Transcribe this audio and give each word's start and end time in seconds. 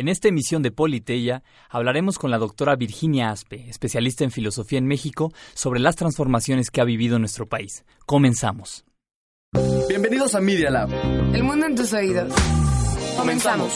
En 0.00 0.08
esta 0.08 0.28
emisión 0.28 0.62
de 0.62 0.70
Politeya 0.70 1.42
hablaremos 1.68 2.18
con 2.18 2.30
la 2.30 2.38
doctora 2.38 2.74
Virginia 2.74 3.28
Aspe, 3.28 3.68
especialista 3.68 4.24
en 4.24 4.30
filosofía 4.30 4.78
en 4.78 4.86
México, 4.86 5.30
sobre 5.52 5.78
las 5.78 5.94
transformaciones 5.94 6.70
que 6.70 6.80
ha 6.80 6.84
vivido 6.84 7.18
nuestro 7.18 7.44
país. 7.44 7.84
Comenzamos. 8.06 8.86
Bienvenidos 9.90 10.34
a 10.34 10.40
Media 10.40 10.70
Lab. 10.70 10.88
El 11.34 11.44
mundo 11.44 11.66
en 11.66 11.74
tus 11.74 11.92
oídos. 11.92 12.32
Comenzamos. 13.14 13.70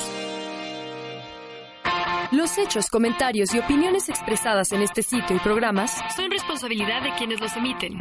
Los 2.32 2.56
hechos, 2.56 2.88
comentarios 2.88 3.54
y 3.54 3.59
opiniones 3.59 4.09
expresadas 4.09 4.72
en 4.72 4.80
este 4.80 5.02
sitio 5.02 5.36
y 5.36 5.41
programas 5.41 5.95
son 6.16 6.30
responsabilidad 6.30 7.02
de 7.02 7.14
quienes 7.18 7.38
los 7.38 7.54
emiten 7.54 8.00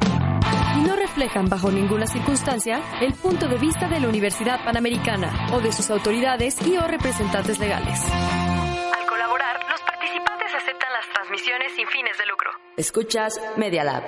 y 0.78 0.82
no 0.82 0.96
reflejan 0.96 1.50
bajo 1.50 1.71
ninguna 1.71 2.07
circunstancia 2.07 2.82
el 3.02 3.14
punto 3.14 3.48
de 3.48 3.57
vista 3.57 3.88
de 3.88 4.00
la 4.00 4.07
Universidad 4.07 4.64
Panamericana 4.64 5.48
o 5.54 5.60
de 5.60 5.71
sus 5.71 5.89
autoridades 5.89 6.57
y 6.66 6.78
o 6.78 6.88
representantes 6.88 7.60
legales. 7.60 8.00
Al 8.11 9.06
colaborar, 9.07 9.60
los 9.69 9.82
participantes 9.82 10.47
aceptan 10.56 10.93
las 10.93 11.10
transmisiones 11.14 11.71
sin 11.75 11.88
fines 11.88 12.18
de 12.18 12.25
lucro. 12.25 12.50
Escuchas 12.78 13.39
Media 13.57 13.83
Lab. 13.83 14.04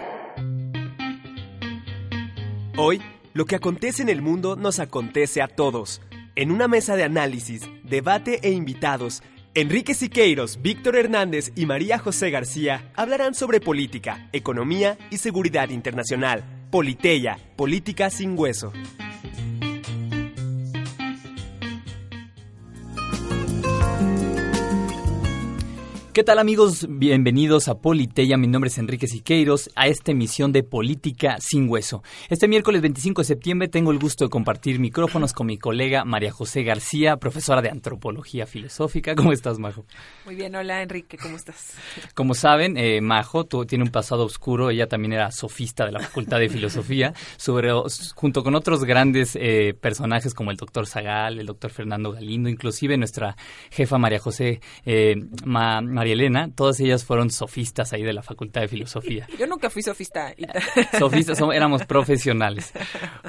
Hoy, 2.77 3.01
lo 3.33 3.45
que 3.45 3.55
acontece 3.55 4.01
en 4.01 4.09
el 4.09 4.21
mundo 4.21 4.55
nos 4.55 4.79
acontece 4.79 5.41
a 5.41 5.47
todos. 5.47 6.01
En 6.35 6.51
una 6.51 6.67
mesa 6.67 6.97
de 6.97 7.03
análisis, 7.03 7.61
debate 7.83 8.39
e 8.43 8.51
invitados, 8.51 9.23
Enrique 9.57 9.93
Siqueiros, 9.93 10.61
Víctor 10.61 10.97
Hernández 10.97 11.53
y 11.55 11.65
María 11.65 11.97
José 11.97 12.29
García 12.29 12.91
hablarán 12.93 13.33
sobre 13.33 13.61
política, 13.61 14.27
economía 14.33 14.97
y 15.11 15.17
seguridad 15.17 15.69
internacional. 15.69 16.43
Politeya, 16.71 17.39
política 17.55 18.09
sin 18.09 18.37
hueso. 18.37 18.73
¿Qué 26.15 26.23
tal 26.23 26.39
amigos? 26.39 26.87
Bienvenidos 26.89 27.67
a 27.67 27.79
Politeya, 27.81 28.37
mi 28.37 28.47
nombre 28.47 28.69
es 28.69 28.77
Enrique 28.77 29.05
Siqueiros, 29.05 29.69
a 29.75 29.87
esta 29.87 30.13
emisión 30.13 30.53
de 30.53 30.63
Política 30.63 31.35
sin 31.41 31.69
Hueso. 31.69 32.03
Este 32.29 32.47
miércoles 32.47 32.81
25 32.81 33.19
de 33.21 33.25
septiembre 33.25 33.67
tengo 33.67 33.91
el 33.91 33.99
gusto 33.99 34.23
de 34.23 34.29
compartir 34.29 34.79
micrófonos 34.79 35.33
con 35.33 35.47
mi 35.47 35.57
colega 35.57 36.05
María 36.05 36.31
José 36.31 36.63
García, 36.63 37.17
profesora 37.17 37.61
de 37.61 37.69
Antropología 37.69 38.47
Filosófica. 38.47 39.13
¿Cómo 39.13 39.33
estás, 39.33 39.59
Majo? 39.59 39.83
Muy 40.23 40.35
bien, 40.35 40.55
hola 40.55 40.81
Enrique, 40.81 41.17
¿cómo 41.17 41.35
estás? 41.35 41.73
Como 42.13 42.33
saben, 42.33 42.77
eh, 42.77 43.01
Majo 43.01 43.43
tú, 43.43 43.65
tiene 43.65 43.83
un 43.83 43.91
pasado 43.91 44.23
oscuro, 44.23 44.69
ella 44.69 44.87
también 44.87 45.11
era 45.11 45.31
sofista 45.31 45.85
de 45.85 45.91
la 45.91 45.99
Facultad 45.99 46.39
de 46.39 46.47
Filosofía, 46.47 47.13
sobre, 47.35 47.71
junto 48.15 48.41
con 48.41 48.55
otros 48.55 48.85
grandes 48.85 49.35
eh, 49.35 49.73
personajes 49.77 50.33
como 50.33 50.51
el 50.51 50.55
doctor 50.55 50.87
Zagal, 50.87 51.39
el 51.39 51.45
doctor 51.45 51.71
Fernando 51.71 52.13
Galindo, 52.13 52.47
inclusive 52.47 52.95
nuestra 52.95 53.35
jefa 53.69 53.97
María 53.97 54.19
José 54.19 54.61
eh, 54.85 55.17
Ma, 55.43 55.81
María 56.05 56.13
Elena, 56.13 56.51
todas 56.53 56.79
ellas 56.81 57.03
fueron 57.03 57.31
sofistas 57.31 57.91
ahí 57.91 58.03
de 58.03 58.13
la 58.13 58.21
Facultad 58.21 58.61
de 58.61 58.67
Filosofía. 58.67 59.27
Yo 59.39 59.47
nunca 59.47 59.71
fui 59.71 59.81
sofista. 59.81 60.35
Sofistas, 60.99 61.41
éramos 61.51 61.83
profesionales. 61.87 62.73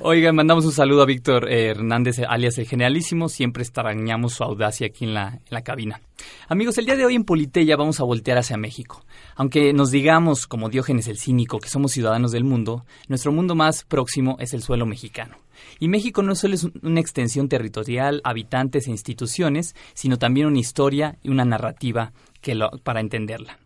Oigan, 0.03 0.37
mandamos 0.37 0.67
un 0.67 0.73
saludo 0.73 1.01
a 1.01 1.07
Víctor 1.07 1.51
eh, 1.51 1.69
Hernández, 1.71 2.19
alias 2.29 2.59
el 2.59 2.67
Generalísimo. 2.67 3.31
Siempre 3.31 3.63
extrañamos 3.63 4.35
su 4.35 4.45
audacia 4.45 4.89
aquí 4.89 5.07
en 5.07 5.15
la, 5.15 5.29
en 5.29 5.41
la 5.49 5.63
cabina. 5.63 6.03
Amigos, 6.49 6.79
el 6.79 6.87
día 6.87 6.95
de 6.95 7.05
hoy 7.05 7.17
en 7.17 7.25
Politeya 7.25 7.77
vamos 7.77 7.99
a 7.99 8.05
voltear 8.05 8.39
hacia 8.39 8.57
México. 8.57 9.05
Aunque 9.35 9.73
nos 9.73 9.91
digamos, 9.91 10.47
como 10.47 10.69
Diógenes 10.69 11.09
el 11.09 11.19
Cínico, 11.19 11.59
que 11.59 11.69
somos 11.69 11.91
ciudadanos 11.91 12.31
del 12.31 12.45
mundo, 12.45 12.85
nuestro 13.09 13.33
mundo 13.33 13.57
más 13.57 13.83
próximo 13.83 14.37
es 14.39 14.55
el 14.55 14.63
suelo 14.63 14.87
mexicano. 14.87 15.39
Y 15.81 15.89
México 15.89 16.23
no 16.23 16.37
solo 16.37 16.55
es 16.55 16.69
una 16.83 17.01
extensión 17.01 17.49
territorial, 17.49 18.21
habitantes 18.23 18.87
e 18.87 18.93
instituciones, 18.93 19.75
sino 19.95 20.19
también 20.19 20.47
una 20.47 20.61
historia 20.61 21.19
y 21.21 21.31
una 21.31 21.45
narrativa 21.45 22.13
que 22.41 22.55
lo, 22.55 22.71
para 22.85 23.01
entenderla. 23.01 23.59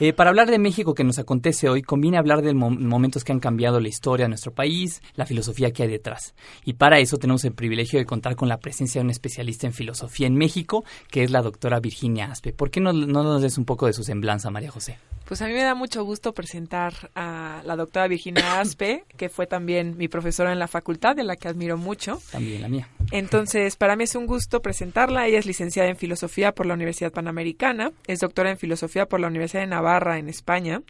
Eh, 0.00 0.12
para 0.12 0.30
hablar 0.30 0.50
de 0.50 0.58
México 0.58 0.94
que 0.94 1.04
nos 1.04 1.18
acontece 1.18 1.68
hoy, 1.68 1.82
conviene 1.82 2.18
hablar 2.18 2.42
de 2.42 2.54
mo 2.54 2.70
momentos 2.70 3.24
que 3.24 3.32
han 3.32 3.40
cambiado 3.40 3.80
la 3.80 3.88
historia 3.88 4.24
de 4.24 4.28
nuestro 4.28 4.52
país, 4.52 5.02
la 5.14 5.26
filosofía 5.26 5.72
que 5.72 5.82
hay 5.82 5.88
detrás. 5.88 6.34
Y 6.64 6.74
para 6.74 6.98
eso 6.98 7.16
tenemos 7.18 7.44
el 7.44 7.52
privilegio 7.52 7.98
de 7.98 8.06
contar 8.06 8.36
con 8.36 8.48
la 8.48 8.58
presencia 8.58 9.00
de 9.00 9.06
un 9.06 9.10
especialista 9.10 9.66
en 9.66 9.72
filosofía 9.72 10.26
en 10.26 10.34
México, 10.34 10.84
que 11.10 11.24
es 11.24 11.30
la 11.30 11.42
doctora 11.42 11.80
Virginia 11.80 12.30
Aspe. 12.30 12.52
¿Por 12.52 12.70
qué 12.70 12.80
no, 12.80 12.92
no 12.92 13.22
nos 13.22 13.42
des 13.42 13.58
un 13.58 13.64
poco 13.64 13.86
de 13.86 13.92
su 13.92 14.04
semblanza, 14.04 14.50
María 14.50 14.70
José? 14.70 14.98
Pues 15.28 15.42
a 15.42 15.46
mí 15.46 15.52
me 15.52 15.62
da 15.62 15.74
mucho 15.74 16.04
gusto 16.04 16.32
presentar 16.32 17.10
a 17.14 17.60
la 17.66 17.76
doctora 17.76 18.08
Virginia 18.08 18.60
Aspe, 18.60 19.04
que 19.16 19.28
fue 19.28 19.46
también 19.46 19.96
mi 19.98 20.08
profesora 20.08 20.52
en 20.52 20.58
la 20.58 20.68
facultad, 20.68 21.16
de 21.16 21.24
la 21.24 21.36
que 21.36 21.48
admiro 21.48 21.76
mucho. 21.76 22.18
También 22.32 22.62
la 22.62 22.68
mía. 22.68 22.88
Entonces, 23.10 23.76
para 23.76 23.94
mí 23.94 24.04
es 24.04 24.14
un 24.14 24.26
gusto 24.26 24.62
presentarla. 24.62 25.26
Ella 25.26 25.38
es 25.38 25.46
licenciada 25.46 25.88
en 25.90 25.96
Filosofía 25.96 26.52
por 26.52 26.64
la 26.64 26.74
Universidad 26.74 27.12
Panamericana, 27.12 27.92
es 28.06 28.20
doctora 28.20 28.50
en 28.50 28.58
Filosofía 28.58 29.06
por 29.06 29.20
la 29.20 29.28
Universidad 29.28 29.57
de 29.60 29.66
Navarra, 29.66 30.18
en 30.18 30.28
España, 30.28 30.82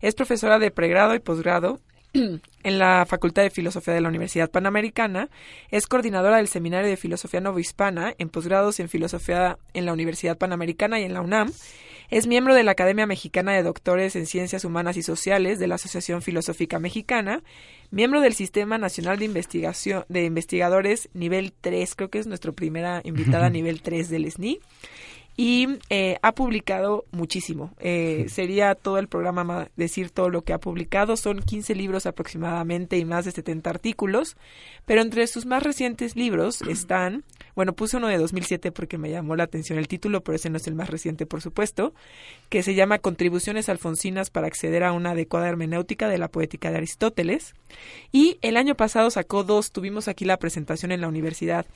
es 0.00 0.14
profesora 0.14 0.58
de 0.58 0.70
pregrado 0.70 1.14
y 1.14 1.20
posgrado 1.20 1.80
en 2.12 2.78
la 2.78 3.06
Facultad 3.06 3.42
de 3.42 3.50
Filosofía 3.50 3.94
de 3.94 4.00
la 4.00 4.08
Universidad 4.08 4.50
Panamericana, 4.50 5.28
es 5.70 5.86
coordinadora 5.86 6.38
del 6.38 6.48
Seminario 6.48 6.88
de 6.88 6.96
Filosofía 6.96 7.40
Novohispana 7.40 8.14
en 8.18 8.28
posgrados 8.28 8.80
en 8.80 8.88
Filosofía 8.88 9.58
en 9.74 9.86
la 9.86 9.92
Universidad 9.92 10.38
Panamericana 10.38 11.00
y 11.00 11.04
en 11.04 11.14
la 11.14 11.20
UNAM, 11.20 11.52
es 12.08 12.26
miembro 12.28 12.54
de 12.54 12.62
la 12.62 12.70
Academia 12.72 13.06
Mexicana 13.06 13.52
de 13.52 13.64
Doctores 13.64 14.14
en 14.14 14.26
Ciencias 14.26 14.64
Humanas 14.64 14.96
y 14.96 15.02
Sociales 15.02 15.58
de 15.58 15.66
la 15.66 15.74
Asociación 15.74 16.22
Filosófica 16.22 16.78
Mexicana, 16.78 17.42
miembro 17.90 18.20
del 18.20 18.34
Sistema 18.34 18.78
Nacional 18.78 19.18
de 19.18 19.24
Investigación 19.24 20.04
de 20.08 20.24
Investigadores 20.24 21.08
nivel 21.14 21.52
3, 21.60 21.94
creo 21.96 22.10
que 22.10 22.18
es 22.18 22.26
nuestra 22.26 22.52
primera 22.52 23.00
invitada 23.04 23.50
nivel 23.50 23.82
3 23.82 24.08
del 24.08 24.30
SNI 24.30 24.60
y 25.36 25.68
eh, 25.90 26.16
ha 26.22 26.32
publicado 26.32 27.04
muchísimo. 27.12 27.74
Eh, 27.78 28.26
sería 28.28 28.74
todo 28.74 28.98
el 28.98 29.06
programa 29.06 29.68
decir 29.76 30.10
todo 30.10 30.30
lo 30.30 30.42
que 30.42 30.54
ha 30.54 30.58
publicado. 30.58 31.16
Son 31.16 31.42
15 31.42 31.74
libros 31.74 32.06
aproximadamente 32.06 32.96
y 32.96 33.04
más 33.04 33.26
de 33.26 33.32
70 33.32 33.68
artículos. 33.68 34.36
Pero 34.86 35.02
entre 35.02 35.26
sus 35.26 35.44
más 35.44 35.62
recientes 35.62 36.16
libros 36.16 36.62
están, 36.62 37.22
bueno, 37.54 37.74
puse 37.74 37.98
uno 37.98 38.08
de 38.08 38.16
2007 38.16 38.72
porque 38.72 38.96
me 38.96 39.10
llamó 39.10 39.36
la 39.36 39.44
atención 39.44 39.78
el 39.78 39.88
título, 39.88 40.22
pero 40.22 40.36
ese 40.36 40.48
no 40.48 40.56
es 40.56 40.66
el 40.68 40.74
más 40.74 40.88
reciente, 40.88 41.26
por 41.26 41.42
supuesto, 41.42 41.92
que 42.48 42.62
se 42.62 42.74
llama 42.74 42.98
Contribuciones 42.98 43.68
alfonsinas 43.68 44.30
para 44.30 44.46
acceder 44.46 44.84
a 44.84 44.92
una 44.92 45.10
adecuada 45.10 45.48
hermenéutica 45.48 46.08
de 46.08 46.16
la 46.16 46.28
poética 46.28 46.70
de 46.70 46.78
Aristóteles. 46.78 47.54
Y 48.10 48.38
el 48.40 48.56
año 48.56 48.74
pasado 48.74 49.10
sacó 49.10 49.44
dos, 49.44 49.70
tuvimos 49.70 50.08
aquí 50.08 50.24
la 50.24 50.38
presentación 50.38 50.92
en 50.92 51.02
la 51.02 51.08
universidad 51.08 51.66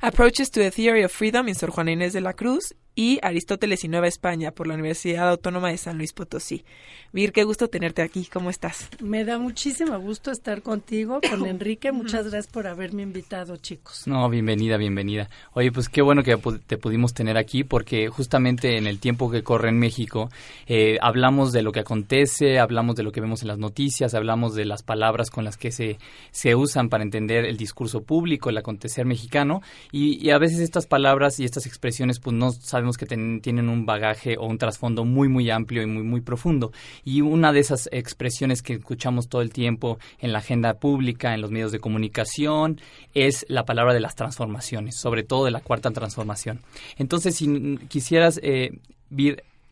Approaches 0.00 0.50
to 0.50 0.60
the 0.60 0.70
Theory 0.70 1.02
of 1.02 1.12
Freedom 1.12 1.48
en 1.48 1.54
Sor 1.54 1.70
Juana 1.70 1.92
Inés 1.92 2.12
de 2.12 2.20
la 2.20 2.32
Cruz 2.32 2.74
y 2.96 3.18
Aristóteles 3.22 3.84
y 3.84 3.88
Nueva 3.88 4.08
España 4.08 4.50
por 4.50 4.66
la 4.66 4.74
Universidad 4.74 5.28
Autónoma 5.28 5.68
de 5.68 5.76
San 5.76 5.98
Luis 5.98 6.14
Potosí. 6.14 6.64
Vir, 7.12 7.32
qué 7.32 7.44
gusto 7.44 7.68
tenerte 7.68 8.00
aquí. 8.00 8.24
¿Cómo 8.32 8.48
estás? 8.48 8.88
Me 9.00 9.24
da 9.24 9.38
muchísimo 9.38 9.98
gusto 10.00 10.30
estar 10.30 10.62
contigo, 10.62 11.20
con 11.30 11.46
Enrique. 11.46 11.92
Muchas 11.92 12.22
gracias 12.22 12.46
por 12.46 12.66
haberme 12.66 13.02
invitado, 13.02 13.58
chicos. 13.58 14.06
No, 14.06 14.28
bienvenida, 14.30 14.78
bienvenida. 14.78 15.28
Oye, 15.52 15.70
pues 15.70 15.90
qué 15.90 16.00
bueno 16.00 16.22
que 16.22 16.38
te 16.66 16.78
pudimos 16.78 17.12
tener 17.12 17.36
aquí 17.36 17.64
porque 17.64 18.08
justamente 18.08 18.78
en 18.78 18.86
el 18.86 18.98
tiempo 18.98 19.30
que 19.30 19.42
corre 19.42 19.68
en 19.68 19.78
México 19.78 20.30
eh, 20.66 20.96
hablamos 21.02 21.52
de 21.52 21.60
lo 21.60 21.72
que 21.72 21.80
acontece, 21.80 22.58
hablamos 22.58 22.96
de 22.96 23.02
lo 23.02 23.12
que 23.12 23.20
vemos 23.20 23.42
en 23.42 23.48
las 23.48 23.58
noticias, 23.58 24.14
hablamos 24.14 24.54
de 24.54 24.64
las 24.64 24.82
palabras 24.82 25.28
con 25.28 25.44
las 25.44 25.58
que 25.58 25.70
se, 25.70 25.98
se 26.30 26.54
usan 26.54 26.88
para 26.88 27.04
entender 27.04 27.44
el 27.44 27.58
discurso 27.58 28.02
público, 28.02 28.48
el 28.48 28.56
acontecer 28.56 29.04
mexicano 29.04 29.60
y, 29.92 30.24
y 30.26 30.30
a 30.30 30.38
veces 30.38 30.60
estas 30.60 30.86
palabras 30.86 31.38
y 31.40 31.44
estas 31.44 31.66
expresiones 31.66 32.20
pues 32.20 32.34
no 32.34 32.52
sabemos 32.52 32.85
que 32.96 33.06
tienen 33.06 33.68
un 33.68 33.86
bagaje 33.86 34.36
o 34.38 34.46
un 34.46 34.58
trasfondo 34.58 35.04
muy, 35.04 35.28
muy 35.28 35.50
amplio 35.50 35.82
y 35.82 35.86
muy, 35.86 36.02
muy 36.02 36.20
profundo. 36.20 36.72
Y 37.04 37.20
una 37.20 37.52
de 37.52 37.60
esas 37.60 37.88
expresiones 37.92 38.62
que 38.62 38.74
escuchamos 38.74 39.28
todo 39.28 39.42
el 39.42 39.52
tiempo 39.52 39.98
en 40.18 40.32
la 40.32 40.38
agenda 40.38 40.74
pública, 40.74 41.34
en 41.34 41.40
los 41.40 41.50
medios 41.50 41.72
de 41.72 41.80
comunicación, 41.80 42.80
es 43.14 43.44
la 43.48 43.64
palabra 43.64 43.94
de 43.94 44.00
las 44.00 44.14
transformaciones, 44.14 44.96
sobre 44.96 45.22
todo 45.22 45.44
de 45.44 45.50
la 45.50 45.60
cuarta 45.60 45.90
transformación. 45.90 46.60
Entonces, 46.96 47.36
si 47.36 47.78
quisieras, 47.88 48.40
eh, 48.42 48.78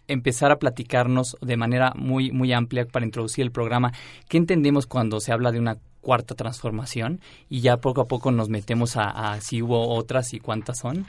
empezar 0.06 0.50
a 0.50 0.58
platicarnos 0.58 1.36
de 1.40 1.56
manera 1.56 1.92
muy, 1.96 2.30
muy 2.30 2.52
amplia 2.52 2.86
para 2.86 3.06
introducir 3.06 3.44
el 3.44 3.52
programa, 3.52 3.92
¿qué 4.28 4.36
entendemos 4.36 4.86
cuando 4.86 5.20
se 5.20 5.32
habla 5.32 5.50
de 5.52 5.58
una 5.58 5.78
cuarta 6.00 6.34
transformación? 6.34 7.20
Y 7.48 7.60
ya 7.60 7.78
poco 7.78 8.02
a 8.02 8.06
poco 8.06 8.30
nos 8.30 8.48
metemos 8.48 8.96
a 8.96 9.38
si 9.40 9.62
hubo 9.62 9.88
otras 9.88 10.34
y 10.34 10.40
cuántas 10.40 10.78
son. 10.78 11.06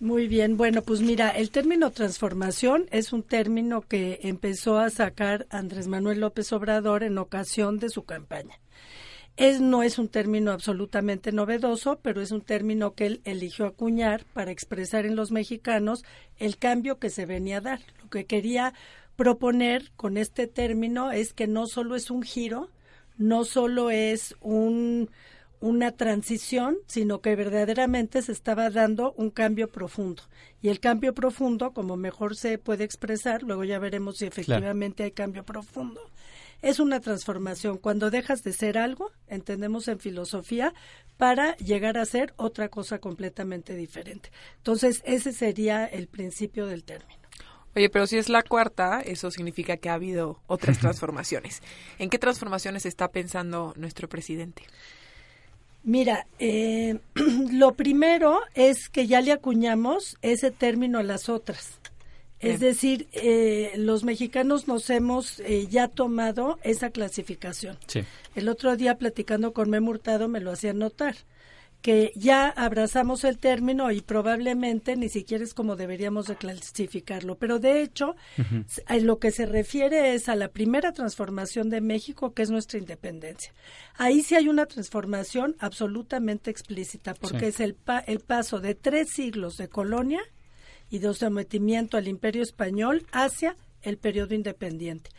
Muy 0.00 0.26
bien, 0.28 0.56
bueno, 0.56 0.82
pues 0.82 1.00
mira, 1.00 1.30
el 1.30 1.50
término 1.50 1.90
transformación 1.90 2.86
es 2.90 3.12
un 3.12 3.22
término 3.22 3.80
que 3.82 4.18
empezó 4.22 4.78
a 4.78 4.90
sacar 4.90 5.46
Andrés 5.50 5.86
Manuel 5.86 6.20
López 6.20 6.52
Obrador 6.52 7.04
en 7.04 7.16
ocasión 7.16 7.78
de 7.78 7.88
su 7.88 8.04
campaña. 8.04 8.58
Es, 9.36 9.60
no 9.60 9.82
es 9.82 9.98
un 9.98 10.08
término 10.08 10.52
absolutamente 10.52 11.32
novedoso, 11.32 11.98
pero 12.02 12.20
es 12.20 12.32
un 12.32 12.40
término 12.40 12.94
que 12.94 13.06
él 13.06 13.20
eligió 13.24 13.66
acuñar 13.66 14.24
para 14.32 14.50
expresar 14.50 15.06
en 15.06 15.16
los 15.16 15.30
mexicanos 15.30 16.04
el 16.38 16.56
cambio 16.56 16.98
que 16.98 17.10
se 17.10 17.24
venía 17.24 17.58
a 17.58 17.62
dar. 17.62 17.80
Lo 18.02 18.10
que 18.10 18.26
quería 18.26 18.74
proponer 19.16 19.90
con 19.96 20.16
este 20.16 20.46
término 20.46 21.12
es 21.12 21.32
que 21.32 21.46
no 21.46 21.66
solo 21.66 21.94
es 21.94 22.10
un 22.10 22.22
giro, 22.22 22.68
no 23.16 23.44
solo 23.44 23.90
es 23.90 24.36
un 24.40 25.08
una 25.60 25.92
transición, 25.92 26.78
sino 26.86 27.20
que 27.20 27.36
verdaderamente 27.36 28.22
se 28.22 28.32
estaba 28.32 28.70
dando 28.70 29.12
un 29.16 29.30
cambio 29.30 29.70
profundo. 29.70 30.22
Y 30.60 30.68
el 30.68 30.80
cambio 30.80 31.14
profundo, 31.14 31.72
como 31.72 31.96
mejor 31.96 32.36
se 32.36 32.58
puede 32.58 32.84
expresar, 32.84 33.42
luego 33.42 33.64
ya 33.64 33.78
veremos 33.78 34.18
si 34.18 34.26
efectivamente 34.26 35.04
hay 35.04 35.12
cambio 35.12 35.44
profundo, 35.44 36.00
es 36.62 36.80
una 36.80 37.00
transformación. 37.00 37.78
Cuando 37.78 38.10
dejas 38.10 38.42
de 38.42 38.52
ser 38.52 38.78
algo, 38.78 39.12
entendemos 39.28 39.88
en 39.88 39.98
filosofía, 39.98 40.72
para 41.16 41.56
llegar 41.56 41.98
a 41.98 42.04
ser 42.04 42.34
otra 42.36 42.68
cosa 42.68 42.98
completamente 42.98 43.74
diferente. 43.74 44.30
Entonces, 44.56 45.02
ese 45.04 45.32
sería 45.32 45.84
el 45.84 46.08
principio 46.08 46.66
del 46.66 46.84
término. 46.84 47.20
Oye, 47.76 47.90
pero 47.90 48.06
si 48.06 48.18
es 48.18 48.28
la 48.28 48.42
cuarta, 48.42 49.00
eso 49.00 49.30
significa 49.30 49.76
que 49.76 49.88
ha 49.88 49.94
habido 49.94 50.40
otras 50.46 50.78
transformaciones. 50.80 51.60
¿En 51.98 52.08
qué 52.08 52.18
transformaciones 52.18 52.86
está 52.86 53.10
pensando 53.10 53.74
nuestro 53.76 54.08
presidente? 54.08 54.62
Mira, 55.84 56.26
eh, 56.38 56.98
lo 57.52 57.74
primero 57.74 58.40
es 58.54 58.88
que 58.88 59.06
ya 59.06 59.20
le 59.20 59.32
acuñamos 59.32 60.16
ese 60.22 60.50
término 60.50 60.98
a 60.98 61.02
las 61.02 61.28
otras. 61.28 61.78
Es 62.40 62.60
decir, 62.60 63.08
eh, 63.12 63.72
los 63.76 64.04
mexicanos 64.04 64.68
nos 64.68 64.90
hemos 64.90 65.40
eh, 65.40 65.66
ya 65.70 65.88
tomado 65.88 66.58
esa 66.62 66.90
clasificación. 66.90 67.78
El 68.34 68.50
otro 68.50 68.76
día 68.76 68.98
platicando 68.98 69.54
con 69.54 69.70
Memo 69.70 69.92
Hurtado 69.92 70.28
me 70.28 70.40
lo 70.40 70.50
hacía 70.50 70.74
notar 70.74 71.16
que 71.84 72.12
ya 72.14 72.48
abrazamos 72.48 73.24
el 73.24 73.36
término 73.36 73.92
y 73.92 74.00
probablemente 74.00 74.96
ni 74.96 75.10
siquiera 75.10 75.44
es 75.44 75.52
como 75.52 75.76
deberíamos 75.76 76.28
de 76.28 76.36
clasificarlo. 76.36 77.36
Pero 77.36 77.58
de 77.58 77.82
hecho, 77.82 78.16
lo 79.02 79.18
que 79.18 79.30
se 79.30 79.44
refiere 79.44 80.14
es 80.14 80.30
a 80.30 80.34
la 80.34 80.48
primera 80.48 80.92
transformación 80.92 81.68
de 81.68 81.82
México, 81.82 82.32
que 82.32 82.40
es 82.40 82.48
nuestra 82.48 82.78
independencia. 82.78 83.52
Ahí 83.98 84.22
sí 84.22 84.34
hay 84.34 84.48
una 84.48 84.64
transformación 84.64 85.56
absolutamente 85.58 86.50
explícita, 86.50 87.12
porque 87.12 87.48
es 87.48 87.60
el, 87.60 87.76
el 88.06 88.20
paso 88.20 88.60
de 88.60 88.74
tres 88.74 89.10
siglos 89.10 89.58
de 89.58 89.68
colonia 89.68 90.22
y 90.88 91.00
de 91.00 91.12
sometimiento 91.12 91.98
al 91.98 92.08
imperio 92.08 92.42
español 92.42 93.06
hacia 93.12 93.58
el 93.82 93.98
periodo 93.98 94.34
independiente. 94.34 95.10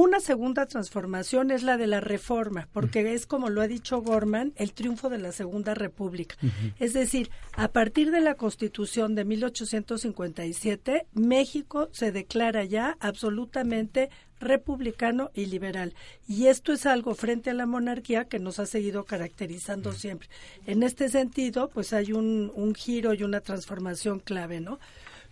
Una 0.00 0.20
segunda 0.20 0.66
transformación 0.66 1.50
es 1.50 1.64
la 1.64 1.76
de 1.76 1.88
la 1.88 1.98
reforma, 1.98 2.68
porque 2.72 3.14
es 3.14 3.26
como 3.26 3.50
lo 3.50 3.62
ha 3.62 3.66
dicho 3.66 4.00
Gorman, 4.00 4.52
el 4.54 4.72
triunfo 4.72 5.08
de 5.08 5.18
la 5.18 5.32
Segunda 5.32 5.74
República. 5.74 6.36
Es 6.78 6.92
decir, 6.92 7.30
a 7.54 7.66
partir 7.66 8.12
de 8.12 8.20
la 8.20 8.36
Constitución 8.36 9.16
de 9.16 9.24
1857, 9.24 11.06
México 11.14 11.88
se 11.90 12.12
declara 12.12 12.62
ya 12.62 12.96
absolutamente 13.00 14.08
republicano 14.38 15.32
y 15.34 15.46
liberal. 15.46 15.94
Y 16.28 16.46
esto 16.46 16.72
es 16.72 16.86
algo 16.86 17.16
frente 17.16 17.50
a 17.50 17.54
la 17.54 17.66
monarquía 17.66 18.26
que 18.26 18.38
nos 18.38 18.60
ha 18.60 18.66
seguido 18.66 19.02
caracterizando 19.02 19.92
siempre. 19.92 20.28
En 20.64 20.84
este 20.84 21.08
sentido, 21.08 21.70
pues 21.70 21.92
hay 21.92 22.12
un, 22.12 22.52
un 22.54 22.76
giro 22.76 23.14
y 23.14 23.24
una 23.24 23.40
transformación 23.40 24.20
clave, 24.20 24.60
¿no? 24.60 24.78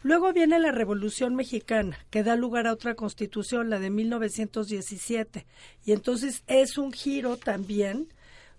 Luego 0.06 0.32
viene 0.32 0.60
la 0.60 0.70
Revolución 0.70 1.34
Mexicana, 1.34 1.98
que 2.10 2.22
da 2.22 2.36
lugar 2.36 2.68
a 2.68 2.72
otra 2.72 2.94
constitución, 2.94 3.70
la 3.70 3.80
de 3.80 3.90
1917. 3.90 5.46
Y 5.84 5.90
entonces 5.90 6.44
es 6.46 6.78
un 6.78 6.92
giro 6.92 7.36
también 7.38 8.06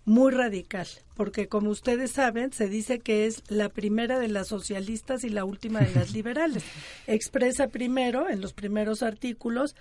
muy 0.08 0.32
radical, 0.32 0.88
porque 1.16 1.50
como 1.50 1.70
ustedes 1.70 2.12
saben, 2.12 2.54
se 2.54 2.70
dice 2.70 3.00
que 3.00 3.26
es 3.26 3.44
la 3.50 3.68
primera 3.68 4.20
de 4.20 4.30
las 4.30 4.48
socialistas 4.48 5.26
y 5.26 5.30
la 5.30 5.44
última 5.44 5.82
de 5.82 5.94
las 5.94 6.12
liberales. 6.14 6.64
Expresa 7.08 7.68
primero, 7.68 8.30
en 8.30 8.40
los 8.40 8.54
primeros 8.54 9.04
artículos, 9.04 9.76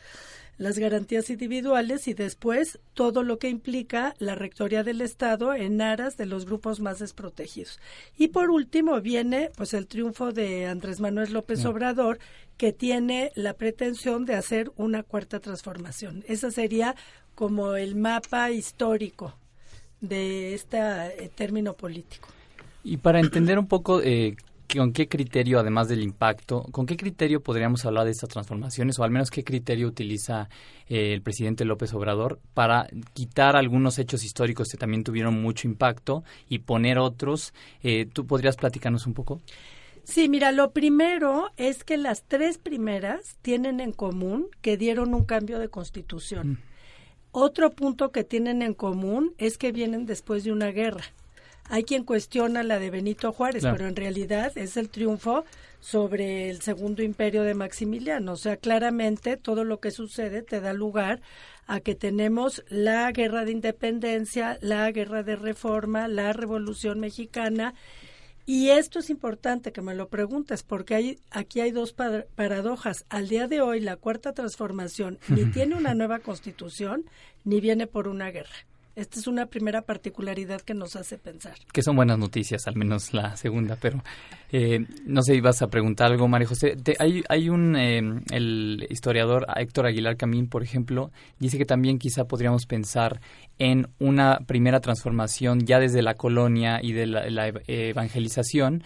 las 0.58 0.80
garantías 0.80 1.30
individuales 1.30 2.08
y 2.08 2.14
después 2.14 2.80
todo 2.92 3.22
lo 3.22 3.38
que 3.38 3.48
implica 3.48 4.16
la 4.18 4.34
rectoría 4.34 4.82
del 4.82 5.00
Estado 5.00 5.54
en 5.54 5.80
aras 5.80 6.16
de 6.16 6.26
los 6.26 6.44
grupos 6.44 6.80
más 6.80 6.98
desprotegidos. 6.98 7.78
Y 8.18 8.28
por 8.28 8.50
último 8.50 9.00
viene 9.00 9.52
pues 9.56 9.74
el 9.74 9.86
triunfo 9.86 10.32
de 10.32 10.66
Andrés 10.66 10.98
Manuel 10.98 11.34
López 11.34 11.64
Obrador 11.66 12.18
que 12.56 12.72
tiene 12.72 13.30
la 13.36 13.54
pretensión 13.54 14.24
de 14.24 14.34
hacer 14.34 14.72
una 14.74 15.04
cuarta 15.04 15.38
transformación. 15.38 16.24
Ese 16.26 16.50
sería 16.50 16.96
como 17.36 17.76
el 17.76 17.94
mapa 17.94 18.50
histórico 18.50 19.38
de 20.00 20.54
este 20.54 20.78
eh, 20.78 21.30
término 21.34 21.74
político. 21.74 22.28
Y 22.84 22.98
para 22.98 23.20
entender 23.20 23.58
un 23.58 23.66
poco 23.66 24.00
eh, 24.00 24.36
¿con 24.74 24.92
qué 24.92 25.08
criterio, 25.08 25.58
además 25.58 25.88
del 25.88 26.02
impacto, 26.02 26.62
con 26.70 26.86
qué 26.86 26.96
criterio 26.96 27.42
podríamos 27.42 27.84
hablar 27.84 28.04
de 28.04 28.10
estas 28.10 28.28
transformaciones 28.28 28.98
o 28.98 29.04
al 29.04 29.10
menos 29.10 29.30
qué 29.30 29.44
criterio 29.44 29.86
utiliza 29.86 30.48
eh, 30.88 31.12
el 31.12 31.22
presidente 31.22 31.64
López 31.64 31.92
Obrador 31.94 32.40
para 32.54 32.88
quitar 33.12 33.56
algunos 33.56 33.98
hechos 33.98 34.24
históricos 34.24 34.68
que 34.68 34.76
también 34.76 35.04
tuvieron 35.04 35.40
mucho 35.40 35.68
impacto 35.68 36.24
y 36.48 36.60
poner 36.60 36.98
otros? 36.98 37.54
Eh, 37.82 38.06
¿Tú 38.12 38.26
podrías 38.26 38.56
platicarnos 38.56 39.06
un 39.06 39.14
poco? 39.14 39.40
Sí, 40.04 40.28
mira, 40.28 40.52
lo 40.52 40.70
primero 40.70 41.50
es 41.56 41.82
que 41.82 41.96
las 41.96 42.22
tres 42.22 42.58
primeras 42.58 43.36
tienen 43.42 43.80
en 43.80 43.92
común 43.92 44.46
que 44.60 44.76
dieron 44.76 45.14
un 45.14 45.24
cambio 45.24 45.58
de 45.58 45.68
constitución. 45.68 46.50
Mm. 46.50 46.58
Otro 47.38 47.68
punto 47.68 48.12
que 48.12 48.24
tienen 48.24 48.62
en 48.62 48.72
común 48.72 49.34
es 49.36 49.58
que 49.58 49.70
vienen 49.70 50.06
después 50.06 50.42
de 50.42 50.52
una 50.52 50.68
guerra. 50.68 51.04
Hay 51.68 51.84
quien 51.84 52.02
cuestiona 52.02 52.62
la 52.62 52.78
de 52.78 52.88
Benito 52.88 53.30
Juárez, 53.30 53.62
pero 53.62 53.86
en 53.86 53.94
realidad 53.94 54.56
es 54.56 54.78
el 54.78 54.88
triunfo 54.88 55.44
sobre 55.78 56.48
el 56.48 56.62
segundo 56.62 57.02
imperio 57.02 57.42
de 57.42 57.52
Maximiliano. 57.52 58.32
O 58.32 58.36
sea, 58.36 58.56
claramente 58.56 59.36
todo 59.36 59.64
lo 59.64 59.80
que 59.80 59.90
sucede 59.90 60.40
te 60.40 60.62
da 60.62 60.72
lugar 60.72 61.20
a 61.66 61.80
que 61.80 61.94
tenemos 61.94 62.64
la 62.70 63.12
guerra 63.12 63.44
de 63.44 63.52
independencia, 63.52 64.56
la 64.62 64.90
guerra 64.90 65.22
de 65.22 65.36
reforma, 65.36 66.08
la 66.08 66.32
revolución 66.32 67.00
mexicana. 67.00 67.74
Y 68.48 68.70
esto 68.70 69.00
es 69.00 69.10
importante 69.10 69.72
que 69.72 69.82
me 69.82 69.96
lo 69.96 70.08
preguntes, 70.08 70.62
porque 70.62 70.94
hay, 70.94 71.18
aquí 71.30 71.60
hay 71.60 71.72
dos 71.72 71.92
paradojas. 71.92 73.04
Al 73.08 73.28
día 73.28 73.48
de 73.48 73.60
hoy, 73.60 73.80
la 73.80 73.96
cuarta 73.96 74.32
transformación 74.32 75.18
ni 75.28 75.44
tiene 75.52 75.74
una 75.74 75.94
nueva 75.94 76.20
constitución, 76.20 77.04
ni 77.44 77.60
viene 77.60 77.88
por 77.88 78.06
una 78.06 78.30
guerra. 78.30 78.54
Esta 78.96 79.20
es 79.20 79.26
una 79.26 79.44
primera 79.44 79.82
particularidad 79.82 80.62
que 80.62 80.72
nos 80.72 80.96
hace 80.96 81.18
pensar. 81.18 81.52
Que 81.70 81.82
son 81.82 81.96
buenas 81.96 82.18
noticias, 82.18 82.66
al 82.66 82.76
menos 82.76 83.12
la 83.12 83.36
segunda, 83.36 83.76
pero 83.78 84.02
eh, 84.50 84.86
no 85.04 85.20
sé, 85.20 85.34
ibas 85.34 85.60
a 85.60 85.68
preguntar 85.68 86.10
algo, 86.10 86.26
María 86.28 86.48
José. 86.48 86.76
hay, 86.98 87.22
hay 87.28 87.50
un, 87.50 87.76
eh, 87.76 88.00
el 88.30 88.86
historiador 88.88 89.44
Héctor 89.54 89.86
Aguilar 89.86 90.16
Camín, 90.16 90.48
por 90.48 90.62
ejemplo, 90.62 91.10
dice 91.38 91.58
que 91.58 91.66
también 91.66 91.98
quizá 91.98 92.24
podríamos 92.24 92.64
pensar 92.64 93.20
en 93.58 93.88
una 93.98 94.38
primera 94.46 94.80
transformación 94.80 95.66
ya 95.66 95.78
desde 95.78 96.00
la 96.00 96.14
colonia 96.14 96.80
y 96.82 96.92
de 96.92 97.06
la, 97.06 97.52
evangelización, 97.66 98.82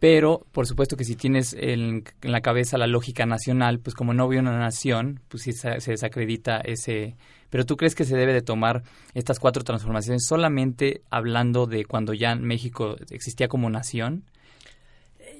pero 0.00 0.44
por 0.50 0.66
supuesto 0.66 0.96
que 0.96 1.04
si 1.04 1.14
tienes 1.14 1.54
en, 1.56 2.04
la 2.22 2.40
cabeza 2.40 2.78
la 2.78 2.88
lógica 2.88 3.26
nacional, 3.26 3.78
pues 3.78 3.94
como 3.94 4.14
no 4.14 4.26
veo 4.26 4.40
una 4.40 4.58
nación, 4.58 5.20
pues 5.28 5.44
sí 5.44 5.52
se, 5.52 5.80
se 5.80 5.92
desacredita 5.92 6.58
ese 6.58 7.16
pero 7.50 7.66
tú 7.66 7.76
crees 7.76 7.94
que 7.94 8.04
se 8.04 8.16
debe 8.16 8.32
de 8.32 8.42
tomar 8.42 8.84
estas 9.12 9.38
cuatro 9.38 9.64
transformaciones 9.64 10.24
solamente 10.24 11.02
hablando 11.10 11.66
de 11.66 11.84
cuando 11.84 12.14
ya 12.14 12.34
México 12.36 12.96
existía 13.10 13.48
como 13.48 13.68
nación? 13.68 14.24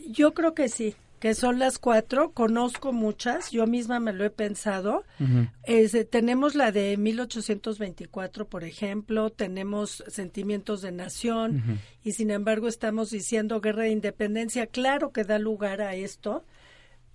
Yo 0.09 0.35
creo 0.35 0.55
que 0.55 0.69
sí 0.69 0.97
que 1.21 1.35
son 1.35 1.59
las 1.59 1.79
cuatro, 1.79 2.33
conozco 2.33 2.95
muchas, 2.95 3.51
yo 3.51 3.67
misma 3.67 4.01
me 4.01 4.15
lo 4.15 4.25
he 4.25 4.31
pensado. 4.31 5.05
tenemos 6.11 6.55
la 6.55 6.73
de 6.73 6.97
1824, 6.97 8.49
por 8.49 8.65
ejemplo, 8.65 9.29
tenemos 9.29 10.03
sentimientos 10.09 10.81
de 10.81 10.93
nación 10.93 11.81
y 12.03 12.13
sin 12.13 12.31
embargo 12.31 12.69
estamos 12.69 13.11
diciendo 13.11 13.61
guerra 13.61 13.85
de 13.85 13.91
independencia, 13.91 14.67
claro 14.67 15.13
que 15.13 15.25
da 15.25 15.39
lugar 15.39 15.83
a 15.83 15.95
esto, 15.95 16.43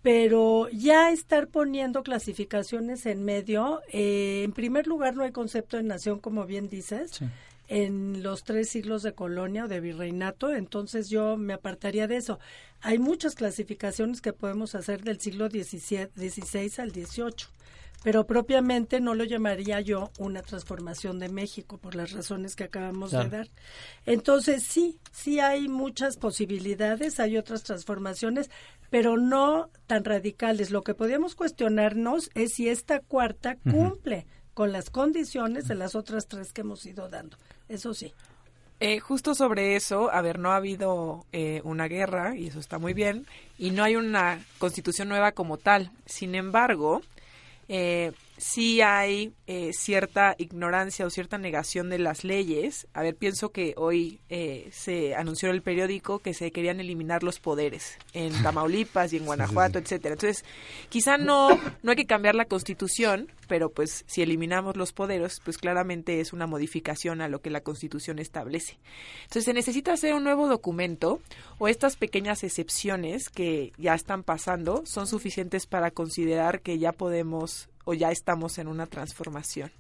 pero 0.04 0.70
ya 0.70 1.10
estar 1.10 1.48
poniendo 1.48 2.04
clasificaciones 2.04 3.08
en 3.08 3.26
medio, 3.26 3.82
eh, 3.92 4.44
en 4.46 4.52
primer 4.52 4.86
lugar 4.86 5.16
no 5.16 5.24
hay 5.24 5.32
concepto 5.32 5.78
de 5.78 5.84
nación, 5.84 6.20
como 6.20 6.46
bien 6.46 6.70
dices, 6.70 7.22
en 7.68 8.24
los 8.24 8.44
tres 8.44 8.70
siglos 8.70 9.04
de 9.04 9.14
colonia 9.14 9.66
o 9.66 9.68
de 9.68 9.80
virreinato, 9.80 10.54
entonces 10.54 11.10
yo 11.10 11.38
me 11.38 11.54
apartaría 11.54 12.08
de 12.08 12.18
eso. 12.18 12.40
Hay 12.82 13.00
muchas 13.00 13.36
clasificaciones 13.36 14.22
que 14.22 14.34
podemos 14.34 14.76
hacer 14.76 15.04
del 15.04 15.20
siglo 15.20 15.50
XVI 15.50 16.72
al 16.78 16.92
XVIII 16.92 17.56
pero 18.06 18.28
propiamente 18.28 19.00
no 19.00 19.16
lo 19.16 19.24
llamaría 19.24 19.82
yo 19.82 20.12
una 20.20 20.44
transformación 20.44 21.18
de 21.18 21.28
México 21.28 21.80
por 21.80 21.96
las 21.96 22.12
razones 22.12 22.56
que 22.56 22.66
acabamos 22.66 23.10
de 23.10 23.28
dar. 23.28 23.48
Entonces 24.06 24.62
sí, 24.62 25.00
sí 25.12 25.40
hay 25.40 25.68
muchas 25.68 26.16
posibilidades, 26.18 27.20
hay 27.20 27.36
otras 27.36 27.64
transformaciones, 27.64 28.52
pero 28.92 29.18
no 29.18 29.72
tan 29.88 30.06
radicales. 30.06 30.70
Lo 30.70 30.84
que 30.84 30.94
podríamos 30.94 31.34
cuestionarnos 31.34 32.30
es 32.36 32.54
si 32.54 32.70
esta 32.70 33.00
cuarta 33.00 33.56
cumple 33.56 34.28
con 34.54 34.72
las 34.72 34.92
condiciones 34.92 35.68
de 35.68 35.74
las 35.74 35.96
otras 35.96 36.28
tres 36.28 36.54
que 36.54 36.62
hemos 36.62 36.86
ido 36.86 37.10
dando. 37.10 37.38
Eso 37.70 37.94
sí. 37.94 38.14
Eh, 38.80 39.00
justo 39.00 39.36
sobre 39.36 39.76
eso, 39.76 40.12
a 40.12 40.22
ver, 40.22 40.38
no 40.38 40.52
ha 40.52 40.58
habido 40.58 41.26
eh, 41.32 41.62
una 41.64 41.88
guerra, 41.88 42.36
y 42.36 42.48
eso 42.48 42.60
está 42.60 42.78
muy 42.78 42.94
bien, 42.94 43.26
y 43.58 43.72
no 43.72 43.84
hay 43.84 43.96
una 43.96 44.44
constitución 44.58 45.08
nueva 45.08 45.32
como 45.32 45.58
tal. 45.58 45.92
Sin 46.06 46.36
embargo, 46.36 47.02
eh, 47.70 48.12
sí 48.38 48.82
hay 48.82 49.34
eh, 49.48 49.72
cierta 49.74 50.36
ignorancia 50.38 51.06
o 51.06 51.10
cierta 51.10 51.38
negación 51.38 51.90
de 51.90 52.00
las 52.00 52.24
leyes. 52.24 52.88
A 52.94 53.02
ver, 53.02 53.16
pienso 53.16 53.50
que 53.50 53.74
hoy 53.78 54.20
eh, 54.30 54.70
se 54.72 55.16
anunció 55.16 55.50
en 55.50 55.56
el 55.56 55.62
periódico 55.62 56.20
que 56.20 56.34
se 56.34 56.52
querían 56.52 56.80
eliminar 56.80 57.24
los 57.24 57.40
poderes 57.40 57.98
en 58.14 58.32
Tamaulipas 58.44 59.14
y 59.14 59.18
en 59.18 59.26
Guanajuato, 59.26 59.80
etcétera. 59.80 60.14
Entonces, 60.14 60.44
quizá 60.90 61.18
no 61.18 61.50
no 61.84 61.92
hay 61.92 61.96
que 61.96 62.06
cambiar 62.06 62.36
la 62.36 62.46
Constitución, 62.46 63.32
pero 63.48 63.70
pues 63.70 64.04
si 64.08 64.22
eliminamos 64.22 64.76
los 64.76 64.92
poderes, 64.92 65.40
pues 65.44 65.58
claramente 65.58 66.20
es 66.20 66.34
una 66.34 66.48
modificación 66.48 67.22
a 67.22 67.28
lo 67.28 67.42
que 67.42 67.50
la 67.50 67.62
Constitución 67.62 68.20
establece. 68.20 68.78
Entonces, 69.24 69.46
se 69.46 69.54
necesita 69.54 69.94
hacer 69.94 70.14
un 70.14 70.24
nuevo 70.24 70.48
documento 70.48 71.22
o 71.58 71.68
estas 71.68 71.96
pequeñas 71.96 72.44
excepciones 72.44 73.30
que 73.30 73.72
ya 73.78 73.94
están 73.94 74.24
pasando 74.24 74.84
son 74.86 75.08
suficientes 75.08 75.68
para 75.68 75.92
considerar 75.92 76.62
que 76.62 76.80
ya 76.80 76.92
podemos 76.92 77.70
o 77.86 77.94
ya 77.94 78.12
estamos 78.12 78.58
en 78.58 78.68
una 78.68 78.88
transformación? 78.88 79.72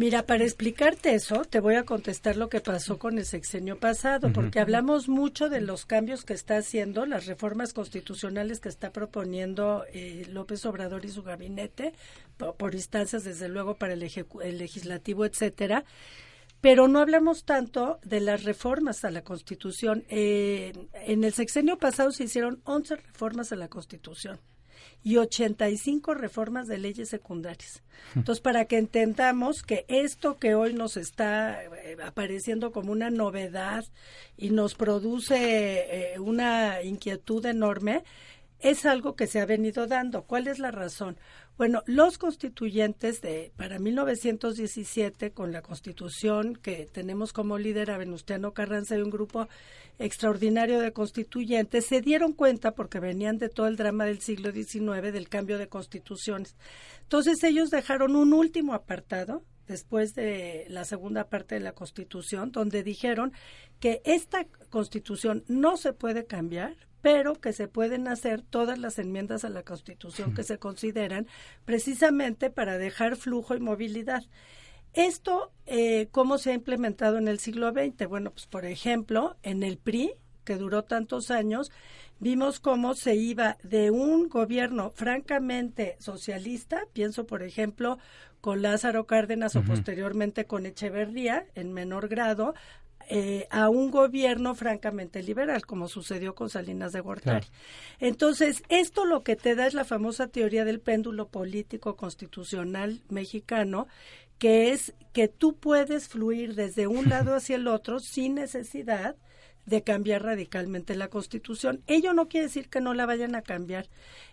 Mira, 0.00 0.24
para 0.24 0.44
explicarte 0.44 1.14
eso, 1.14 1.44
te 1.44 1.60
voy 1.60 1.74
a 1.74 1.84
contestar 1.84 2.36
lo 2.36 2.48
que 2.48 2.60
pasó 2.60 2.98
con 2.98 3.18
el 3.18 3.26
sexenio 3.26 3.78
pasado, 3.78 4.32
porque 4.32 4.58
hablamos 4.58 5.10
mucho 5.10 5.50
de 5.50 5.60
los 5.60 5.84
cambios 5.84 6.24
que 6.24 6.32
está 6.32 6.56
haciendo, 6.56 7.04
las 7.04 7.26
reformas 7.26 7.74
constitucionales 7.74 8.60
que 8.60 8.70
está 8.70 8.92
proponiendo 8.92 9.84
eh, 9.92 10.26
López 10.30 10.64
Obrador 10.64 11.04
y 11.04 11.10
su 11.10 11.22
gabinete, 11.22 11.92
por, 12.38 12.74
instancias, 12.74 13.24
desde 13.24 13.50
luego, 13.50 13.74
para 13.74 13.92
el, 13.92 14.02
el 14.42 14.58
legislativo, 14.58 15.26
etcétera 15.26 15.84
pero 16.62 16.88
no 16.88 16.98
hablamos 16.98 17.44
tanto 17.44 17.98
de 18.02 18.20
las 18.20 18.44
reformas 18.44 19.04
a 19.06 19.10
la 19.10 19.22
Constitución. 19.22 20.04
Eh, 20.08 20.72
en 21.06 21.24
el 21.24 21.32
sexenio 21.32 21.78
pasado 21.78 22.12
se 22.12 22.24
hicieron 22.24 22.60
11 22.64 22.96
reformas 22.96 23.50
a 23.52 23.56
la 23.56 23.68
Constitución 23.68 24.38
y 25.02 25.16
85 25.16 26.14
reformas 26.14 26.68
de 26.68 26.78
leyes 26.78 27.08
secundarias. 27.08 27.82
Entonces, 28.14 28.40
para 28.40 28.64
que 28.64 28.78
entendamos 28.78 29.62
que 29.62 29.84
esto 29.88 30.38
que 30.38 30.54
hoy 30.54 30.74
nos 30.74 30.96
está 30.96 31.62
eh, 31.64 31.96
apareciendo 32.04 32.72
como 32.72 32.92
una 32.92 33.10
novedad 33.10 33.84
y 34.36 34.50
nos 34.50 34.74
produce 34.74 36.14
eh, 36.14 36.18
una 36.18 36.82
inquietud 36.82 37.44
enorme, 37.46 38.02
es 38.60 38.84
algo 38.84 39.16
que 39.16 39.26
se 39.26 39.40
ha 39.40 39.46
venido 39.46 39.86
dando. 39.86 40.22
¿Cuál 40.22 40.48
es 40.48 40.58
la 40.58 40.70
razón? 40.70 41.16
Bueno, 41.60 41.82
los 41.84 42.16
constituyentes 42.16 43.20
de 43.20 43.52
para 43.54 43.78
1917 43.78 45.32
con 45.32 45.52
la 45.52 45.60
Constitución 45.60 46.56
que 46.56 46.88
tenemos 46.90 47.34
como 47.34 47.58
líder 47.58 47.90
a 47.90 47.98
Venustiano 47.98 48.54
Carranza 48.54 48.96
y 48.96 49.02
un 49.02 49.10
grupo 49.10 49.46
extraordinario 49.98 50.80
de 50.80 50.94
constituyentes 50.94 51.84
se 51.84 52.00
dieron 52.00 52.32
cuenta 52.32 52.70
porque 52.70 52.98
venían 52.98 53.36
de 53.36 53.50
todo 53.50 53.66
el 53.66 53.76
drama 53.76 54.06
del 54.06 54.22
siglo 54.22 54.52
XIX 54.52 55.12
del 55.12 55.28
cambio 55.28 55.58
de 55.58 55.68
constituciones. 55.68 56.56
Entonces 57.02 57.44
ellos 57.44 57.68
dejaron 57.68 58.16
un 58.16 58.32
último 58.32 58.72
apartado 58.72 59.44
después 59.68 60.14
de 60.14 60.64
la 60.70 60.86
segunda 60.86 61.28
parte 61.28 61.56
de 61.56 61.60
la 61.60 61.72
Constitución, 61.72 62.52
donde 62.52 62.82
dijeron 62.82 63.34
que 63.80 64.00
esta 64.06 64.46
Constitución 64.70 65.44
no 65.46 65.76
se 65.76 65.92
puede 65.92 66.24
cambiar, 66.24 66.74
pero 67.02 67.34
que 67.34 67.52
se 67.52 67.68
pueden 67.68 68.08
hacer 68.08 68.42
todas 68.42 68.78
las 68.78 68.98
enmiendas 68.98 69.44
a 69.44 69.48
la 69.48 69.62
Constitución 69.62 70.34
que 70.34 70.42
se 70.42 70.58
consideran 70.58 71.26
precisamente 71.64 72.50
para 72.50 72.78
dejar 72.78 73.16
flujo 73.16 73.54
y 73.54 73.60
movilidad. 73.60 74.22
Esto, 74.92 75.52
eh, 75.66 76.08
¿cómo 76.10 76.38
se 76.38 76.50
ha 76.50 76.54
implementado 76.54 77.18
en 77.18 77.28
el 77.28 77.38
siglo 77.38 77.72
XX? 77.72 78.08
Bueno, 78.08 78.32
pues 78.32 78.46
por 78.46 78.64
ejemplo, 78.64 79.36
en 79.42 79.62
el 79.62 79.78
PRI, 79.78 80.12
que 80.44 80.56
duró 80.56 80.82
tantos 80.82 81.30
años, 81.30 81.70
vimos 82.18 82.58
cómo 82.58 82.94
se 82.94 83.14
iba 83.14 83.56
de 83.62 83.90
un 83.90 84.28
gobierno 84.28 84.90
francamente 84.90 85.96
socialista, 86.00 86.82
pienso 86.92 87.26
por 87.26 87.42
ejemplo 87.42 87.98
con 88.40 88.62
Lázaro 88.62 89.06
Cárdenas 89.06 89.54
o 89.54 89.62
posteriormente 89.62 90.46
con 90.46 90.66
Echeverría 90.66 91.46
en 91.54 91.72
menor 91.72 92.08
grado, 92.08 92.54
eh, 93.12 93.48
a 93.50 93.68
un 93.68 93.90
gobierno 93.90 94.54
francamente 94.54 95.20
liberal, 95.20 95.66
como 95.66 95.88
sucedió 95.88 96.36
con 96.36 96.48
Salinas 96.48 96.92
de 96.92 97.00
Gortari. 97.00 97.48
Entonces, 97.98 98.62
esto 98.68 99.04
lo 99.04 99.24
que 99.24 99.34
te 99.34 99.56
da 99.56 99.66
es 99.66 99.74
la 99.74 99.84
famosa 99.84 100.28
teoría 100.28 100.64
del 100.64 100.78
péndulo 100.78 101.26
político 101.26 101.96
constitucional 101.96 103.02
mexicano, 103.08 103.88
que 104.38 104.70
es 104.70 104.94
que 105.12 105.26
tú 105.26 105.56
puedes 105.56 106.06
fluir 106.06 106.54
desde 106.54 106.86
un 106.86 107.08
lado 107.08 107.34
hacia 107.34 107.56
el 107.56 107.66
otro 107.66 107.98
sin 107.98 108.36
necesidad 108.36 109.16
de 109.66 109.82
cambiar 109.82 110.22
radicalmente 110.22 110.94
la 110.94 111.08
Constitución. 111.08 111.82
Ello 111.88 112.12
no 112.14 112.28
quiere 112.28 112.46
decir 112.46 112.68
que 112.68 112.80
no 112.80 112.94
la 112.94 113.06
vayan 113.06 113.34
a 113.34 113.42
cambiar. 113.42 113.88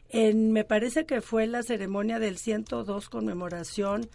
En, 0.09 0.51
me 0.51 0.65
parece 0.65 1.07
que 1.07 1.21
fue 1.21 1.47
la 1.47 1.63
ceremonia 1.63 2.19
del 2.19 2.37
102 2.37 3.09
conmemoración 3.09 4.07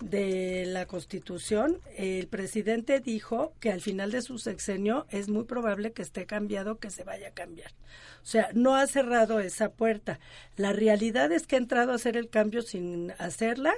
de 0.00 0.66
la 0.66 0.86
Constitución, 0.86 1.78
el 1.96 2.28
presidente 2.28 3.00
dijo 3.00 3.54
que 3.60 3.72
al 3.72 3.80
final 3.80 4.10
de 4.10 4.22
su 4.22 4.38
sexenio 4.38 5.06
es 5.10 5.28
muy 5.28 5.44
probable 5.44 5.92
que 5.92 6.02
esté 6.02 6.26
cambiado, 6.26 6.78
que 6.78 6.90
se 6.90 7.04
vaya 7.04 7.28
a 7.28 7.34
cambiar. 7.34 7.72
O 8.22 8.26
sea, 8.26 8.50
no 8.54 8.74
ha 8.74 8.86
cerrado 8.86 9.40
esa 9.40 9.70
puerta. 9.70 10.20
La 10.56 10.72
realidad 10.72 11.32
es 11.32 11.46
que 11.46 11.56
ha 11.56 11.58
entrado 11.58 11.92
a 11.92 11.96
hacer 11.96 12.16
el 12.16 12.28
cambio 12.28 12.62
sin 12.62 13.12
hacerla, 13.18 13.72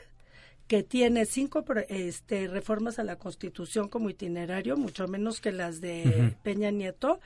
que 0.67 0.83
tiene 0.83 1.25
cinco 1.25 1.65
este, 1.89 2.49
reformas 2.49 2.99
a 2.99 3.05
la 3.05 3.17
Constitución 3.17 3.89
como 3.89 4.11
itinerario, 4.11 4.77
mucho 4.77 5.09
menos 5.09 5.41
que 5.41 5.53
las 5.53 5.81
de 5.81 6.35
Peña 6.43 6.71
Nieto, 6.71 7.21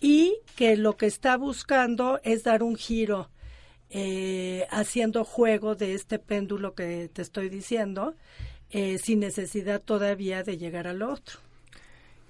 y 0.00 0.38
que 0.56 0.76
lo 0.76 0.96
que 0.96 1.06
está 1.06 1.36
buscando 1.36 2.18
es 2.24 2.42
dar 2.42 2.62
un 2.62 2.76
giro 2.76 3.30
eh, 3.94 4.66
haciendo 4.70 5.22
juego 5.22 5.74
de 5.74 5.92
este 5.92 6.18
péndulo 6.18 6.74
que 6.74 7.10
te 7.12 7.20
estoy 7.20 7.50
diciendo, 7.50 8.14
eh, 8.70 8.96
sin 8.96 9.20
necesidad 9.20 9.82
todavía 9.82 10.42
de 10.42 10.56
llegar 10.56 10.86
al 10.86 11.02
otro. 11.02 11.40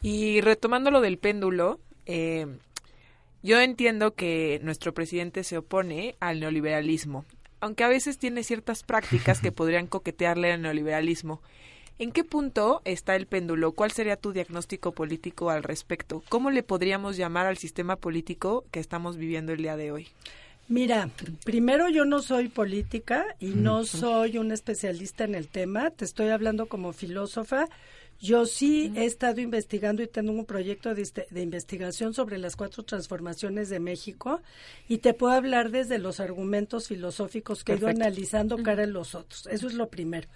Y 0.03 0.41
retomando 0.41 0.91
lo 0.91 1.01
del 1.01 1.19
péndulo, 1.19 1.79
eh, 2.07 2.49
yo 3.45 3.61
entiendo 3.61 4.15
que 4.15 4.59
nuestro 4.65 4.93
presidente 4.93 5.45
se 5.45 5.57
opone 5.57 6.17
al 6.19 6.41
neoliberalismo, 6.41 7.25
aunque 7.61 7.85
a 7.85 7.89
veces 7.89 8.19
tiene 8.19 8.43
ciertas 8.43 8.83
prácticas 8.83 9.41
que 9.41 9.53
podrían 9.53 9.87
coquetearle 9.87 10.53
al 10.53 10.63
neoliberalismo. 10.63 11.41
¿En 12.01 12.11
qué 12.11 12.25
punto 12.25 12.83
está 12.85 13.15
el 13.15 13.29
péndulo? 13.29 13.71
¿Cuál 13.71 13.93
sería 13.93 14.17
tu 14.17 14.33
diagnóstico 14.33 14.91
político 14.91 15.51
al 15.51 15.63
respecto? 15.63 16.25
¿Cómo 16.29 16.51
le 16.51 16.65
podríamos 16.65 17.17
llamar 17.17 17.47
al 17.47 17.59
sistema 17.59 17.95
político 17.95 18.65
que 18.73 18.81
estamos 18.81 19.17
viviendo 19.17 19.53
el 19.53 19.63
día 19.63 19.77
de 19.77 19.93
hoy? 19.93 20.09
Mira, 20.73 21.11
primero 21.45 21.91
yo 21.91 22.07
no 22.07 22.23
soy 22.23 22.49
política 22.49 23.37
y 23.39 23.49
no 23.49 23.85
soy 23.85 24.39
un 24.39 24.53
especialista 24.53 25.25
en 25.25 25.35
el 25.35 25.49
tema, 25.49 25.91
te 25.91 26.07
estoy 26.07 26.31
hablando 26.31 26.65
como 26.65 26.95
filósofa. 26.95 27.67
Yo 28.19 28.47
sí 28.47 28.91
he 28.97 29.05
estado 29.05 29.43
investigando 29.43 30.03
y 30.03 30.07
tengo 30.07 30.33
un 30.33 30.47
proyecto 30.47 30.95
de, 30.95 31.07
de, 31.29 31.43
investigación 31.43 32.15
sobre 32.15 32.39
las 32.39 32.57
cuatro 32.57 32.85
transformaciones 32.85 33.69
de 33.69 33.81
México 33.81 34.41
y 34.89 34.99
te 34.99 35.13
puedo 35.13 35.35
hablar 35.35 35.71
desde 35.71 35.99
los 35.99 36.21
argumentos 36.21 36.89
filosóficos 36.89 37.65
que 37.65 37.75
he 37.75 37.77
ido 37.77 37.89
analizando 37.89 38.63
cara 38.63 38.85
en 38.85 38.95
los 38.95 39.15
otros. 39.15 39.47
Eso 39.49 39.67
es 39.67 39.75
lo 39.75 39.91
primero. 39.91 40.27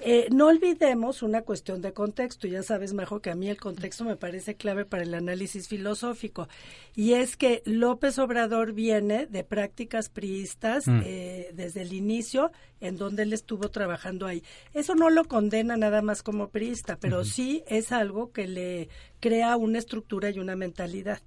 Eh, 0.00 0.28
no 0.30 0.46
olvidemos 0.46 1.22
una 1.22 1.42
cuestión 1.42 1.82
de 1.82 1.92
contexto. 1.92 2.46
Ya 2.46 2.62
sabes, 2.62 2.92
Majo, 2.92 3.20
que 3.20 3.30
a 3.30 3.34
mí 3.34 3.48
el 3.48 3.58
contexto 3.58 4.04
me 4.04 4.16
parece 4.16 4.54
clave 4.54 4.84
para 4.84 5.02
el 5.02 5.14
análisis 5.14 5.68
filosófico. 5.68 6.48
Y 6.94 7.14
es 7.14 7.36
que 7.36 7.62
López 7.64 8.18
Obrador 8.18 8.72
viene 8.72 9.26
de 9.26 9.44
prácticas 9.44 10.08
priistas 10.08 10.86
mm. 10.86 11.00
eh, 11.04 11.50
desde 11.52 11.82
el 11.82 11.92
inicio, 11.92 12.52
en 12.80 12.96
donde 12.96 13.24
él 13.24 13.32
estuvo 13.32 13.70
trabajando 13.70 14.26
ahí. 14.26 14.42
Eso 14.72 14.94
no 14.94 15.10
lo 15.10 15.24
condena 15.24 15.76
nada 15.76 16.02
más 16.02 16.22
como 16.22 16.48
priista, 16.48 16.96
pero 17.00 17.24
sí 17.24 17.64
es 17.66 17.90
algo 17.90 18.30
que 18.32 18.46
le 18.46 18.88
crea 19.20 19.56
una 19.56 19.78
estructura 19.78 20.30
y 20.30 20.38
una 20.38 20.54
mentalidad. 20.54 21.20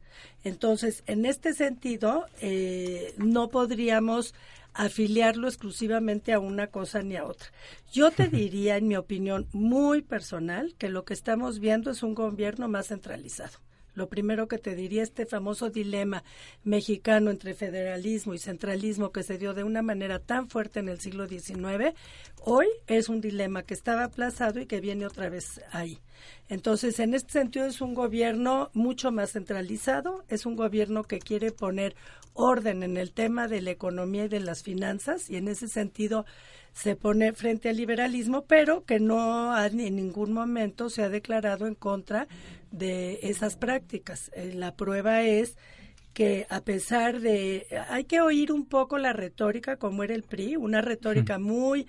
Entonces, 0.43 1.03
en 1.07 1.25
este 1.25 1.53
sentido, 1.53 2.25
eh, 2.39 3.13
no 3.17 3.49
podríamos 3.49 4.33
afiliarlo 4.73 5.47
exclusivamente 5.47 6.33
a 6.33 6.39
una 6.39 6.67
cosa 6.67 7.01
ni 7.01 7.15
a 7.15 7.25
otra. 7.25 7.47
Yo 7.91 8.11
te 8.11 8.27
diría, 8.29 8.77
en 8.77 8.87
mi 8.87 8.95
opinión 8.95 9.47
muy 9.51 10.01
personal, 10.01 10.75
que 10.77 10.89
lo 10.89 11.05
que 11.05 11.13
estamos 11.13 11.59
viendo 11.59 11.91
es 11.91 12.03
un 12.03 12.15
gobierno 12.15 12.67
más 12.67 12.87
centralizado. 12.87 13.59
Lo 13.93 14.07
primero 14.07 14.47
que 14.47 14.57
te 14.57 14.75
diría, 14.75 15.03
este 15.03 15.25
famoso 15.25 15.69
dilema 15.69 16.23
mexicano 16.63 17.29
entre 17.29 17.53
federalismo 17.53 18.33
y 18.33 18.39
centralismo 18.39 19.11
que 19.11 19.23
se 19.23 19.37
dio 19.37 19.53
de 19.53 19.63
una 19.63 19.81
manera 19.81 20.19
tan 20.19 20.47
fuerte 20.47 20.79
en 20.79 20.89
el 20.89 20.99
siglo 20.99 21.27
XIX, 21.27 21.93
hoy 22.43 22.67
es 22.87 23.09
un 23.09 23.21
dilema 23.21 23.63
que 23.63 23.73
estaba 23.73 24.05
aplazado 24.05 24.59
y 24.59 24.65
que 24.65 24.79
viene 24.79 25.05
otra 25.05 25.29
vez 25.29 25.61
ahí. 25.71 25.99
Entonces, 26.49 26.99
en 26.99 27.13
este 27.13 27.33
sentido 27.33 27.65
es 27.65 27.81
un 27.81 27.93
gobierno 27.93 28.69
mucho 28.73 29.11
más 29.11 29.31
centralizado, 29.31 30.23
es 30.29 30.45
un 30.45 30.55
gobierno 30.55 31.03
que 31.03 31.19
quiere 31.19 31.51
poner 31.51 31.95
orden 32.33 32.83
en 32.83 32.97
el 32.97 33.11
tema 33.11 33.47
de 33.47 33.61
la 33.61 33.71
economía 33.71 34.25
y 34.25 34.29
de 34.29 34.39
las 34.39 34.63
finanzas 34.63 35.29
y 35.29 35.35
en 35.35 35.47
ese 35.47 35.67
sentido 35.67 36.25
se 36.73 36.95
pone 36.95 37.33
frente 37.33 37.69
al 37.69 37.77
liberalismo, 37.77 38.45
pero 38.45 38.85
que 38.85 38.99
no 38.99 39.57
en 39.63 39.95
ningún 39.95 40.33
momento 40.33 40.89
se 40.89 41.03
ha 41.03 41.09
declarado 41.09 41.67
en 41.67 41.75
contra 41.75 42.27
de 42.71 43.19
esas 43.23 43.57
prácticas. 43.57 44.31
Eh, 44.33 44.53
la 44.55 44.75
prueba 44.75 45.23
es 45.23 45.57
que 46.13 46.45
a 46.49 46.61
pesar 46.61 47.21
de 47.21 47.67
hay 47.89 48.03
que 48.03 48.21
oír 48.21 48.51
un 48.51 48.65
poco 48.65 48.97
la 48.97 49.13
retórica 49.13 49.77
como 49.77 50.03
era 50.03 50.13
el 50.13 50.23
PRI, 50.23 50.57
una 50.57 50.81
retórica 50.81 51.39
muy 51.39 51.87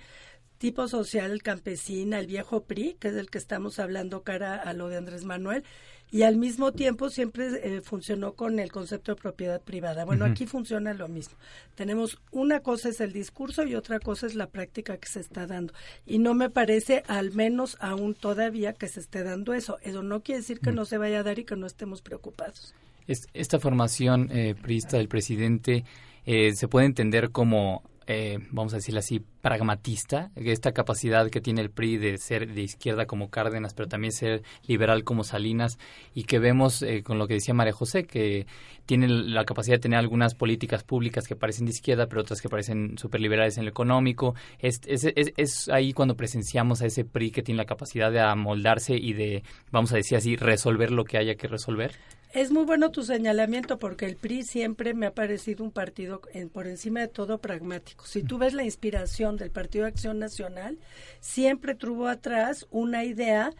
tipo 0.57 0.87
social 0.87 1.41
campesina, 1.41 2.19
el 2.19 2.27
viejo 2.27 2.63
PRI, 2.63 2.95
que 2.99 3.09
es 3.09 3.15
el 3.15 3.29
que 3.29 3.37
estamos 3.37 3.79
hablando 3.79 4.23
cara 4.23 4.55
a 4.55 4.73
lo 4.73 4.87
de 4.87 4.97
Andrés 4.97 5.25
Manuel, 5.25 5.65
y 6.11 6.21
al 6.23 6.37
mismo 6.37 6.71
tiempo 6.71 7.09
siempre 7.09 7.47
eh, 7.63 7.81
funcionó 7.81 8.33
con 8.33 8.59
el 8.59 8.71
concepto 8.71 9.15
de 9.15 9.21
propiedad 9.21 9.61
privada. 9.61 10.05
Bueno, 10.05 10.25
aquí 10.25 10.45
funciona 10.45 10.93
lo 10.93 11.07
mismo. 11.07 11.35
Tenemos 11.75 12.19
una 12.31 12.59
cosa 12.59 12.89
es 12.89 13.01
el 13.01 13.13
discurso 13.13 13.63
y 13.63 13.73
otra 13.73 13.99
cosa 13.99 14.27
es 14.27 14.35
la 14.35 14.47
práctica 14.47 14.97
que 14.97 15.07
se 15.07 15.19
está 15.19 15.47
dando. 15.47 15.73
Y 16.05 16.19
no 16.19 16.35
me 16.35 16.49
parece, 16.51 17.03
al 17.07 17.31
menos 17.31 17.77
aún 17.79 18.13
todavía, 18.13 18.73
que 18.73 18.87
se 18.87 18.99
esté 18.99 19.23
dando 19.23 19.53
eso. 19.53 19.79
Eso 19.81 20.03
no 20.03 20.21
quiere 20.21 20.41
decir 20.41 20.59
que 20.59 20.71
no 20.71 20.85
se 20.85 20.99
vaya 20.99 21.21
a 21.21 21.23
dar 21.23 21.39
y 21.39 21.45
que 21.45 21.55
no 21.55 21.65
estemos 21.65 22.01
preocupados. 22.01 22.75
esta 23.07 23.59
formación 23.59 24.29
eh, 24.31 24.55
priista 24.61 24.97
del 24.97 25.07
presidente 25.07 25.83
eh, 26.25 26.53
se 26.53 26.67
puede 26.67 26.85
entender 26.85 27.31
como 27.31 27.83
eh, 28.07 28.39
vamos 28.51 28.73
a 28.73 28.77
decirlo 28.77 28.99
así, 28.99 29.21
pragmatista, 29.41 30.31
esta 30.35 30.71
capacidad 30.71 31.29
que 31.29 31.41
tiene 31.41 31.61
el 31.61 31.69
PRI 31.69 31.97
de 31.97 32.17
ser 32.17 32.53
de 32.53 32.61
izquierda 32.61 33.05
como 33.05 33.29
Cárdenas, 33.29 33.73
pero 33.73 33.87
también 33.87 34.11
ser 34.11 34.43
liberal 34.67 35.03
como 35.03 35.23
Salinas, 35.23 35.77
y 36.13 36.23
que 36.23 36.39
vemos 36.39 36.81
eh, 36.81 37.03
con 37.03 37.17
lo 37.17 37.27
que 37.27 37.35
decía 37.35 37.53
María 37.53 37.73
José, 37.73 38.05
que 38.05 38.45
tiene 38.85 39.07
la 39.07 39.45
capacidad 39.45 39.77
de 39.77 39.81
tener 39.81 39.99
algunas 39.99 40.35
políticas 40.35 40.83
públicas 40.83 41.27
que 41.27 41.35
parecen 41.35 41.65
de 41.65 41.71
izquierda, 41.71 42.07
pero 42.07 42.21
otras 42.21 42.41
que 42.41 42.49
parecen 42.49 42.97
superliberales 42.97 43.57
en 43.57 43.65
lo 43.65 43.69
económico. 43.71 44.35
Es, 44.59 44.81
es, 44.85 45.05
es, 45.05 45.69
ahí 45.69 45.93
cuando 45.93 46.15
presenciamos 46.15 46.81
a 46.81 46.85
ese 46.85 47.05
PRI 47.05 47.31
que 47.31 47.43
tiene 47.43 47.57
la 47.57 47.65
capacidad 47.65 48.11
de 48.11 48.19
amoldarse 48.19 48.95
y 48.95 49.13
de, 49.13 49.43
vamos 49.71 49.93
a 49.93 49.97
decir 49.97 50.17
así, 50.17 50.35
resolver 50.35 50.91
lo 50.91 51.05
que 51.05 51.17
haya 51.17 51.35
que 51.35 51.47
resolver. 51.47 51.95
Es 52.33 52.49
muy 52.49 52.65
bueno 52.65 52.89
tu 52.89 53.03
señalamiento 53.03 53.77
porque 53.77 54.07
el 54.07 54.15
PRI 54.15 54.41
siempre 54.41 54.95
me 54.95 55.05
ha 55.05 55.13
parecido 55.13 55.63
un 55.63 55.69
partido 55.69 56.19
por 56.51 56.65
encima 56.65 57.01
de 57.01 57.07
todo 57.07 57.37
pragmático. 57.37 58.07
Si 58.07 58.23
tú 58.23 58.39
ves 58.39 58.55
la 58.55 58.63
inspiración 58.63 59.37
del 59.37 59.51
Partido 59.51 59.83
de 59.83 59.91
Acción 59.91 60.17
Nacional, 60.17 60.79
siempre 61.19 61.75
tuvo 61.75 62.07
atrás 62.07 62.65
una 62.71 63.05
idea 63.05 63.51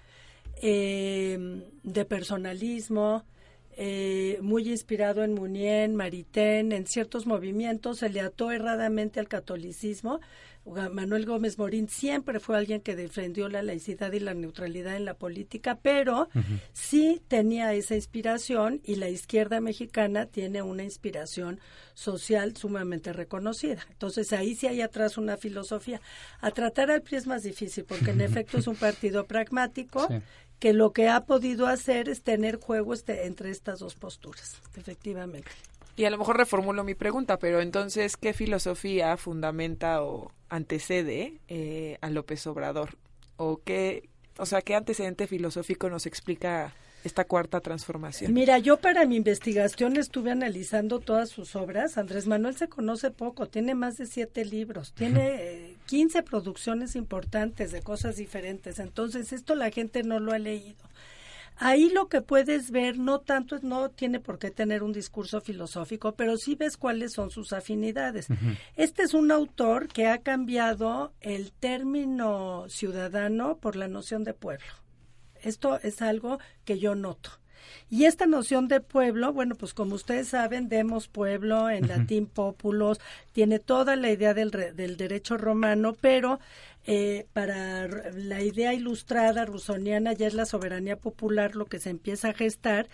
eh, 0.59 1.61
de 1.83 2.05
personalismo, 2.05 3.23
eh, 3.77 4.39
muy 4.41 4.67
inspirado 4.67 5.23
en 5.23 5.35
Munien, 5.35 5.95
Maritain, 5.95 6.71
en 6.71 6.87
ciertos 6.87 7.27
movimientos, 7.27 7.99
se 7.99 8.09
le 8.09 8.21
ató 8.21 8.51
erradamente 8.51 9.19
al 9.19 9.27
catolicismo, 9.27 10.19
Manuel 10.65 11.25
Gómez 11.25 11.57
Morín 11.57 11.89
siempre 11.89 12.39
fue 12.39 12.57
alguien 12.57 12.81
que 12.81 12.95
defendió 12.95 13.49
la 13.49 13.61
laicidad 13.61 14.11
y 14.13 14.19
la 14.19 14.33
neutralidad 14.33 14.95
en 14.95 15.05
la 15.05 15.13
política, 15.13 15.77
pero 15.81 16.29
sí 16.71 17.21
tenía 17.27 17.73
esa 17.73 17.95
inspiración 17.95 18.81
y 18.83 18.95
la 18.95 19.09
izquierda 19.09 19.59
mexicana 19.59 20.25
tiene 20.25 20.61
una 20.61 20.83
inspiración 20.83 21.59
social 21.93 22.55
sumamente 22.55 23.13
reconocida. 23.13 23.85
Entonces 23.91 24.31
ahí 24.33 24.55
sí 24.55 24.67
hay 24.67 24.81
atrás 24.81 25.17
una 25.17 25.37
filosofía. 25.37 26.01
A 26.39 26.51
tratar 26.51 26.91
al 26.91 27.01
PRI 27.01 27.17
es 27.17 27.27
más 27.27 27.43
difícil 27.43 27.83
porque 27.83 28.11
en 28.11 28.21
efecto 28.21 28.57
es 28.57 28.67
un 28.67 28.75
partido 28.75 29.25
pragmático 29.25 30.07
que 30.59 30.71
lo 30.71 30.93
que 30.93 31.09
ha 31.09 31.25
podido 31.25 31.67
hacer 31.67 32.07
es 32.07 32.23
tener 32.23 32.57
juego 32.57 32.93
este, 32.93 33.25
entre 33.25 33.49
estas 33.51 33.79
dos 33.79 33.95
posturas, 33.95 34.61
efectivamente. 34.77 35.51
Y 35.95 36.05
a 36.05 36.09
lo 36.09 36.17
mejor 36.17 36.37
reformulo 36.37 36.83
mi 36.83 36.95
pregunta, 36.95 37.37
pero 37.37 37.61
entonces, 37.61 38.17
¿qué 38.17 38.33
filosofía 38.33 39.15
fundamenta 39.15 40.03
o 40.03 40.31
antecede 40.49 41.39
eh, 41.47 41.97
a 42.01 42.09
López 42.09 42.45
Obrador? 42.47 42.97
¿O 43.37 43.61
qué, 43.63 44.09
o 44.37 44.45
sea, 44.45 44.61
qué 44.61 44.75
antecedente 44.75 45.27
filosófico 45.27 45.89
nos 45.89 46.07
explica 46.07 46.73
esta 47.03 47.25
cuarta 47.25 47.59
transformación? 47.59 48.33
Mira, 48.33 48.57
yo 48.57 48.77
para 48.77 49.05
mi 49.05 49.17
investigación 49.17 49.97
estuve 49.97 50.31
analizando 50.31 50.99
todas 50.99 51.29
sus 51.29 51.55
obras. 51.55 51.97
Andrés 51.99 52.25
Manuel 52.25 52.55
se 52.55 52.69
conoce 52.69 53.11
poco, 53.11 53.47
tiene 53.47 53.75
más 53.75 53.97
de 53.97 54.07
siete 54.07 54.45
libros, 54.45 54.93
tiene 54.93 55.75
15 55.85 56.17
eh, 56.17 56.23
producciones 56.23 56.95
importantes 56.95 57.71
de 57.71 57.81
cosas 57.81 58.15
diferentes. 58.15 58.79
Entonces, 58.79 59.31
esto 59.31 59.53
la 59.53 59.69
gente 59.69 60.01
no 60.01 60.19
lo 60.19 60.31
ha 60.31 60.39
leído. 60.39 60.75
Ahí 61.57 61.89
lo 61.89 62.07
que 62.07 62.21
puedes 62.21 62.71
ver 62.71 62.97
no 62.97 63.19
tanto 63.19 63.59
no 63.61 63.89
tiene 63.89 64.19
por 64.19 64.39
qué 64.39 64.51
tener 64.51 64.83
un 64.83 64.93
discurso 64.93 65.41
filosófico, 65.41 66.13
pero 66.13 66.37
sí 66.37 66.55
ves 66.55 66.77
cuáles 66.77 67.13
son 67.13 67.29
sus 67.29 67.53
afinidades. 67.53 68.27
Este 68.75 69.03
es 69.03 69.13
un 69.13 69.31
autor 69.31 69.87
que 69.87 70.07
ha 70.07 70.19
cambiado 70.19 71.13
el 71.21 71.51
término 71.51 72.65
ciudadano 72.69 73.57
por 73.57 73.75
la 73.75 73.87
noción 73.87 74.23
de 74.23 74.33
pueblo. 74.33 74.67
Esto 75.41 75.79
es 75.81 76.01
algo 76.01 76.39
que 76.65 76.79
yo 76.79 76.95
noto. 76.95 77.31
Y 77.89 78.05
esta 78.05 78.25
noción 78.25 78.67
de 78.67 78.81
pueblo, 78.81 79.33
bueno, 79.33 79.55
pues 79.55 79.73
como 79.73 79.95
ustedes 79.95 80.29
saben, 80.29 80.67
demos 80.67 81.07
pueblo 81.07 81.69
en 81.69 81.87
latín 81.87 82.25
populos, 82.25 82.99
tiene 83.31 83.59
toda 83.59 83.95
la 83.95 84.09
idea 84.09 84.33
del, 84.33 84.51
del 84.51 84.97
derecho 84.97 85.37
romano, 85.37 85.95
pero 85.99 86.39
eh, 86.85 87.27
para 87.31 87.87
la 87.87 88.41
idea 88.41 88.73
ilustrada 88.73 89.45
rusoniana 89.45 90.11
ya 90.13 90.27
es 90.27 90.33
la 90.33 90.45
soberanía 90.45 90.97
popular 90.97 91.55
lo 91.55 91.65
que 91.65 91.79
se 91.79 91.89
empieza 91.89 92.29
a 92.29 92.33
gestar 92.33 92.89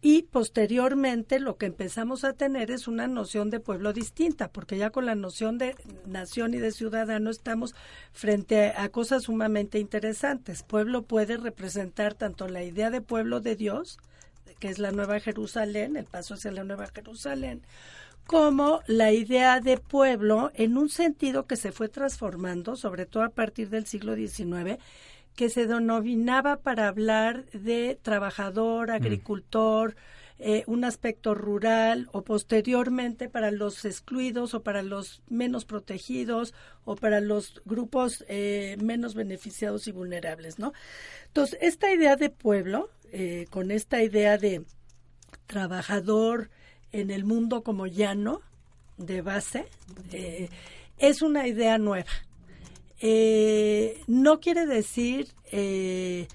y 0.00 0.22
posteriormente 0.22 1.40
lo 1.40 1.56
que 1.56 1.66
empezamos 1.66 2.24
a 2.24 2.32
tener 2.32 2.70
es 2.70 2.88
una 2.88 3.06
noción 3.06 3.50
de 3.50 3.60
pueblo 3.60 3.92
distinta, 3.92 4.48
porque 4.48 4.78
ya 4.78 4.90
con 4.90 5.06
la 5.06 5.14
noción 5.14 5.58
de 5.58 5.76
nación 6.06 6.54
y 6.54 6.58
de 6.58 6.72
ciudadano 6.72 7.30
estamos 7.30 7.74
frente 8.12 8.70
a, 8.70 8.84
a 8.84 8.88
cosas 8.88 9.24
sumamente 9.24 9.78
interesantes. 9.78 10.62
Pueblo 10.62 11.02
puede 11.02 11.36
representar 11.36 12.14
tanto 12.14 12.48
la 12.48 12.64
idea 12.64 12.90
de 12.90 13.00
pueblo 13.00 13.40
de 13.40 13.56
Dios, 13.56 13.98
que 14.58 14.68
es 14.68 14.78
la 14.78 14.92
Nueva 14.92 15.20
Jerusalén, 15.20 15.96
el 15.96 16.06
paso 16.06 16.34
hacia 16.34 16.52
la 16.52 16.64
Nueva 16.64 16.86
Jerusalén, 16.86 17.62
como 18.26 18.80
la 18.86 19.12
idea 19.12 19.60
de 19.60 19.76
pueblo 19.76 20.50
en 20.54 20.76
un 20.76 20.88
sentido 20.88 21.46
que 21.46 21.56
se 21.56 21.72
fue 21.72 21.88
transformando, 21.88 22.76
sobre 22.76 23.06
todo 23.06 23.22
a 23.22 23.30
partir 23.30 23.68
del 23.70 23.86
siglo 23.86 24.14
XIX, 24.14 24.78
que 25.36 25.50
se 25.50 25.66
denominaba 25.66 26.56
para 26.56 26.88
hablar 26.88 27.44
de 27.52 27.98
trabajador, 28.02 28.88
mm. 28.88 28.92
agricultor, 28.92 29.96
eh, 30.38 30.64
un 30.66 30.84
aspecto 30.84 31.34
rural 31.34 32.08
o 32.12 32.22
posteriormente 32.22 33.28
para 33.28 33.52
los 33.52 33.84
excluidos 33.84 34.54
o 34.54 34.64
para 34.64 34.82
los 34.82 35.22
menos 35.28 35.64
protegidos 35.64 36.54
o 36.84 36.96
para 36.96 37.20
los 37.20 37.62
grupos 37.64 38.24
eh, 38.28 38.76
menos 38.82 39.14
beneficiados 39.14 39.86
y 39.86 39.92
vulnerables, 39.92 40.58
¿no? 40.58 40.72
Entonces, 41.28 41.58
esta 41.62 41.92
idea 41.92 42.16
de 42.16 42.30
pueblo, 42.30 42.90
eh, 43.12 43.46
con 43.50 43.70
esta 43.70 44.02
idea 44.02 44.36
de 44.36 44.64
trabajador, 45.46 46.50
en 46.94 47.10
el 47.10 47.24
mundo 47.24 47.62
como 47.62 47.86
llano 47.86 48.40
de 48.96 49.20
base 49.20 49.66
eh, 50.12 50.48
es 50.98 51.22
una 51.22 51.46
idea 51.48 51.76
nueva. 51.76 52.10
Eh, 53.00 54.00
no 54.06 54.38
quiere 54.38 54.64
decir 54.64 55.28
eh, 55.50 56.28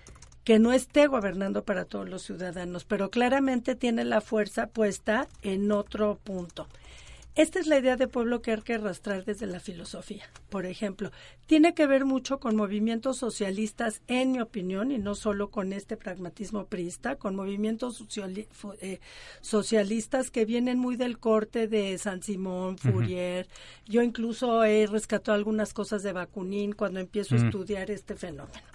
que 0.44 0.60
no 0.60 0.74
esté 0.74 1.08
gobernando 1.08 1.64
para 1.64 1.86
todos 1.86 2.10
los 2.10 2.24
ciudadanos, 2.24 2.84
pero 2.84 3.10
claramente 3.10 3.76
tiene 3.76 4.04
la 4.04 4.20
fuerza 4.20 4.68
puesta 4.68 5.28
en 5.42 5.72
otro 5.72 6.20
punto. 6.24 6.68
Esta 7.40 7.58
es 7.58 7.68
la 7.68 7.80
idea 7.80 7.96
de 7.96 8.10
pueblo 8.10 8.42
que 8.42 8.52
hay 8.52 8.62
que 8.64 8.74
arrastrar 8.74 9.24
desde 9.24 9.46
la 9.46 9.62
filosofía. 9.62 10.26
Por 10.50 10.66
ejemplo, 10.66 11.10
tiene 11.46 11.74
que 11.74 11.88
ver 11.88 12.04
mucho 12.04 12.42
con 12.42 12.58
movimientos 12.58 13.16
socialistas, 13.16 14.02
en 14.08 14.34
mi 14.34 14.42
opinión, 14.42 14.92
y 14.92 14.98
no 14.98 15.16
solo 15.16 15.50
con 15.50 15.72
este 15.72 15.96
pragmatismo 15.96 16.66
priista, 16.66 17.16
con 17.16 17.38
movimientos 17.38 18.04
eh, 18.82 19.00
socialistas 19.40 20.32
que 20.32 20.44
vienen 20.44 20.80
muy 20.80 20.98
del 20.98 21.18
corte 21.18 21.70
de 21.70 21.98
San 21.98 22.22
Simón, 22.24 22.78
Fourier. 22.78 23.48
Yo 23.86 24.02
incluso 24.02 24.66
he 24.66 24.86
rescatado 24.86 25.34
algunas 25.34 25.74
cosas 25.74 26.04
de 26.04 26.12
Bakunin 26.12 26.74
cuando 26.74 27.00
empiezo 27.00 27.36
a 27.36 27.38
estudiar 27.38 27.90
este 27.90 28.16
fenómeno. 28.16 28.68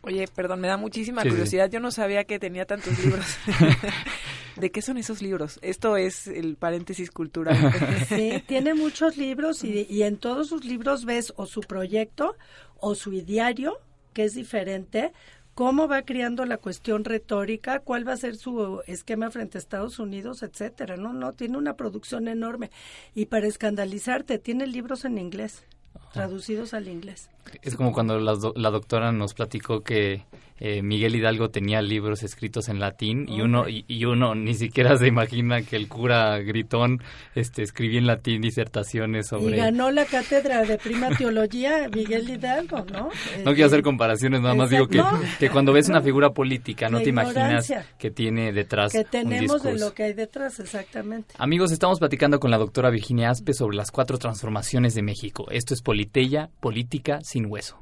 Oye, 0.00 0.26
perdón, 0.34 0.60
me 0.60 0.68
da 0.68 0.78
muchísima 0.78 1.20
curiosidad. 1.20 1.68
Yo 1.70 1.80
no 1.80 1.90
sabía 1.90 2.24
que 2.24 2.38
tenía 2.38 2.64
tantos 2.64 2.98
libros. 3.04 3.26
¿De 4.56 4.70
qué 4.70 4.82
son 4.82 4.98
esos 4.98 5.22
libros? 5.22 5.58
Esto 5.62 5.96
es 5.96 6.26
el 6.26 6.56
paréntesis 6.56 7.10
cultural. 7.10 7.56
Sí, 8.08 8.42
tiene 8.46 8.74
muchos 8.74 9.16
libros 9.16 9.64
y, 9.64 9.86
y 9.88 10.02
en 10.02 10.18
todos 10.18 10.48
sus 10.48 10.64
libros 10.64 11.04
ves 11.04 11.32
o 11.36 11.46
su 11.46 11.60
proyecto 11.62 12.36
o 12.78 12.94
su 12.94 13.10
diario, 13.10 13.78
que 14.12 14.24
es 14.24 14.34
diferente, 14.34 15.12
cómo 15.54 15.88
va 15.88 16.02
criando 16.02 16.44
la 16.44 16.58
cuestión 16.58 17.04
retórica, 17.04 17.80
cuál 17.80 18.06
va 18.06 18.12
a 18.12 18.16
ser 18.16 18.36
su 18.36 18.82
esquema 18.86 19.30
frente 19.30 19.58
a 19.58 19.60
Estados 19.60 19.98
Unidos, 19.98 20.42
etcétera. 20.42 20.96
No, 20.96 21.12
no, 21.12 21.32
tiene 21.32 21.56
una 21.56 21.76
producción 21.76 22.28
enorme. 22.28 22.70
Y 23.14 23.26
para 23.26 23.46
escandalizarte, 23.46 24.38
tiene 24.38 24.66
libros 24.66 25.04
en 25.04 25.18
inglés 25.18 25.64
traducidos 26.12 26.74
al 26.74 26.88
inglés. 26.88 27.28
Es 27.62 27.76
como 27.76 27.92
cuando 27.92 28.18
la, 28.18 28.38
la, 28.54 28.70
doctora 28.70 29.12
nos 29.12 29.34
platicó 29.34 29.82
que 29.82 30.24
eh, 30.60 30.82
Miguel 30.82 31.16
Hidalgo 31.16 31.50
tenía 31.50 31.82
libros 31.82 32.22
escritos 32.22 32.68
en 32.68 32.78
latín 32.78 33.26
y 33.28 33.40
uno 33.40 33.64
y, 33.68 34.04
uno 34.04 34.34
ni 34.34 34.54
siquiera 34.54 34.96
se 34.96 35.06
imagina 35.06 35.62
que 35.62 35.76
el 35.76 35.88
cura 35.88 36.38
gritón 36.38 37.02
este 37.34 37.62
escribía 37.62 37.98
en 37.98 38.06
latín 38.06 38.40
disertaciones 38.40 39.28
sobre 39.28 39.56
y 39.56 39.60
ganó 39.60 39.90
la 39.90 40.04
cátedra 40.04 40.62
de 40.64 40.78
prima 40.78 41.08
teología 41.16 41.88
Miguel 41.92 42.28
Hidalgo 42.28 42.84
no 42.92 43.08
no 43.44 43.52
quiero 43.52 43.66
hacer 43.66 43.82
comparaciones 43.82 44.42
nada 44.42 44.54
más 44.54 44.70
digo 44.70 44.86
que, 44.86 45.02
que 45.38 45.50
cuando 45.50 45.72
ves 45.72 45.88
una 45.88 46.02
figura 46.02 46.30
política 46.30 46.88
no 46.88 47.00
te 47.00 47.08
imaginas 47.08 47.72
que 47.98 48.10
tiene 48.10 48.52
detrás 48.52 48.92
que 48.92 49.04
tenemos 49.04 49.62
de 49.62 49.78
lo 49.78 49.92
que 49.92 50.04
hay 50.04 50.12
detrás 50.12 50.60
exactamente. 50.60 51.34
Amigos 51.38 51.72
estamos 51.72 51.98
platicando 51.98 52.40
con 52.40 52.50
la 52.50 52.58
doctora 52.58 52.90
Virginia 52.90 53.30
Aspe 53.30 53.54
sobre 53.54 53.76
las 53.76 53.90
cuatro 53.90 54.18
transformaciones 54.18 54.94
de 54.94 55.02
México. 55.02 55.46
Esto 55.50 55.74
es 55.74 55.82
Politeya 55.82 56.50
política 56.60 57.20
sin 57.22 57.46
hueso 57.46 57.80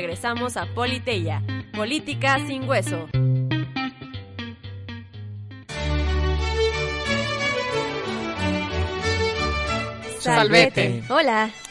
regresamos 0.00 0.56
a 0.56 0.64
Politeya, 0.66 1.42
Política 1.74 2.38
sin 2.46 2.68
Hueso. 2.68 3.08
Salvete. 10.20 11.02
Hola. 11.08 11.50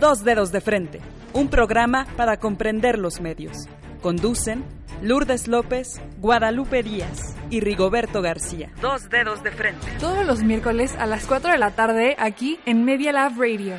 Dos 0.00 0.24
Dedos 0.24 0.52
de 0.52 0.60
Frente, 0.60 1.00
un 1.32 1.48
programa 1.48 2.06
para 2.18 2.36
comprender 2.36 2.98
los 2.98 3.22
medios. 3.22 3.56
Conducen 4.02 4.62
Lourdes 5.00 5.48
López, 5.48 6.00
Guadalupe 6.18 6.82
Díaz 6.82 7.34
y 7.48 7.60
Rigoberto 7.60 8.20
García. 8.20 8.70
Dos 8.82 9.08
Dedos 9.08 9.42
de 9.42 9.52
Frente. 9.52 9.86
Todos 9.98 10.26
los 10.26 10.42
miércoles 10.42 10.94
a 10.98 11.06
las 11.06 11.24
4 11.24 11.50
de 11.52 11.56
la 11.58 11.70
tarde 11.70 12.14
aquí 12.18 12.60
en 12.66 12.84
Media 12.84 13.10
Lab 13.12 13.38
Radio. 13.38 13.76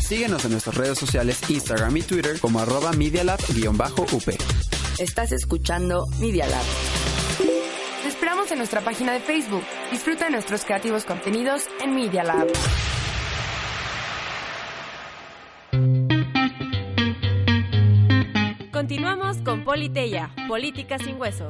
Síguenos 0.00 0.44
en 0.46 0.52
nuestras 0.52 0.76
redes 0.76 0.98
sociales 0.98 1.40
Instagram 1.48 1.94
y 1.98 2.02
Twitter 2.02 2.40
como 2.40 2.60
arroba 2.60 2.92
medialab-up. 2.92 4.34
Estás 4.98 5.32
escuchando 5.32 6.06
Media 6.20 6.46
Lab. 6.46 7.03
Esperamos 8.24 8.50
en 8.52 8.56
nuestra 8.56 8.80
página 8.80 9.12
de 9.12 9.20
Facebook. 9.20 9.62
Disfruta 9.90 10.24
de 10.24 10.30
nuestros 10.30 10.64
creativos 10.64 11.04
contenidos 11.04 11.66
en 11.82 11.94
Media 11.94 12.24
Lab. 12.24 12.46
Continuamos 18.72 19.42
con 19.42 19.62
Politeya, 19.62 20.30
Política 20.48 20.98
sin 20.98 21.20
Hueso. 21.20 21.46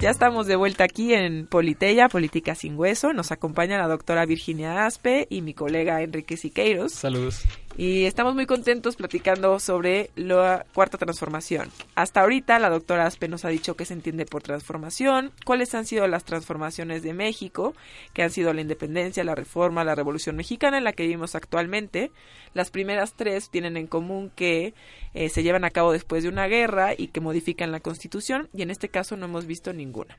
Ya 0.00 0.10
estamos 0.10 0.46
de 0.46 0.54
vuelta 0.54 0.84
aquí 0.84 1.14
en 1.14 1.48
Politeya, 1.48 2.08
Política 2.08 2.54
sin 2.54 2.78
Hueso. 2.78 3.12
Nos 3.12 3.32
acompaña 3.32 3.76
la 3.78 3.88
doctora 3.88 4.24
Virginia 4.24 4.86
Aspe 4.86 5.26
y 5.30 5.40
mi 5.40 5.52
colega 5.52 6.00
Enrique 6.00 6.36
Siqueiros. 6.36 6.92
Saludos. 6.92 7.42
Y 7.76 8.04
estamos 8.04 8.36
muy 8.36 8.46
contentos 8.46 8.94
platicando 8.94 9.58
sobre 9.58 10.10
la 10.14 10.64
cuarta 10.72 10.96
transformación. 10.96 11.70
Hasta 11.96 12.20
ahorita 12.20 12.60
la 12.60 12.70
doctora 12.70 13.04
Aspe 13.04 13.26
nos 13.26 13.44
ha 13.44 13.48
dicho 13.48 13.74
qué 13.74 13.84
se 13.84 13.94
entiende 13.94 14.26
por 14.26 14.42
transformación, 14.42 15.32
cuáles 15.44 15.74
han 15.74 15.84
sido 15.84 16.06
las 16.06 16.24
transformaciones 16.24 17.02
de 17.02 17.14
México, 17.14 17.74
que 18.12 18.22
han 18.22 18.30
sido 18.30 18.52
la 18.52 18.60
independencia, 18.60 19.24
la 19.24 19.34
reforma, 19.34 19.82
la 19.82 19.96
revolución 19.96 20.36
mexicana 20.36 20.78
en 20.78 20.84
la 20.84 20.92
que 20.92 21.02
vivimos 21.02 21.34
actualmente. 21.34 22.12
Las 22.52 22.70
primeras 22.70 23.14
tres 23.14 23.50
tienen 23.50 23.76
en 23.76 23.88
común 23.88 24.30
que 24.36 24.74
eh, 25.12 25.28
se 25.28 25.42
llevan 25.42 25.64
a 25.64 25.70
cabo 25.70 25.90
después 25.90 26.22
de 26.22 26.28
una 26.28 26.46
guerra 26.46 26.92
y 26.96 27.08
que 27.08 27.20
modifican 27.20 27.72
la 27.72 27.80
constitución 27.80 28.48
y 28.54 28.62
en 28.62 28.70
este 28.70 28.88
caso 28.88 29.16
no 29.16 29.26
hemos 29.26 29.46
visto 29.46 29.72
ninguna. 29.72 30.16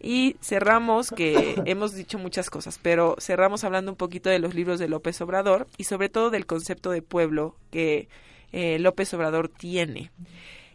Y 0.00 0.36
cerramos, 0.40 1.10
que 1.10 1.54
hemos 1.66 1.94
dicho 1.94 2.18
muchas 2.18 2.50
cosas, 2.50 2.80
pero 2.82 3.16
cerramos 3.20 3.62
hablando 3.62 3.92
un 3.92 3.96
poquito 3.96 4.28
de 4.28 4.40
los 4.40 4.54
libros 4.54 4.80
de 4.80 4.88
López 4.88 5.20
Obrador 5.20 5.68
y 5.76 5.84
sobre 5.84 6.08
todo 6.08 6.30
del 6.30 6.46
concepto 6.46 6.79
de 6.88 7.02
pueblo 7.02 7.54
que 7.70 8.08
eh, 8.52 8.78
López 8.78 9.12
Obrador 9.12 9.50
tiene. 9.50 10.10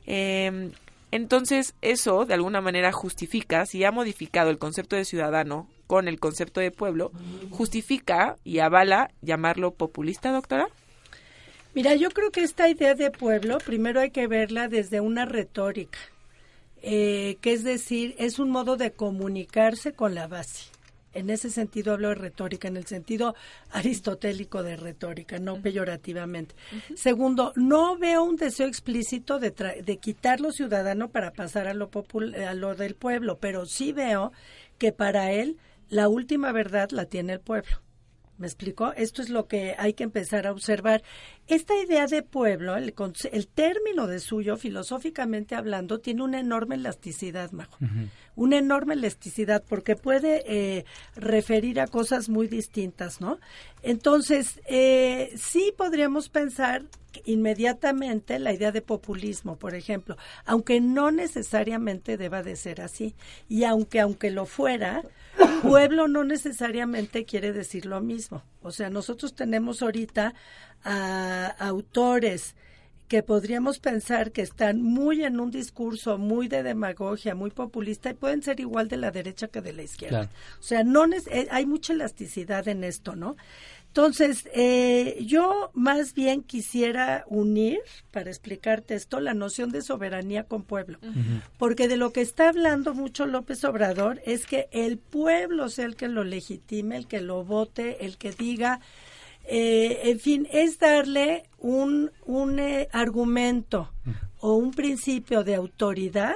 Eh, 0.05 0.69
entonces, 1.15 1.75
eso 1.81 2.25
de 2.25 2.33
alguna 2.33 2.61
manera 2.61 2.91
justifica, 2.91 3.65
si 3.65 3.83
ha 3.83 3.91
modificado 3.91 4.49
el 4.49 4.57
concepto 4.57 4.95
de 4.95 5.05
ciudadano 5.05 5.67
con 5.87 6.07
el 6.07 6.19
concepto 6.19 6.59
de 6.59 6.71
pueblo, 6.71 7.11
justifica 7.51 8.37
y 8.43 8.59
avala 8.59 9.11
llamarlo 9.21 9.71
populista, 9.71 10.31
doctora. 10.31 10.67
Mira, 11.73 11.95
yo 11.95 12.09
creo 12.09 12.31
que 12.31 12.43
esta 12.43 12.69
idea 12.69 12.95
de 12.95 13.11
pueblo 13.11 13.59
primero 13.59 14.01
hay 14.01 14.11
que 14.11 14.27
verla 14.27 14.67
desde 14.67 14.99
una 14.99 15.25
retórica, 15.25 15.99
eh, 16.81 17.37
que 17.41 17.53
es 17.53 17.63
decir, 17.63 18.15
es 18.17 18.39
un 18.39 18.49
modo 18.49 18.77
de 18.77 18.91
comunicarse 18.91 19.93
con 19.93 20.15
la 20.15 20.27
base. 20.27 20.74
En 21.15 21.29
ese 21.29 21.49
sentido 21.49 21.93
hablo 21.93 22.09
de 22.09 22.15
retórica, 22.15 22.67
en 22.67 22.77
el 22.77 22.85
sentido 22.85 23.35
aristotélico 23.71 24.61
de 24.63 24.75
retórica, 24.75 25.39
no 25.39 25.61
peyorativamente. 25.61 26.55
Segundo, 26.95 27.53
no 27.55 27.97
veo 27.97 28.23
un 28.23 28.35
deseo 28.35 28.67
explícito 28.67 29.39
de, 29.39 29.51
de 29.83 29.97
quitar 29.97 30.41
lo 30.41 30.51
ciudadano 30.51 31.09
para 31.09 31.31
pasar 31.31 31.67
a 31.67 31.73
lo, 31.73 31.89
a 32.47 32.53
lo 32.53 32.75
del 32.75 32.95
pueblo, 32.95 33.39
pero 33.39 33.65
sí 33.65 33.93
veo 33.93 34.33
que 34.77 34.91
para 34.91 35.31
él 35.31 35.57
la 35.89 36.09
última 36.09 36.51
verdad 36.51 36.89
la 36.91 37.05
tiene 37.05 37.33
el 37.33 37.39
pueblo. 37.39 37.84
¿Me 38.37 38.47
explicó? 38.47 38.91
Esto 38.93 39.21
es 39.21 39.29
lo 39.29 39.47
que 39.47 39.75
hay 39.77 39.93
que 39.93 40.03
empezar 40.03 40.45
a 40.45 40.51
observar. 40.51 41.03
Esta 41.47 41.73
idea 41.77 42.05
de 42.05 42.21
pueblo, 42.21 42.75
el, 42.75 42.93
el 43.31 43.47
término 43.47 44.07
de 44.07 44.19
suyo, 44.19 44.57
filosóficamente 44.57 45.55
hablando, 45.55 45.99
tiene 45.99 46.23
una 46.23 46.41
enorme 46.41 46.75
elasticidad, 46.75 47.51
Majo. 47.51 47.77
Una 48.35 48.57
enorme 48.57 48.95
elasticidad 48.95 49.63
porque 49.67 49.95
puede 49.95 50.43
eh, 50.47 50.85
referir 51.15 51.79
a 51.79 51.87
cosas 51.87 52.27
muy 52.27 52.47
distintas, 52.47 53.21
¿no? 53.21 53.39
Entonces, 53.83 54.59
eh, 54.67 55.31
sí 55.37 55.73
podríamos 55.77 56.27
pensar 56.27 56.83
inmediatamente 57.23 58.39
la 58.39 58.51
idea 58.51 58.73
de 58.73 58.81
populismo, 58.81 59.55
por 59.55 59.75
ejemplo, 59.75 60.17
aunque 60.45 60.81
no 60.81 61.11
necesariamente 61.11 62.17
deba 62.17 62.43
de 62.43 62.57
ser 62.57 62.81
así. 62.81 63.15
Y 63.47 63.63
aunque, 63.63 64.01
aunque 64.01 64.31
lo 64.31 64.45
fuera, 64.45 65.03
pueblo 65.61 66.07
no 66.07 66.23
necesariamente 66.23 67.25
quiere 67.25 67.53
decir 67.53 67.85
lo 67.85 68.01
mismo. 68.01 68.43
O 68.61 68.71
sea, 68.71 68.89
nosotros 68.89 69.35
tenemos 69.35 69.81
ahorita 69.81 70.33
a 70.83 71.47
autores 71.59 72.55
que 73.07 73.21
podríamos 73.21 73.79
pensar 73.79 74.31
que 74.31 74.41
están 74.41 74.81
muy 74.81 75.23
en 75.23 75.39
un 75.39 75.51
discurso 75.51 76.17
muy 76.17 76.47
de 76.47 76.63
demagogia, 76.63 77.35
muy 77.35 77.51
populista 77.51 78.09
y 78.09 78.13
pueden 78.15 78.41
ser 78.41 78.59
igual 78.59 78.87
de 78.87 78.97
la 78.97 79.11
derecha 79.11 79.47
que 79.47 79.61
de 79.61 79.73
la 79.73 79.83
izquierda. 79.83 80.29
O 80.59 80.63
sea, 80.63 80.83
no 80.83 81.05
eh, 81.05 81.47
hay 81.51 81.65
mucha 81.65 81.93
elasticidad 81.93 82.67
en 82.67 82.83
esto, 82.83 83.15
¿no? 83.15 83.35
Entonces, 83.95 84.49
eh, 84.53 85.23
yo 85.25 85.71
más 85.73 86.13
bien 86.13 86.43
quisiera 86.43 87.23
unir, 87.29 87.79
para 88.11 88.29
explicarte 88.29 88.93
esto, 88.93 89.21
la 89.21 89.33
noción 89.33 89.69
de 89.69 89.81
soberanía 89.81 90.43
con 90.43 90.63
pueblo. 90.63 90.99
Porque 91.57 91.87
de 91.87 91.95
lo 91.95 92.11
que 92.11 92.19
está 92.19 92.49
hablando 92.49 92.93
mucho 92.93 93.25
López 93.25 93.63
Obrador 93.63 94.21
es 94.25 94.47
que 94.47 94.67
el 94.73 94.97
pueblo 94.97 95.69
sea 95.69 95.85
el 95.85 95.95
que 95.95 96.09
lo 96.09 96.25
legitime, 96.25 96.97
el 96.97 97.07
que 97.07 97.21
lo 97.21 97.45
vote, 97.45 98.05
el 98.05 98.17
que 98.17 98.33
diga, 98.33 98.81
eh, 99.45 100.01
en 100.03 100.19
fin, 100.19 100.45
es 100.51 100.77
darle 100.77 101.43
un, 101.57 102.11
un 102.25 102.59
eh, 102.59 102.89
argumento 102.91 103.93
o 104.41 104.55
un 104.55 104.71
principio 104.71 105.45
de 105.45 105.55
autoridad 105.55 106.35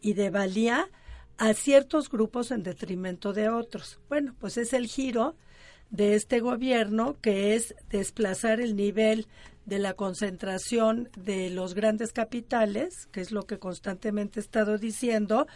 y 0.00 0.12
de 0.12 0.30
valía 0.30 0.88
a 1.36 1.52
ciertos 1.52 2.08
grupos 2.08 2.52
en 2.52 2.62
detrimento 2.62 3.32
de 3.32 3.48
otros. 3.48 3.98
Bueno, 4.08 4.36
pues 4.38 4.56
es 4.56 4.72
el 4.72 4.86
giro 4.86 5.34
de 5.90 6.14
este 6.14 6.40
gobierno, 6.40 7.16
que 7.20 7.54
es 7.54 7.74
desplazar 7.90 8.60
el 8.60 8.76
nivel 8.76 9.26
de 9.66 9.78
la 9.80 9.94
concentración 9.94 11.10
de 11.16 11.50
los 11.50 11.74
grandes 11.74 12.12
capitales, 12.12 13.08
que 13.10 13.20
es 13.20 13.32
lo 13.32 13.42
que 13.42 13.58
constantemente 13.58 14.38
he 14.38 14.42
estado 14.42 14.78
diciendo, 14.78 15.46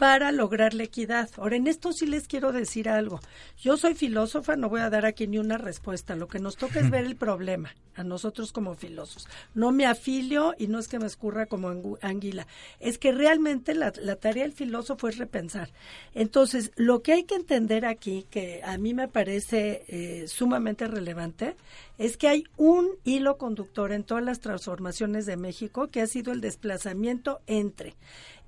para 0.00 0.32
lograr 0.32 0.72
la 0.72 0.84
equidad. 0.84 1.28
Ahora, 1.36 1.56
en 1.56 1.66
esto 1.66 1.92
sí 1.92 2.06
les 2.06 2.26
quiero 2.26 2.52
decir 2.52 2.88
algo. 2.88 3.20
Yo 3.58 3.76
soy 3.76 3.94
filósofa, 3.94 4.56
no 4.56 4.70
voy 4.70 4.80
a 4.80 4.88
dar 4.88 5.04
aquí 5.04 5.26
ni 5.26 5.36
una 5.36 5.58
respuesta. 5.58 6.16
Lo 6.16 6.26
que 6.26 6.38
nos 6.38 6.56
toca 6.56 6.80
es 6.80 6.88
ver 6.88 7.04
el 7.04 7.16
problema, 7.16 7.74
a 7.94 8.02
nosotros 8.02 8.50
como 8.50 8.74
filósofos. 8.74 9.28
No 9.52 9.72
me 9.72 9.84
afilio 9.84 10.54
y 10.56 10.68
no 10.68 10.78
es 10.78 10.88
que 10.88 10.98
me 10.98 11.04
escurra 11.04 11.44
como 11.44 11.98
anguila. 12.00 12.46
Es 12.78 12.96
que 12.96 13.12
realmente 13.12 13.74
la, 13.74 13.92
tarea 13.92 14.44
del 14.44 14.54
filósofo 14.54 15.06
es 15.06 15.18
repensar. 15.18 15.68
Entonces, 16.14 16.72
lo 16.76 17.02
que 17.02 17.12
hay 17.12 17.24
que 17.24 17.34
entender 17.34 17.84
aquí, 17.84 18.24
que 18.30 18.62
a 18.64 18.78
mí 18.78 18.94
me 18.94 19.06
parece 19.06 19.84
eh, 19.88 20.28
sumamente 20.28 20.86
relevante, 20.86 21.58
es 21.98 22.16
que 22.16 22.28
hay 22.28 22.44
un 22.56 22.88
hilo 23.04 23.36
conductor 23.36 23.92
en 23.92 24.04
todas 24.04 24.24
las 24.24 24.40
transformaciones 24.40 25.26
de 25.26 25.36
México 25.36 25.88
que 25.88 26.00
ha 26.00 26.06
sido 26.06 26.32
el 26.32 26.40
desplazamiento 26.40 27.42
entre 27.46 27.96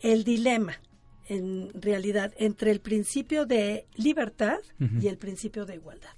el 0.01 0.25
dilema 0.25 0.81
en 1.29 1.71
realidad 1.75 2.33
entre 2.37 2.71
el 2.71 2.81
principio 2.81 3.47
de 3.47 3.87
libertad 3.95 4.59
y 5.01 5.09
el 5.09 5.19
principio 5.19 5.65
de 5.65 5.77
igualdad. 5.77 6.11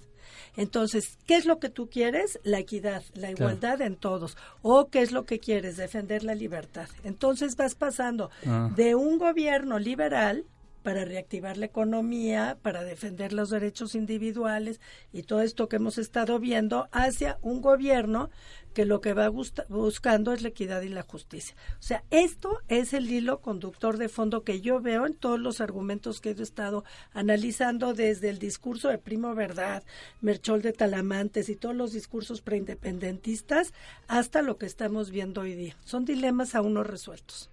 Entonces, 0.57 1.17
¿qué 1.25 1.35
es 1.35 1.45
lo 1.45 1.59
que 1.59 1.69
tú 1.69 1.89
quieres? 1.89 2.39
La 2.43 2.59
equidad, 2.59 3.03
la 3.13 3.29
igualdad 3.29 3.81
en 3.81 3.95
todos. 3.95 4.37
¿O 4.61 4.87
qué 4.89 5.01
es 5.01 5.11
lo 5.11 5.25
que 5.25 5.39
quieres? 5.39 5.77
Defender 5.77 6.23
la 6.23 6.35
libertad. 6.35 6.87
Entonces 7.03 7.55
vas 7.55 7.75
pasando 7.75 8.29
ah. 8.45 8.71
de 8.75 8.95
un 8.95 9.17
gobierno 9.17 9.79
liberal 9.79 10.45
para 10.85 11.03
reactivar 11.03 11.57
la 11.57 11.65
economía, 11.65 12.59
para 12.61 12.83
defender 12.83 13.33
los 13.33 13.49
derechos 13.49 13.95
individuales 13.95 14.79
y 15.11 15.23
todo 15.23 15.41
esto 15.41 15.67
que 15.67 15.77
hemos 15.77 15.97
estado 15.97 16.39
viendo 16.39 16.87
hacia 16.91 17.39
un 17.41 17.59
gobierno 17.59 18.29
que 18.75 18.85
lo 18.85 18.99
que 18.99 19.13
va 19.13 19.29
buscando 19.29 20.33
es 20.33 20.41
la 20.41 20.49
equidad 20.49 20.81
y 20.81 20.89
la 20.89 21.01
justicia. 21.01 21.55
O 21.79 21.81
sea, 21.81 22.03
esto 22.11 22.59
es 22.67 22.93
el 22.93 23.09
hilo 23.09 23.39
conductor 23.39 23.97
de 23.97 24.09
fondo 24.09 24.43
que 24.43 24.59
yo 24.59 24.81
veo 24.81 25.07
en 25.07 25.15
todos 25.15 25.39
los 25.39 25.61
argumentos 25.61 26.19
que 26.19 26.31
he 26.31 26.41
estado 26.41 26.83
analizando 27.13 27.93
desde 27.93 28.29
el 28.29 28.37
discurso 28.37 28.89
de 28.89 28.97
Primo 28.97 29.33
Verdad, 29.33 29.83
Merchol 30.19 30.61
de 30.61 30.73
Talamantes 30.73 31.47
y 31.47 31.55
todos 31.55 31.73
los 31.73 31.93
discursos 31.93 32.41
preindependentistas 32.41 33.73
hasta 34.09 34.41
lo 34.41 34.57
que 34.57 34.65
estamos 34.65 35.09
viendo 35.09 35.41
hoy 35.41 35.55
día. 35.55 35.77
Son 35.85 36.03
dilemas 36.03 36.53
aún 36.53 36.73
no 36.73 36.83
resueltos. 36.83 37.49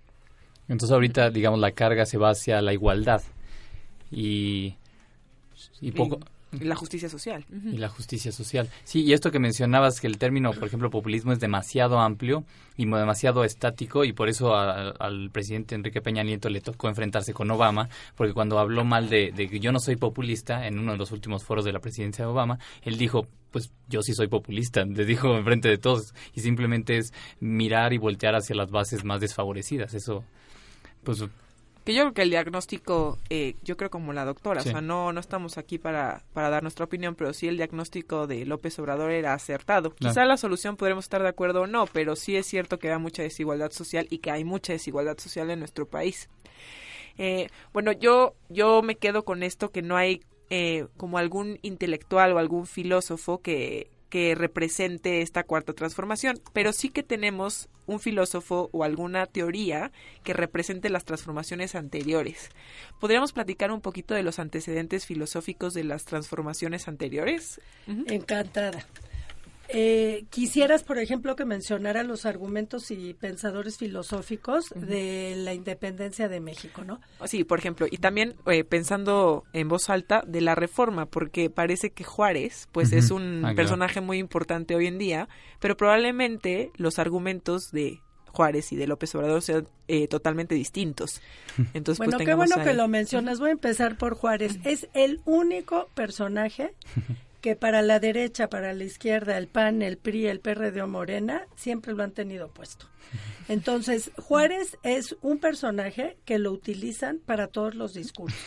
Entonces 0.67 0.93
ahorita, 0.93 1.31
digamos, 1.31 1.61
la 1.61 1.71
carga 1.71 2.05
se 2.05 2.19
va 2.19 2.31
hacia 2.31 2.61
la 2.61 2.73
igualdad 2.73 3.23
y, 4.11 4.75
y 5.81 5.93
poco... 5.93 6.19
Y 6.19 6.42
la 6.61 6.77
justicia 6.77 7.09
social. 7.09 7.45
Y 7.51 7.79
la 7.79 7.89
justicia 7.89 8.31
social. 8.31 8.69
Sí, 8.85 9.03
y 9.03 9.13
esto 9.13 9.31
que 9.31 9.39
mencionabas, 9.39 10.01
que 10.01 10.07
el 10.07 10.19
término, 10.19 10.53
por 10.53 10.69
ejemplo, 10.69 10.91
populismo 10.91 11.33
es 11.33 11.41
demasiado 11.41 11.99
amplio 11.99 12.45
y 12.77 12.85
demasiado 12.85 13.45
estático, 13.45 14.05
y 14.05 14.13
por 14.13 14.29
eso 14.29 14.55
al 14.55 15.31
presidente 15.31 15.75
Enrique 15.75 16.01
Peña 16.01 16.23
Nieto 16.23 16.49
le 16.49 16.61
tocó 16.61 16.89
enfrentarse 16.89 17.33
con 17.33 17.51
Obama, 17.51 17.89
porque 18.15 18.35
cuando 18.35 18.59
habló 18.59 18.85
mal 18.85 19.09
de, 19.09 19.33
de, 19.33 19.49
que 19.49 19.61
yo 19.61 19.73
no 19.73 19.81
soy 19.81 19.97
populista 19.97 20.67
en 20.67 20.79
uno 20.79 20.93
de 20.93 20.99
los 20.99 21.13
últimos 21.13 21.45
foros 21.45 21.65
de 21.65 21.73
la 21.73 21.81
presidencia 21.81 22.25
de 22.25 22.31
Obama, 22.31 22.59
él 22.83 22.99
dijo, 22.99 23.27
pues 23.51 23.71
yo 23.89 24.03
sí 24.03 24.13
soy 24.15 24.29
populista, 24.29 24.85
le 24.87 25.05
dijo 25.05 25.37
enfrente 25.37 25.69
de 25.69 25.79
todos, 25.79 26.15
y 26.35 26.41
simplemente 26.41 26.99
es 26.99 27.13
mirar 27.41 27.93
y 27.93 27.99
voltear 27.99 28.35
hacia 28.35 28.57
las 28.57 28.71
bases 28.71 29.05
más 29.05 29.21
desfavorecidas. 29.21 29.95
Eso 29.95 30.25
pues 31.03 31.25
que 31.85 31.95
yo 31.95 32.03
creo 32.03 32.15
que 32.15 32.23
el 32.23 32.31
diagnóstico, 32.31 33.19
eh, 33.31 33.57
yo 33.63 33.77
creo 33.77 33.91
como 33.91 34.13
la 34.13 34.25
doctora, 34.25 34.61
o 34.61 34.65
sea, 34.65 34.81
no, 34.81 35.13
no 35.13 35.21
estamos 35.21 35.59
aquí 35.59 35.79
para, 35.79 36.23
para 36.33 36.51
dar 36.51 36.63
nuestra 36.63 36.85
opinión, 36.85 37.15
pero 37.15 37.33
sí 37.33 37.49
el 37.49 37.57
diagnóstico 37.57 38.27
de 38.27 38.47
López 38.47 38.79
Obrador 38.79 39.11
era 39.11 39.35
acertado. 39.35 39.95
Quizá 39.95 40.25
la 40.25 40.37
solución 40.37 40.77
podremos 40.77 41.05
estar 41.05 41.23
de 41.23 41.29
acuerdo 41.29 41.63
o 41.63 41.67
no, 41.67 41.87
pero 41.87 42.15
sí 42.17 42.37
es 42.37 42.47
cierto 42.47 42.79
que 42.79 42.93
hay 42.93 42.99
mucha 42.99 43.23
desigualdad 43.23 43.73
social 43.73 44.07
y 44.11 44.19
que 44.19 44.31
hay 44.31 44.45
mucha 44.45 44.73
desigualdad 44.73 45.19
social 45.19 45.51
en 45.51 45.59
nuestro 45.59 45.87
país. 45.89 46.29
Eh, 47.19 47.49
bueno, 47.73 47.93
yo, 47.93 48.35
yo 48.49 48.83
me 48.83 48.97
quedo 48.97 49.25
con 49.25 49.43
esto 49.43 49.71
que 49.71 49.83
no 49.83 49.97
hay 49.97 50.23
eh, 50.51 50.87
como 50.97 51.19
algún 51.19 51.59
intelectual 51.63 52.33
o 52.33 52.39
algún 52.39 52.67
filósofo 52.67 53.41
que, 53.41 53.91
que 54.13 54.35
represente 54.35 55.23
esta 55.23 55.43
cuarta 55.43 55.73
transformación, 55.73 56.39
pero 56.53 56.75
sí 56.75 56.91
que 56.91 57.03
tenemos 57.03 57.71
un 57.87 57.99
filósofo 57.99 58.69
o 58.71 58.85
alguna 58.85 59.25
teoría 59.25 59.91
que 60.23 60.35
represente 60.35 60.91
las 60.91 61.07
transformaciones 61.07 61.75
anteriores. 61.75 62.51
¿Podríamos 63.01 63.33
platicar 63.33 63.73
un 63.73 63.81
poquito 63.81 64.13
de 64.13 64.23
los 64.23 64.39
antecedentes 64.39 65.07
filosóficos 65.07 65.73
de 65.73 65.85
las 65.85 66.05
transformaciones 66.05 66.89
anteriores? 66.89 67.59
Encantada. 67.87 68.87
Eh, 69.69 70.25
quisieras, 70.31 70.83
por 70.83 70.99
ejemplo, 70.99 71.37
que 71.37 71.45
mencionara 71.45 72.03
los 72.03 72.27
argumentos 72.27 72.91
y 72.91 73.15
pensadores 73.15 73.79
filosóficos 73.79 74.67
de 74.75 75.35
la 75.37 75.55
independencia 75.55 76.29
de 76.29 76.41
México, 76.41 76.85
¿no? 76.85 77.01
Sí, 77.25 77.45
por 77.45 77.59
ejemplo, 77.59 77.87
y 77.91 77.99
también 77.99 78.35
eh, 78.47 78.65
pensando 78.65 79.45
en 79.53 79.69
voz 79.69 79.89
alta 79.89 80.23
de 80.27 80.41
la 80.41 80.55
reforma, 80.55 81.07
porque 81.07 81.49
parece 81.49 81.91
que 81.91 82.05
Juárez, 82.05 82.69
pues 82.73 82.93
es 82.93 83.11
un 83.11 83.45
ah, 83.45 83.55
personaje 83.55 84.01
muy 84.01 84.19
importante 84.19 84.75
hoy 84.75 84.87
en 84.87 84.99
día, 84.99 85.29
pero 85.59 85.77
probablemente 85.77 86.71
los 86.77 86.99
argumentos 86.99 87.71
de 87.71 88.01
Juárez 88.33 88.73
y 88.73 88.77
de 88.77 88.87
López 88.87 89.15
Obrador 89.15 89.43
sean 89.43 89.69
eh, 89.89 90.09
totalmente 90.09 90.55
distintos. 90.55 91.21
Entonces, 91.75 91.99
pues, 91.99 92.11
bueno, 92.11 92.19
qué 92.19 92.35
bueno 92.35 92.63
que 92.63 92.75
lo 92.75 92.89
mencionas. 92.89 93.39
Voy 93.39 93.51
a 93.51 93.53
empezar 93.53 93.97
por 93.97 94.15
Juárez. 94.15 94.59
Es 94.65 94.89
el 94.95 95.21
único 95.25 95.89
personaje 95.95 96.75
que 97.43 97.57
para 97.57 97.83
la 97.83 97.99
derecha, 97.99 98.49
para 98.49 98.73
la 98.73 98.85
izquierda, 98.85 99.37
el 99.37 99.49
PAN, 99.49 99.83
el 99.83 99.99
PRI, 99.99 100.29
el 100.29 100.41
PRD 100.41 100.81
o 100.81 100.87
Morena, 100.87 101.47
siempre 101.57 101.93
lo 101.93 102.05
han 102.05 102.13
tenido 102.13 102.49
puesto. 102.49 102.87
Entonces, 103.49 104.13
Juárez 104.17 104.79
es 104.85 105.17
un 105.21 105.39
personaje 105.39 106.17
que 106.25 106.39
lo 106.39 106.53
utilizan 106.53 107.19
para 107.19 107.49
todos 107.49 107.75
los 107.75 107.93
discursos. 107.93 108.41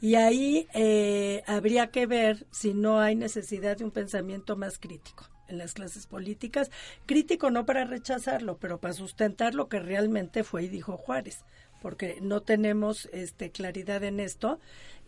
Y 0.00 0.14
ahí 0.14 0.66
eh, 0.72 1.42
habría 1.46 1.88
que 1.88 2.06
ver 2.06 2.46
si 2.50 2.72
no 2.72 3.00
hay 3.00 3.14
necesidad 3.14 3.76
de 3.76 3.84
un 3.84 3.90
pensamiento 3.90 4.56
más 4.56 4.78
crítico 4.78 5.28
en 5.46 5.58
las 5.58 5.74
clases 5.74 6.06
políticas. 6.06 6.70
Crítico 7.04 7.50
no 7.50 7.66
para 7.66 7.84
rechazarlo, 7.84 8.56
pero 8.56 8.80
para 8.80 8.94
sustentar 8.94 9.54
lo 9.54 9.68
que 9.68 9.78
realmente 9.78 10.42
fue 10.42 10.64
y 10.64 10.68
dijo 10.68 10.96
Juárez 10.96 11.44
porque 11.80 12.18
no 12.20 12.40
tenemos 12.42 13.08
este, 13.12 13.50
claridad 13.50 14.04
en 14.04 14.20
esto, 14.20 14.58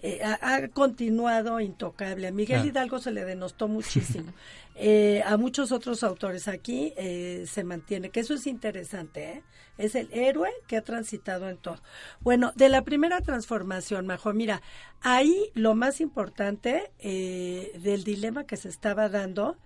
eh, 0.04 0.20
ha, 0.24 0.66
continuado 0.68 1.60
intocable. 1.60 2.26
A 2.26 2.32
Miguel 2.32 2.66
Hidalgo 2.66 2.98
se 2.98 3.12
le 3.12 3.24
denostó 3.24 3.68
muchísimo. 3.68 4.32
Eh, 4.74 5.22
a 5.24 5.36
muchos 5.36 5.70
otros 5.70 6.02
autores 6.02 6.48
aquí 6.48 6.92
eh, 6.96 7.44
se 7.46 7.62
mantiene, 7.62 8.10
que 8.10 8.20
eso 8.20 8.34
es 8.34 8.48
interesante. 8.48 9.44
Es 9.78 9.94
el 9.94 10.08
héroe 10.12 10.50
que 10.66 10.76
ha 10.76 10.82
transitado 10.82 11.48
en 11.48 11.56
todo. 11.56 11.80
Bueno, 12.20 12.52
de 12.56 12.68
la 12.68 12.82
primera 12.82 13.20
transformación, 13.20 14.06
Majo, 14.06 14.32
mira, 14.32 14.60
ahí 15.00 15.50
lo 15.54 15.74
más 15.74 16.00
importante 16.00 16.90
del 17.00 18.04
dilema 18.04 18.44
que 18.44 18.56
se 18.56 18.68
estaba 18.68 19.08
dando 19.08 19.56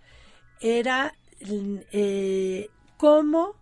era 0.61 1.14
cómo 2.97 3.57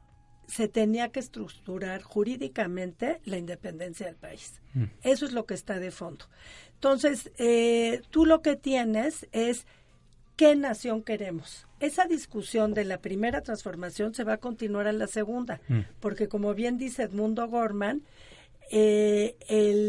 se 0.47 0.69
tenía 0.69 1.09
que 1.09 1.21
estructurar 1.21 2.03
jurídicamente 2.03 3.21
la 3.25 3.39
independencia 3.39 4.07
del 4.07 4.17
país. 4.17 4.61
Mm. 4.75 4.85
Eso 5.03 5.27
es 5.27 5.33
lo 5.33 5.47
que 5.47 5.55
está 5.55 5.79
de 5.79 5.91
fondo. 5.91 6.27
Entonces, 6.75 7.31
eh, 7.39 8.03
tú 8.11 8.27
lo 8.27 8.43
que 8.43 8.57
tienes 8.57 9.27
es 9.33 9.67
qué 10.37 10.55
nación 10.57 11.03
queremos. 11.03 11.67
Esa 11.81 12.07
discusión 12.07 12.75
de 12.75 12.85
la 12.85 12.99
primera 12.99 13.43
transformación 13.43 14.15
se 14.15 14.25
va 14.25 14.35
a 14.35 14.39
continuar 14.39 14.87
en 14.87 14.99
la 14.99 15.07
segunda, 15.07 15.61
mm. 15.69 15.81
porque 16.01 16.29
como 16.29 16.55
bien 16.55 16.77
dice 16.77 17.05
Edmundo 17.05 17.49
Gorman, 17.49 18.03
eh, 18.71 19.37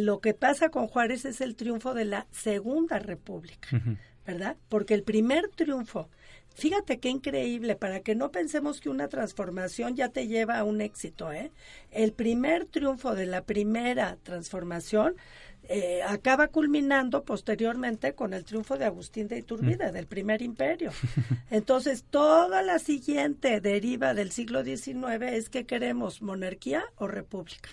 lo 0.03 0.19
que 0.19 0.33
pasa 0.33 0.69
con 0.69 0.87
Juárez 0.87 1.25
es 1.25 1.41
el 1.41 1.55
triunfo 1.55 1.93
de 1.93 2.05
la 2.05 2.27
Segunda 2.31 2.99
República, 2.99 3.69
¿verdad? 4.27 4.57
Porque 4.69 4.93
el 4.93 5.03
primer 5.03 5.47
triunfo 5.49 6.09
Fíjate 6.55 6.99
qué 6.99 7.09
increíble, 7.09 7.75
para 7.75 7.99
que 7.99 8.15
no 8.15 8.31
pensemos 8.31 8.79
que 8.79 8.89
una 8.89 9.09
transformación 9.09 9.95
ya 9.95 10.07
te 10.09 10.27
lleva 10.27 10.57
a 10.57 10.63
un 10.63 10.79
éxito. 10.79 11.33
¿eh? 11.33 11.51
El 11.91 12.13
primer 12.13 12.65
triunfo 12.65 13.13
de 13.13 13.25
la 13.25 13.43
primera 13.43 14.17
transformación 14.23 15.15
eh, 15.67 16.01
acaba 16.07 16.47
culminando 16.47 17.23
posteriormente 17.23 18.13
con 18.13 18.33
el 18.33 18.45
triunfo 18.45 18.77
de 18.77 18.85
Agustín 18.85 19.27
de 19.27 19.39
Iturbide, 19.39 19.89
mm. 19.89 19.93
del 19.93 20.07
primer 20.07 20.41
imperio. 20.41 20.91
Entonces, 21.51 22.05
toda 22.09 22.61
la 22.61 22.79
siguiente 22.79 23.59
deriva 23.59 24.13
del 24.13 24.31
siglo 24.31 24.63
XIX 24.63 25.23
es 25.33 25.49
que 25.49 25.65
queremos 25.65 26.21
monarquía 26.21 26.85
o 26.95 27.07
república 27.07 27.69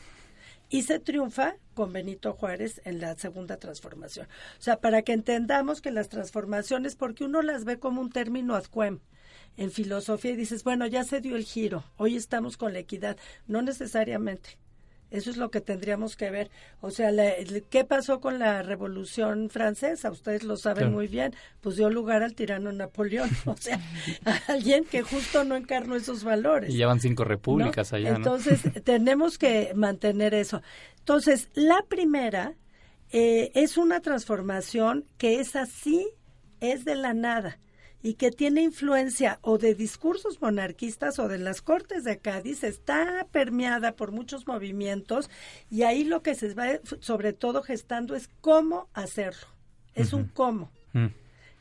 y 0.72 0.82
se 0.82 0.98
triunfa 0.98 1.56
con 1.74 1.92
Benito 1.92 2.32
Juárez 2.32 2.80
en 2.84 2.98
la 2.98 3.14
segunda 3.16 3.58
transformación. 3.58 4.26
O 4.58 4.62
sea, 4.62 4.80
para 4.80 5.02
que 5.02 5.12
entendamos 5.12 5.82
que 5.82 5.90
las 5.90 6.08
transformaciones, 6.08 6.96
porque 6.96 7.24
uno 7.24 7.42
las 7.42 7.64
ve 7.64 7.78
como 7.78 8.00
un 8.00 8.10
término 8.10 8.56
ad 8.56 8.64
quem 8.64 9.00
en 9.58 9.70
filosofía 9.70 10.30
y 10.30 10.36
dices, 10.36 10.64
bueno, 10.64 10.86
ya 10.86 11.04
se 11.04 11.20
dio 11.20 11.36
el 11.36 11.44
giro, 11.44 11.84
hoy 11.98 12.16
estamos 12.16 12.56
con 12.56 12.72
la 12.72 12.78
equidad. 12.78 13.18
No 13.46 13.60
necesariamente. 13.60 14.58
Eso 15.12 15.30
es 15.30 15.36
lo 15.36 15.50
que 15.50 15.60
tendríamos 15.60 16.16
que 16.16 16.30
ver. 16.30 16.50
O 16.80 16.90
sea, 16.90 17.10
la- 17.12 17.34
¿qué 17.70 17.84
pasó 17.84 18.20
con 18.20 18.38
la 18.38 18.62
Revolución 18.62 19.50
Francesa? 19.50 20.10
Ustedes 20.10 20.42
lo 20.42 20.56
saben 20.56 20.84
Claro. 20.84 20.92
muy 20.92 21.06
bien. 21.06 21.34
Pues 21.60 21.76
dio 21.76 21.90
lugar 21.90 22.22
al 22.22 22.34
tirano 22.34 22.72
Napoleón. 22.72 23.30
O 23.46 23.56
sea, 23.56 23.78
a 24.24 24.40
alguien 24.52 24.84
que 24.84 25.02
justo 25.02 25.44
no 25.44 25.54
encarnó 25.54 25.94
esos 25.96 26.24
valores. 26.24 26.70
Y 26.74 26.78
llevan 26.78 26.98
cinco 27.00 27.24
repúblicas 27.24 27.92
¿no? 27.92 27.98
allá, 27.98 28.10
¿no? 28.12 28.16
Entonces, 28.16 28.60
tenemos 28.84 29.38
que 29.38 29.72
mantener 29.74 30.34
eso. 30.34 30.62
Entonces, 30.98 31.48
la 31.54 31.84
primera 31.88 32.54
eh, 33.10 33.50
es 33.54 33.76
una 33.76 34.00
transformación 34.00 35.04
que 35.18 35.40
es 35.40 35.54
así, 35.56 36.08
es 36.60 36.84
de 36.84 36.94
la 36.94 37.12
nada 37.12 37.58
y 38.02 38.14
que 38.14 38.30
tiene 38.30 38.62
influencia 38.62 39.38
o 39.42 39.58
de 39.58 39.74
discursos 39.74 40.40
monarquistas 40.42 41.18
o 41.18 41.28
de 41.28 41.38
las 41.38 41.62
Cortes 41.62 42.04
de 42.04 42.18
Cádiz, 42.18 42.64
está 42.64 43.26
permeada 43.30 43.92
por 43.92 44.12
muchos 44.12 44.46
movimientos 44.46 45.30
y 45.70 45.82
ahí 45.82 46.04
lo 46.04 46.22
que 46.22 46.34
se 46.34 46.52
va 46.54 46.80
sobre 47.00 47.32
todo 47.32 47.62
gestando 47.62 48.14
es 48.16 48.28
cómo 48.40 48.88
hacerlo. 48.92 49.46
Es 49.94 50.12
un 50.12 50.24
cómo 50.24 50.70
Mm. 50.94 51.06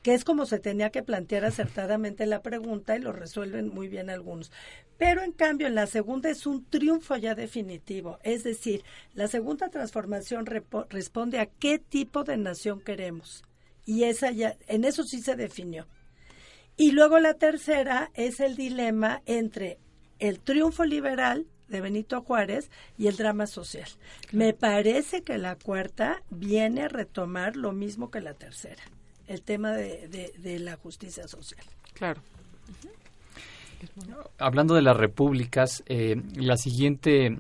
que 0.04 0.14
es 0.14 0.24
como 0.26 0.46
se 0.46 0.60
tenía 0.60 0.90
que 0.90 1.04
plantear 1.04 1.46
acertadamente 1.46 2.26
la 2.26 2.42
pregunta 2.42 2.98
y 2.98 3.00
lo 3.00 3.12
resuelven 3.14 3.70
muy 3.70 3.88
bien 3.88 4.10
algunos. 4.10 4.52
Pero 4.98 5.22
en 5.22 5.32
cambio, 5.32 5.68
en 5.68 5.76
la 5.76 5.86
segunda 5.88 6.30
es 6.30 6.46
un 6.46 6.66
triunfo 6.66 7.16
ya 7.18 7.36
definitivo, 7.36 8.20
es 8.24 8.44
decir, 8.44 8.84
la 9.14 9.28
segunda 9.28 9.70
transformación 9.70 10.46
responde 10.90 11.40
a 11.40 11.46
qué 11.46 11.80
tipo 11.80 12.24
de 12.24 12.38
nación 12.38 12.82
queremos. 12.82 13.44
Y 13.86 14.04
esa 14.04 14.32
ya, 14.32 14.58
en 14.68 14.86
eso 14.86 15.04
sí 15.04 15.22
se 15.22 15.36
definió. 15.36 15.88
Y 16.82 16.92
luego 16.94 17.20
la 17.20 17.36
tercera 17.36 18.10
es 18.16 18.40
el 18.40 18.56
dilema 18.56 19.22
entre 19.26 19.78
el 20.20 20.40
triunfo 20.40 20.84
liberal 20.86 21.46
de 21.68 21.80
Benito 21.80 22.22
Juárez 22.22 22.72
y 22.98 23.08
el 23.08 23.18
drama 23.18 23.46
social. 23.46 23.88
Me 24.32 24.54
parece 24.54 25.22
que 25.22 25.38
la 25.38 25.56
cuarta 25.58 26.22
viene 26.32 26.82
a 26.84 26.88
retomar 26.88 27.56
lo 27.56 27.72
mismo 27.72 28.10
que 28.10 28.20
la 28.20 28.34
tercera, 28.34 28.82
el 29.28 29.42
tema 29.44 29.72
de, 29.74 30.08
de- 30.08 30.34
de 30.38 30.60
la 30.60 30.76
justicia 30.76 31.28
social. 31.28 31.64
Claro. 31.94 32.22
Hablando 34.38 34.76
de 34.76 34.82
las 34.82 34.98
repúblicas, 34.98 35.84
eh, 35.88 36.16
la 36.36 36.58
siguiente 36.58 37.40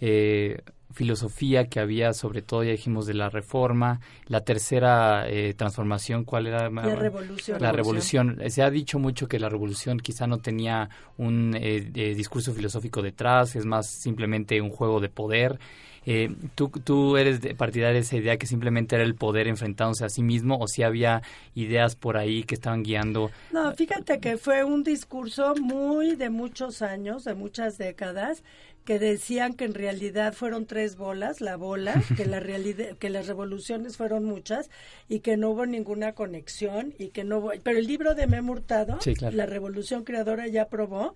eh, 0.00 0.60
filosofía 0.92 1.66
que 1.68 1.80
había, 1.80 2.12
sobre 2.12 2.42
todo 2.42 2.62
ya 2.62 2.72
dijimos 2.72 3.06
de 3.06 3.14
la 3.14 3.28
reforma, 3.28 4.00
la 4.26 4.42
tercera 4.42 5.28
eh, 5.28 5.54
transformación, 5.54 6.24
¿cuál 6.24 6.46
era? 6.46 6.70
La 6.70 6.94
revolución. 6.94 7.58
La 7.60 7.72
revolución. 7.72 8.38
Se 8.48 8.62
ha 8.62 8.70
dicho 8.70 8.98
mucho 8.98 9.28
que 9.28 9.38
la 9.38 9.48
revolución 9.48 9.98
quizá 9.98 10.26
no 10.26 10.38
tenía 10.38 10.88
un 11.18 11.54
eh, 11.56 11.90
eh, 11.94 12.14
discurso 12.14 12.52
filosófico 12.52 13.02
detrás, 13.02 13.56
es 13.56 13.64
más 13.64 13.88
simplemente 13.88 14.60
un 14.60 14.70
juego 14.70 15.00
de 15.00 15.08
poder. 15.08 15.58
Eh, 16.06 16.30
¿tú, 16.54 16.68
¿Tú 16.68 17.16
eres 17.16 17.40
de 17.40 17.54
partidaria 17.54 17.94
de 17.94 18.00
esa 18.00 18.16
idea 18.16 18.36
que 18.36 18.46
simplemente 18.46 18.94
era 18.96 19.04
el 19.04 19.14
poder 19.14 19.46
enfrentándose 19.46 20.04
a 20.04 20.08
sí 20.08 20.22
mismo 20.22 20.58
o 20.58 20.66
si 20.66 20.82
había 20.82 21.22
ideas 21.54 21.94
por 21.96 22.16
ahí 22.16 22.42
que 22.42 22.54
estaban 22.54 22.82
guiando? 22.82 23.30
No, 23.52 23.72
fíjate 23.74 24.18
que 24.18 24.36
fue 24.36 24.64
un 24.64 24.82
discurso 24.82 25.54
muy 25.60 26.16
de 26.16 26.30
muchos 26.30 26.82
años, 26.82 27.24
de 27.24 27.34
muchas 27.34 27.78
décadas, 27.78 28.42
que 28.84 28.98
decían 28.98 29.54
que 29.54 29.64
en 29.64 29.74
realidad 29.74 30.32
fueron 30.34 30.66
tres 30.66 30.96
bolas, 30.96 31.40
la 31.40 31.54
bola, 31.56 31.94
que 32.16 32.26
la 32.26 32.40
realidad, 32.40 32.96
que 32.98 33.10
las 33.10 33.28
revoluciones 33.28 33.96
fueron 33.96 34.24
muchas 34.24 34.70
y 35.08 35.20
que 35.20 35.36
no 35.36 35.50
hubo 35.50 35.66
ninguna 35.66 36.14
conexión 36.14 36.92
y 36.98 37.10
que 37.10 37.22
no 37.22 37.38
hubo, 37.38 37.52
pero 37.62 37.78
el 37.78 37.86
libro 37.86 38.16
de 38.16 38.26
Memo 38.26 38.52
Hurtado, 38.54 38.98
Sí, 39.00 39.14
claro. 39.14 39.36
la 39.36 39.46
revolución 39.46 40.02
creadora 40.02 40.48
ya 40.48 40.66
probó 40.66 41.14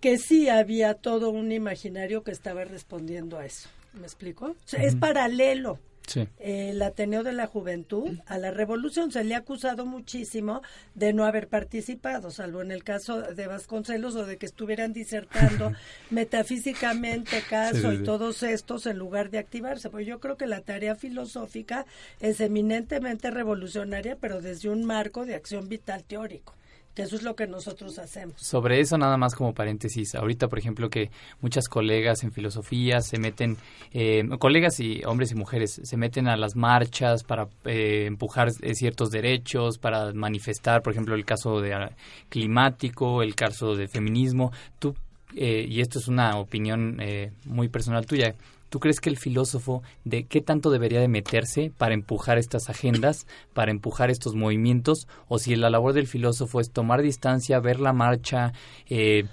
que 0.00 0.16
sí 0.18 0.48
había 0.48 0.94
todo 0.94 1.30
un 1.30 1.50
imaginario 1.50 2.22
que 2.22 2.30
estaba 2.30 2.64
respondiendo 2.64 3.38
a 3.38 3.46
eso. 3.46 3.68
¿Me 3.94 4.04
explico? 4.04 4.46
O 4.46 4.56
sea, 4.64 4.82
Es 4.82 4.96
paralelo 4.96 5.78
Sí. 6.04 6.26
el 6.40 6.82
Ateneo 6.82 7.22
de 7.22 7.32
la 7.32 7.46
Juventud 7.46 8.18
a 8.26 8.36
la 8.36 8.50
revolución. 8.50 9.12
Se 9.12 9.22
le 9.22 9.36
ha 9.36 9.38
acusado 9.38 9.86
muchísimo 9.86 10.60
de 10.96 11.12
no 11.12 11.24
haber 11.24 11.46
participado, 11.46 12.32
salvo 12.32 12.60
en 12.60 12.72
el 12.72 12.82
caso 12.82 13.22
de 13.22 13.46
Vasconcelos 13.46 14.16
o 14.16 14.26
de 14.26 14.36
que 14.36 14.46
estuvieran 14.46 14.92
disertando 14.92 15.72
metafísicamente 16.10 17.42
caso 17.48 17.90
Sí, 17.92 17.96
sí, 17.96 18.02
y 18.02 18.04
todos 18.04 18.42
estos 18.42 18.86
en 18.86 18.98
lugar 18.98 19.30
de 19.30 19.38
activarse. 19.38 19.90
Pues 19.90 20.04
yo 20.06 20.18
creo 20.18 20.36
que 20.36 20.46
la 20.48 20.60
tarea 20.60 20.96
filosófica 20.96 21.86
es 22.20 22.40
eminentemente 22.40 23.30
revolucionaria, 23.30 24.16
pero 24.20 24.40
desde 24.40 24.70
un 24.70 24.84
marco 24.84 25.24
de 25.24 25.36
acción 25.36 25.68
vital 25.68 26.02
teórico. 26.02 26.54
Que 26.94 27.02
eso 27.02 27.16
es 27.16 27.22
lo 27.22 27.34
que 27.34 27.46
nosotros 27.46 27.98
hacemos. 27.98 28.34
Sobre 28.36 28.80
eso 28.80 28.98
nada 28.98 29.16
más 29.16 29.34
como 29.34 29.54
paréntesis, 29.54 30.14
ahorita 30.14 30.48
por 30.48 30.58
ejemplo 30.58 30.90
que 30.90 31.10
muchas 31.40 31.68
colegas 31.68 32.22
en 32.22 32.32
filosofía 32.32 33.00
se 33.00 33.18
meten, 33.18 33.56
eh, 33.92 34.22
colegas 34.38 34.78
y 34.80 35.02
hombres 35.04 35.32
y 35.32 35.34
mujeres 35.34 35.80
se 35.82 35.96
meten 35.96 36.28
a 36.28 36.36
las 36.36 36.54
marchas 36.54 37.24
para 37.24 37.48
eh, 37.64 38.04
empujar 38.06 38.48
eh, 38.60 38.74
ciertos 38.74 39.10
derechos, 39.10 39.78
para 39.78 40.12
manifestar, 40.12 40.82
por 40.82 40.92
ejemplo 40.92 41.14
el 41.14 41.24
caso 41.24 41.60
de 41.60 41.74
ah, 41.74 41.90
climático, 42.28 43.22
el 43.22 43.34
caso 43.34 43.74
de 43.74 43.88
feminismo. 43.88 44.52
Tú 44.78 44.94
eh, 45.34 45.66
y 45.68 45.80
esto 45.80 45.98
es 45.98 46.08
una 46.08 46.38
opinión 46.38 46.98
eh, 47.00 47.32
muy 47.46 47.68
personal 47.68 48.06
tuya. 48.06 48.34
¿Tú 48.72 48.80
crees 48.80 49.00
que 49.00 49.10
el 49.10 49.18
filósofo 49.18 49.82
de 50.06 50.24
qué 50.24 50.40
tanto 50.40 50.70
debería 50.70 50.98
de 50.98 51.06
meterse 51.06 51.70
para 51.76 51.92
empujar 51.92 52.38
estas 52.38 52.70
agendas, 52.70 53.26
para 53.52 53.70
empujar 53.70 54.08
estos 54.10 54.34
movimientos, 54.34 55.06
o 55.28 55.38
si 55.38 55.54
la 55.56 55.68
labor 55.68 55.92
del 55.92 56.06
filósofo 56.06 56.58
es 56.58 56.70
tomar 56.70 57.02
distancia, 57.02 57.60
ver 57.60 57.80
la 57.80 57.92
marcha? 57.92 58.54
Eh, 58.88 59.24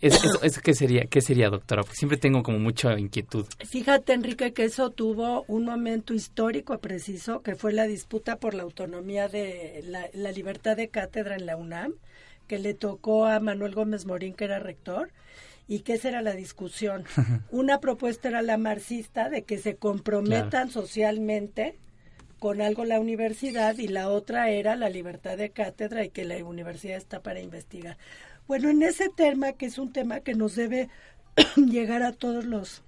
es, 0.00 0.20
es- 0.42 0.60
¿qué, 0.60 0.72
sería, 0.72 1.06
¿Qué 1.06 1.20
sería, 1.20 1.50
doctora? 1.50 1.82
Porque 1.82 1.96
siempre 1.96 2.16
tengo 2.16 2.44
como 2.44 2.60
mucha 2.60 2.96
inquietud. 2.96 3.44
Fíjate, 3.68 4.12
Enrique, 4.12 4.52
que 4.52 4.62
eso 4.66 4.90
tuvo 4.90 5.44
un 5.48 5.64
momento 5.64 6.14
histórico 6.14 6.78
preciso, 6.78 7.42
que 7.42 7.56
fue 7.56 7.72
la 7.72 7.88
disputa 7.88 8.36
por 8.36 8.54
la 8.54 8.62
autonomía 8.62 9.26
de 9.26 9.82
la, 9.88 10.06
la 10.12 10.30
libertad 10.30 10.76
de 10.76 10.90
cátedra 10.90 11.34
en 11.34 11.46
la 11.46 11.56
UNAM, 11.56 11.94
que 12.46 12.60
le 12.60 12.72
tocó 12.74 13.26
a 13.26 13.40
Manuel 13.40 13.74
Gómez 13.74 14.06
Morín, 14.06 14.32
que 14.34 14.44
era 14.44 14.60
rector, 14.60 15.10
y 15.68 15.80
que 15.80 15.94
esa 15.94 16.08
era 16.08 16.22
la 16.22 16.34
discusión. 16.34 17.04
Una 17.50 17.80
propuesta 17.80 18.28
era 18.28 18.42
la 18.42 18.56
marxista 18.56 19.28
de 19.28 19.44
que 19.44 19.58
se 19.58 19.76
comprometan 19.76 20.70
socialmente 20.70 21.78
con 22.38 22.60
algo 22.60 22.84
la 22.84 23.00
universidad 23.00 23.78
y 23.78 23.88
la 23.88 24.08
otra 24.08 24.50
era 24.50 24.76
la 24.76 24.90
libertad 24.90 25.36
de 25.36 25.50
cátedra 25.50 26.04
y 26.04 26.10
que 26.10 26.24
la 26.24 26.36
universidad 26.44 26.96
está 26.96 27.22
para 27.22 27.40
investigar. 27.40 27.96
Bueno, 28.46 28.68
en 28.68 28.82
ese 28.82 29.08
tema, 29.08 29.52
que 29.52 29.66
es 29.66 29.78
un 29.78 29.92
tema 29.92 30.20
que 30.20 30.34
nos 30.34 30.54
debe 30.54 30.88
llegar 31.56 32.02
a 32.02 32.12
todos 32.12 32.44
los 32.44 32.82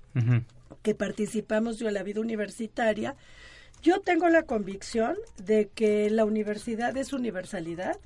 que 0.83 0.95
participamos 0.95 1.79
de 1.79 1.91
la 1.93 2.03
vida 2.03 2.21
universitaria, 2.21 3.14
yo 3.83 4.01
tengo 4.01 4.29
la 4.29 4.43
convicción 4.43 5.17
de 5.37 5.69
que 5.69 6.11
la 6.11 6.25
universidad 6.25 6.97
es 6.97 7.12
universalidad 7.12 7.97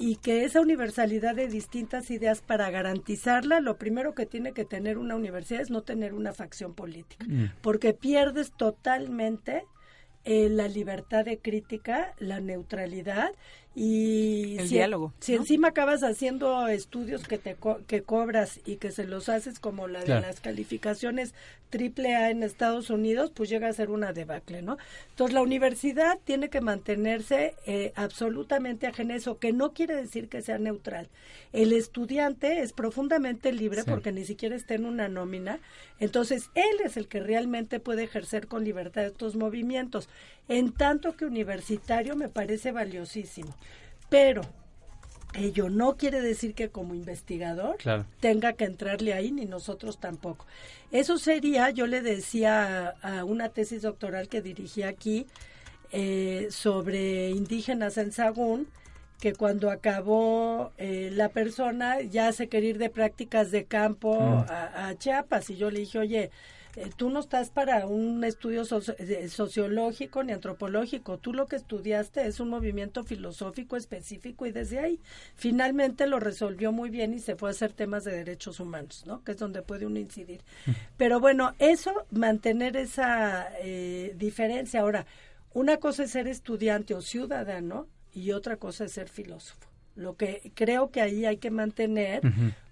y 0.00 0.16
que 0.16 0.44
esa 0.44 0.62
universalidad 0.62 1.34
de 1.34 1.46
distintas 1.46 2.10
ideas 2.10 2.40
para 2.40 2.70
garantizarla, 2.70 3.60
lo 3.60 3.76
primero 3.76 4.14
que 4.14 4.24
tiene 4.24 4.52
que 4.52 4.64
tener 4.64 4.96
una 4.96 5.14
universidad 5.14 5.60
es 5.60 5.68
no 5.70 5.82
tener 5.82 6.14
una 6.14 6.32
facción 6.32 6.72
política, 6.72 7.26
Mm. 7.28 7.52
porque 7.60 7.92
pierdes 7.92 8.50
totalmente 8.52 9.64
eh, 10.24 10.48
la 10.50 10.68
libertad 10.68 11.24
de 11.24 11.38
crítica, 11.38 12.14
la 12.18 12.40
neutralidad 12.40 13.30
y 13.74 14.56
El 14.58 14.68
si, 14.68 14.74
diálogo, 14.74 15.12
Si 15.20 15.32
¿no? 15.34 15.38
encima 15.42 15.68
acabas 15.68 16.02
haciendo 16.02 16.66
estudios 16.66 17.26
que 17.26 17.38
te 17.38 17.54
co- 17.54 17.80
que 17.86 18.02
cobras 18.02 18.60
y 18.66 18.76
que 18.76 18.90
se 18.90 19.04
los 19.04 19.28
haces 19.28 19.60
como 19.60 19.86
la 19.86 20.00
de 20.00 20.06
Claro. 20.06 20.26
las 20.26 20.40
calificaciones 20.40 21.34
triple 21.70 22.16
A 22.16 22.30
en 22.30 22.42
Estados 22.42 22.90
Unidos, 22.90 23.30
pues 23.32 23.48
llega 23.48 23.68
a 23.68 23.72
ser 23.72 23.90
una 23.90 24.12
debacle, 24.12 24.60
¿no? 24.60 24.76
Entonces 25.10 25.32
la 25.34 25.40
universidad 25.42 26.18
tiene 26.24 26.48
que 26.50 26.60
mantenerse 26.60 27.54
eh, 27.64 27.92
absolutamente 27.94 28.88
ajena 28.88 29.14
a 29.14 29.18
eso, 29.18 29.38
que 29.38 29.52
no 29.52 29.72
quiere 29.72 29.94
decir 29.94 30.28
que 30.28 30.42
sea 30.42 30.58
neutral. 30.58 31.08
El 31.52 31.72
estudiante 31.72 32.60
es 32.62 32.72
profundamente 32.72 33.52
libre 33.52 33.82
Sí. 33.84 33.90
porque 33.90 34.10
ni 34.10 34.24
siquiera 34.24 34.56
está 34.56 34.74
en 34.74 34.84
una 34.84 35.08
nómina, 35.08 35.60
entonces 36.00 36.50
él 36.56 36.76
es 36.84 36.96
el 36.96 37.06
que 37.06 37.20
realmente 37.20 37.78
puede 37.78 38.02
ejercer 38.02 38.48
con 38.48 38.64
libertad 38.64 39.04
estos 39.04 39.36
movimientos. 39.36 40.08
En 40.48 40.72
tanto 40.72 41.16
que 41.16 41.24
universitario 41.24 42.16
me 42.16 42.28
parece 42.28 42.72
valiosísimo, 42.72 43.54
pero 44.10 44.42
ello 45.34 45.70
no 45.70 45.96
quiere 45.96 46.20
decir 46.20 46.54
que 46.54 46.68
como 46.70 46.94
investigador 46.94 47.76
Claro. 47.78 48.04
tenga 48.20 48.52
que 48.54 48.64
entrarle 48.64 49.14
ahí, 49.14 49.30
ni 49.32 49.46
nosotros 49.46 49.98
tampoco. 49.98 50.44
Eso 50.90 51.18
sería, 51.18 51.70
yo 51.70 51.86
le 51.86 52.02
decía 52.02 52.96
a, 53.00 53.18
a 53.20 53.24
una 53.24 53.48
tesis 53.48 53.82
doctoral 53.82 54.28
que 54.28 54.42
dirigí 54.42 54.82
aquí 54.82 55.26
eh, 55.92 56.48
sobre 56.50 57.30
indígenas 57.30 57.96
en 57.96 58.12
Sagún, 58.12 58.68
que 59.20 59.32
cuando 59.34 59.70
acabó 59.70 60.72
eh, 60.78 61.10
la 61.12 61.28
persona 61.28 62.00
ya 62.00 62.32
se 62.32 62.48
quería 62.48 62.70
ir 62.70 62.78
de 62.78 62.90
prácticas 62.90 63.50
de 63.50 63.64
campo 63.66 64.18
Mm. 64.18 64.50
a, 64.50 64.88
a 64.88 64.98
Chiapas 64.98 65.50
y 65.50 65.56
yo 65.56 65.70
le 65.70 65.80
dije, 65.80 65.98
oye, 65.98 66.30
eh, 66.76 66.90
tú 66.96 67.10
no 67.10 67.20
estás 67.20 67.50
para 67.50 67.86
un 67.86 68.22
estudio 68.24 68.62
soci- 68.64 68.94
eh, 68.98 69.28
sociológico 69.28 70.22
ni 70.22 70.32
antropológico. 70.32 71.18
Tú 71.18 71.32
lo 71.32 71.46
que 71.46 71.56
estudiaste 71.56 72.26
es 72.26 72.40
un 72.40 72.48
movimiento 72.48 73.04
filosófico 73.04 73.76
específico 73.76 74.46
y 74.46 74.52
desde 74.52 74.78
ahí 74.78 75.00
finalmente 75.34 76.06
lo 76.06 76.20
resolvió 76.20 76.72
muy 76.72 76.90
bien 76.90 77.14
y 77.14 77.18
se 77.18 77.36
fue 77.36 77.50
a 77.50 77.52
hacer 77.52 77.72
temas 77.72 78.04
de 78.04 78.12
derechos 78.12 78.60
humanos, 78.60 79.04
¿no? 79.06 79.22
Que 79.24 79.32
es 79.32 79.38
donde 79.38 79.62
puede 79.62 79.86
uno 79.86 79.98
incidir. 79.98 80.40
Pero 80.96 81.20
bueno, 81.20 81.54
eso, 81.58 81.92
mantener 82.10 82.76
esa 82.76 83.48
eh, 83.60 84.14
diferencia. 84.16 84.80
Ahora, 84.80 85.06
una 85.52 85.78
cosa 85.78 86.04
es 86.04 86.12
ser 86.12 86.28
estudiante 86.28 86.94
o 86.94 87.02
ciudadano 87.02 87.88
y 88.12 88.32
otra 88.32 88.56
cosa 88.56 88.84
es 88.84 88.92
ser 88.92 89.08
filósofo. 89.08 89.68
Lo 89.96 90.16
que 90.16 90.52
creo 90.54 90.90
que 90.90 91.00
ahí 91.00 91.26
hay 91.26 91.38
que 91.38 91.50
mantener, 91.50 92.22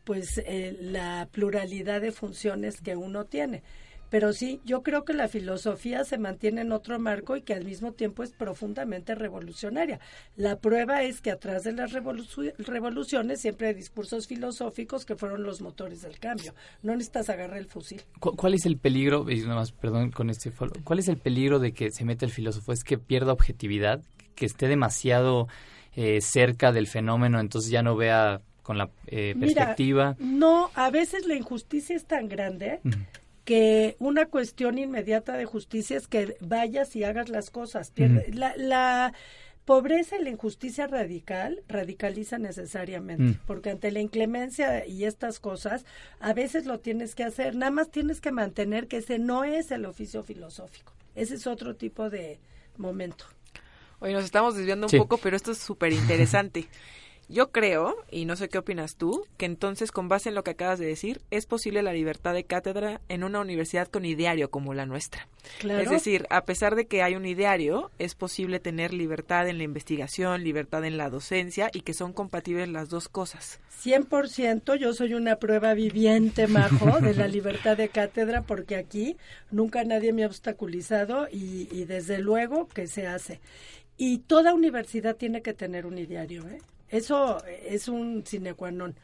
pues, 0.04 0.38
eh, 0.38 0.76
la 0.80 1.28
pluralidad 1.32 2.00
de 2.00 2.12
funciones 2.12 2.80
que 2.80 2.94
uno 2.96 3.24
tiene. 3.24 3.62
Pero 4.10 4.32
sí, 4.32 4.60
yo 4.64 4.82
creo 4.82 5.04
que 5.04 5.12
la 5.12 5.28
filosofía 5.28 6.04
se 6.04 6.16
mantiene 6.18 6.62
en 6.62 6.72
otro 6.72 6.98
marco 6.98 7.36
y 7.36 7.42
que 7.42 7.52
al 7.54 7.64
mismo 7.64 7.92
tiempo 7.92 8.22
es 8.22 8.32
profundamente 8.32 9.14
revolucionaria. 9.14 10.00
La 10.36 10.58
prueba 10.58 11.02
es 11.02 11.20
que 11.20 11.30
atrás 11.30 11.64
de 11.64 11.72
las 11.72 11.92
revolu- 11.92 12.54
revoluciones 12.58 13.40
siempre 13.40 13.68
hay 13.68 13.74
discursos 13.74 14.26
filosóficos 14.26 15.04
que 15.04 15.16
fueron 15.16 15.42
los 15.42 15.60
motores 15.60 16.02
del 16.02 16.18
cambio. 16.18 16.54
No 16.82 16.92
necesitas 16.92 17.28
agarrar 17.28 17.58
el 17.58 17.66
fusil. 17.66 18.02
¿Cu- 18.20 18.34
¿Cuál 18.36 18.54
es 18.54 18.64
el 18.66 18.78
peligro, 18.78 19.30
y 19.30 19.40
nada 19.42 19.56
más, 19.56 19.72
perdón 19.72 20.10
con 20.10 20.30
este 20.30 20.50
follow, 20.50 20.74
cuál 20.84 20.98
es 20.98 21.08
el 21.08 21.18
peligro 21.18 21.58
de 21.58 21.72
que 21.72 21.90
se 21.90 22.04
meta 22.04 22.24
el 22.24 22.32
filósofo? 22.32 22.72
¿Es 22.72 22.84
que 22.84 22.98
pierda 22.98 23.32
objetividad? 23.32 24.02
¿Que 24.34 24.46
esté 24.46 24.68
demasiado 24.68 25.48
eh, 25.96 26.20
cerca 26.20 26.72
del 26.72 26.86
fenómeno, 26.86 27.40
entonces 27.40 27.70
ya 27.70 27.82
no 27.82 27.96
vea 27.96 28.40
con 28.62 28.78
la 28.78 28.90
eh, 29.06 29.34
Mira, 29.36 29.54
perspectiva? 29.54 30.16
no, 30.18 30.70
a 30.74 30.90
veces 30.90 31.26
la 31.26 31.34
injusticia 31.34 31.96
es 31.96 32.04
tan 32.04 32.28
grande. 32.28 32.80
Que 33.48 33.96
una 33.98 34.26
cuestión 34.26 34.76
inmediata 34.76 35.38
de 35.38 35.46
justicia 35.46 35.96
es 35.96 36.06
que 36.06 36.36
vayas 36.40 36.94
y 36.96 37.04
hagas 37.04 37.30
las 37.30 37.48
cosas. 37.48 37.90
Pierde- 37.94 38.30
la, 38.34 38.52
la 38.58 39.14
pobreza 39.64 40.16
y 40.18 40.22
la 40.24 40.28
injusticia 40.28 40.86
radical 40.86 41.62
radicaliza 41.66 42.36
necesariamente, 42.36 43.22
Mm. 43.22 43.38
porque 43.46 43.70
ante 43.70 43.90
la 43.90 44.00
inclemencia 44.00 44.84
y 44.86 45.04
estas 45.04 45.40
cosas, 45.40 45.86
a 46.20 46.34
veces 46.34 46.66
lo 46.66 46.80
tienes 46.80 47.14
que 47.14 47.24
hacer, 47.24 47.54
nada 47.56 47.70
más 47.72 47.90
tienes 47.90 48.20
que 48.20 48.32
mantener 48.32 48.86
que 48.86 48.98
ese 48.98 49.18
no 49.18 49.44
es 49.44 49.70
el 49.70 49.86
oficio 49.86 50.22
filosófico, 50.22 50.92
ese 51.14 51.36
es 51.36 51.46
otro 51.46 51.74
tipo 51.74 52.10
de 52.10 52.38
momento. 52.76 53.24
Oye, 54.00 54.12
nos 54.12 54.24
estamos 54.24 54.56
desviando 54.56 54.86
un 54.88 54.90
Sí. 54.90 54.98
poco, 54.98 55.16
pero 55.16 55.36
esto 55.36 55.52
es 55.52 55.58
súper 55.58 55.94
interesante. 55.94 56.68
Yo 57.30 57.50
creo, 57.50 57.94
y 58.10 58.24
no 58.24 58.36
sé 58.36 58.48
qué 58.48 58.56
opinas 58.56 58.96
tú, 58.96 59.26
que 59.36 59.44
entonces 59.44 59.92
con 59.92 60.08
base 60.08 60.30
en 60.30 60.34
lo 60.34 60.44
que 60.44 60.52
acabas 60.52 60.78
de 60.78 60.86
decir, 60.86 61.20
es 61.30 61.44
posible 61.44 61.82
la 61.82 61.92
libertad 61.92 62.32
de 62.32 62.44
cátedra 62.44 63.02
en 63.10 63.22
una 63.22 63.40
universidad 63.40 63.86
con 63.88 64.06
ideario 64.06 64.50
como 64.50 64.72
la 64.72 64.86
nuestra. 64.86 65.28
Claro. 65.58 65.82
Es 65.82 65.90
decir, 65.90 66.26
a 66.30 66.46
pesar 66.46 66.74
de 66.74 66.86
que 66.86 67.02
hay 67.02 67.16
un 67.16 67.26
ideario, 67.26 67.90
es 67.98 68.14
posible 68.14 68.60
tener 68.60 68.94
libertad 68.94 69.46
en 69.46 69.58
la 69.58 69.64
investigación, 69.64 70.42
libertad 70.42 70.86
en 70.86 70.96
la 70.96 71.10
docencia 71.10 71.70
y 71.74 71.82
que 71.82 71.92
son 71.92 72.14
compatibles 72.14 72.70
las 72.70 72.88
dos 72.88 73.10
cosas. 73.10 73.60
100% 73.84 74.76
yo 74.76 74.94
soy 74.94 75.12
una 75.12 75.36
prueba 75.36 75.74
viviente, 75.74 76.46
Majo, 76.46 76.98
de 77.00 77.12
la 77.12 77.28
libertad 77.28 77.76
de 77.76 77.90
cátedra, 77.90 78.40
porque 78.40 78.76
aquí 78.76 79.18
nunca 79.50 79.84
nadie 79.84 80.14
me 80.14 80.24
ha 80.24 80.28
obstaculizado 80.28 81.28
y, 81.30 81.68
y 81.70 81.84
desde 81.84 82.18
luego 82.18 82.68
que 82.68 82.86
se 82.86 83.06
hace. 83.06 83.40
Y 83.98 84.18
toda 84.18 84.54
universidad 84.54 85.16
tiene 85.16 85.42
que 85.42 85.52
tener 85.52 85.84
un 85.84 85.98
ideario, 85.98 86.48
¿eh? 86.48 86.60
Eso 86.90 87.38
es 87.66 87.88
un 87.88 88.24
sine 88.26 88.54
qua 88.54 88.70
non. 88.70 88.94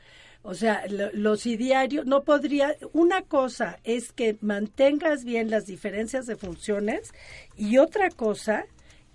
O 0.43 0.55
sea, 0.55 0.85
lo- 0.89 1.11
los 1.13 1.47
idearios, 1.47 2.05
no 2.07 2.23
podría, 2.23 2.77
una 2.93 3.23
cosa 3.23 3.79
es 3.85 4.13
que 4.13 4.37
mantengas 4.43 5.25
bien 5.25 5.49
las 5.51 5.67
diferencias 5.67 6.27
de 6.27 6.37
funciones 6.37 7.13
y 7.57 7.79
otra 7.79 8.11
cosa 8.11 8.67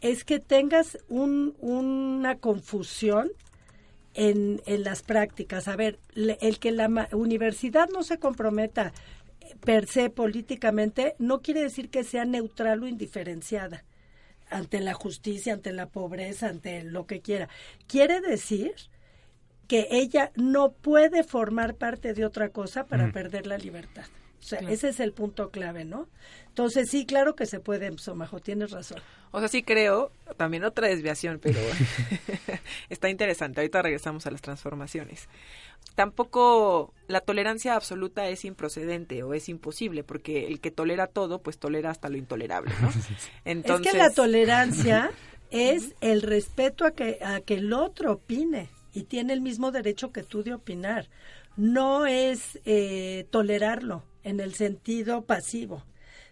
es 0.02 0.24
que 0.24 0.40
tengas 0.40 0.98
un, 1.08 1.56
una 1.60 2.36
confusión 2.38 3.32
en, 4.16 4.62
en 4.66 4.84
las 4.84 5.04
prácticas. 5.04 5.68
A 5.68 5.76
ver, 5.76 6.00
el 6.16 6.60
que 6.60 6.72
la 6.72 7.10
universidad 7.14 7.90
no 7.90 8.02
se 8.04 8.18
comprometa 8.18 8.92
per 9.62 9.88
se 9.88 10.10
políticamente 10.10 11.16
no 11.20 11.42
quiere 11.42 11.62
decir 11.62 11.90
que 11.90 12.04
sea 12.04 12.26
neutral 12.26 12.84
o 12.84 12.88
indiferenciada 12.88 13.84
ante 14.50 14.80
la 14.80 14.94
justicia, 14.94 15.54
ante 15.54 15.72
la 15.74 15.88
pobreza, 15.88 16.48
ante 16.48 16.84
lo 16.84 17.06
que 17.06 17.22
quiera. 17.22 17.50
Quiere 17.88 18.22
decir 18.22 18.74
que 19.68 19.88
ella 19.92 20.32
no 20.36 20.72
puede 20.72 21.24
formar 21.24 21.76
parte 21.76 22.14
de 22.14 22.26
otra 22.26 22.50
cosa 22.50 22.86
para 22.86 23.08
Mm. 23.08 23.12
perder 23.12 23.48
la 23.48 23.58
libertad. 23.58 24.06
O 24.40 24.42
sea, 24.42 24.60
Claro. 24.60 24.74
ese 24.74 24.90
es 24.90 25.00
el 25.00 25.12
punto 25.14 25.52
clave, 25.52 25.86
¿no? 25.86 26.08
Entonces, 26.48 26.90
sí, 26.90 27.06
claro 27.06 27.36
que 27.36 27.46
se 27.46 27.60
puede, 27.60 27.96
Somajo, 27.98 28.40
tienes 28.40 28.72
razón. 28.72 29.00
O 29.32 29.40
sea, 29.40 29.48
sí 29.48 29.64
creo, 29.64 30.12
también 30.38 30.64
otra 30.64 30.88
desviación, 30.88 31.40
pero 31.42 31.60
está 32.90 33.10
interesante. 33.10 33.62
Ahorita 33.62 33.82
regresamos 33.82 34.26
a 34.26 34.32
las 34.32 34.42
transformaciones. 34.42 35.28
Tampoco 35.96 36.94
la 37.08 37.22
tolerancia 37.22 37.76
absoluta 37.76 38.28
es 38.30 38.46
improcedente 38.46 39.24
o 39.24 39.34
es 39.34 39.50
imposible, 39.50 40.04
porque 40.04 40.48
el 40.48 40.60
que 40.60 40.72
tolera 40.72 41.08
todo, 41.08 41.42
pues 41.42 41.58
tolera 41.58 41.90
hasta 41.92 42.10
lo 42.10 42.18
intolerable, 42.18 42.74
¿no? 42.82 42.90
Entonces, 43.46 43.88
Es 43.88 43.92
que 43.94 43.98
la 43.98 44.10
tolerancia 44.12 45.12
es 45.52 45.96
el 46.02 46.22
respeto 46.22 46.86
a 46.86 46.92
que, 46.92 47.20
a 47.24 47.42
que 47.42 47.56
el 47.56 47.74
otro 47.74 48.14
opine 48.14 48.70
y 48.94 49.04
tiene 49.04 49.34
el 49.34 49.42
mismo 49.42 49.72
derecho 49.72 50.12
que 50.12 50.24
tú 50.24 50.44
de 50.44 50.54
opinar. 50.54 51.08
No 51.58 52.06
es 52.06 52.60
eh, 52.66 53.28
tolerarlo 53.30 54.04
en 54.24 54.40
el 54.40 54.54
sentido 54.54 55.24
pasivo, 55.24 55.84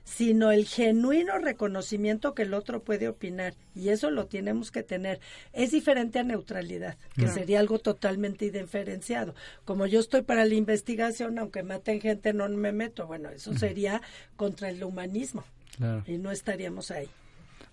sino 0.07 0.51
el 0.51 0.65
genuino 0.65 1.37
reconocimiento 1.37 2.33
que 2.33 2.43
el 2.43 2.53
otro 2.53 2.81
puede 2.81 3.09
opinar. 3.09 3.55
Y 3.75 3.89
eso 3.89 4.09
lo 4.09 4.27
tenemos 4.27 4.71
que 4.71 4.81
tener. 4.81 5.19
Es 5.51 5.71
diferente 5.71 6.17
a 6.17 6.23
neutralidad, 6.23 6.97
que 7.15 7.27
sería 7.27 7.59
algo 7.59 7.77
totalmente 7.79 8.49
diferenciado. 8.49 9.35
Como 9.65 9.85
yo 9.85 9.99
estoy 9.99 10.21
para 10.21 10.45
la 10.45 10.53
investigación, 10.55 11.37
aunque 11.37 11.61
maten 11.61 11.99
gente, 11.99 12.31
no 12.31 12.47
me 12.47 12.71
meto. 12.71 13.05
Bueno, 13.05 13.29
eso 13.29 13.53
sería 13.53 14.01
contra 14.37 14.69
el 14.69 14.81
humanismo 14.81 15.43
Claro. 15.75 16.03
y 16.07 16.17
no 16.17 16.31
estaríamos 16.31 16.89
ahí. 16.89 17.09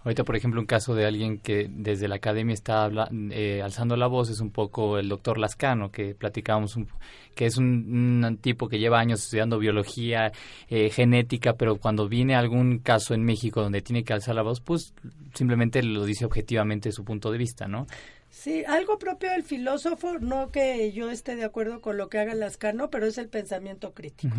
Ahorita, 0.05 0.23
por 0.25 0.37
ejemplo, 0.37 0.61
un 0.61 0.67
caso 0.67 0.95
de 0.95 1.07
alguien 1.07 1.39
que 1.39 1.67
desde 1.71 2.09
la 2.09 2.17
academia 2.17 2.53
está 2.53 2.85
habla- 2.85 3.09
eh, 3.31 3.63
alzando 3.63 3.97
la 3.97 4.07
voz 4.07 4.29
es 4.31 4.41
un 4.41 4.51
poco 4.51 4.99
el 4.99 5.09
doctor 5.09 5.39
Lascano, 5.39 5.91
que 5.91 6.15
platicábamos, 6.15 6.77
un- 6.77 6.89
que 7.35 7.47
es 7.47 7.57
un, 7.57 8.23
un 8.25 8.37
tipo 8.37 8.69
que 8.69 8.79
lleva 8.79 9.01
años 9.01 9.23
estudiando 9.25 9.59
biología, 9.59 10.31
eh, 10.69 10.91
genética, 10.91 11.55
pero 11.55 11.77
cuando 11.77 12.07
viene 12.09 12.35
algún 12.37 12.79
caso 12.81 13.15
en 13.15 13.25
México 13.25 13.63
donde 13.63 13.81
tiene 13.81 14.05
que 14.05 14.13
alzar 14.13 14.35
la 14.35 14.43
voz, 14.43 14.61
pues 14.61 14.93
simplemente 15.35 15.83
lo 15.83 16.05
dice 16.05 16.25
objetivamente 16.27 16.93
su 16.93 17.03
punto 17.05 17.33
de 17.33 17.39
vista, 17.39 17.67
¿no? 17.67 17.87
Sí, 18.29 18.65
algo 18.67 18.99
propio 18.99 19.31
del 19.31 19.43
filósofo, 19.45 20.19
no 20.19 20.51
que 20.51 20.93
yo 20.93 21.09
esté 21.11 21.37
de 21.37 21.45
acuerdo 21.45 21.81
con 21.81 21.97
lo 21.97 22.09
que 22.09 22.19
haga 22.19 22.35
Lascano, 22.35 22.91
pero 22.91 23.07
es 23.07 23.17
el 23.17 23.29
pensamiento 23.29 23.95
crítico. 23.95 24.35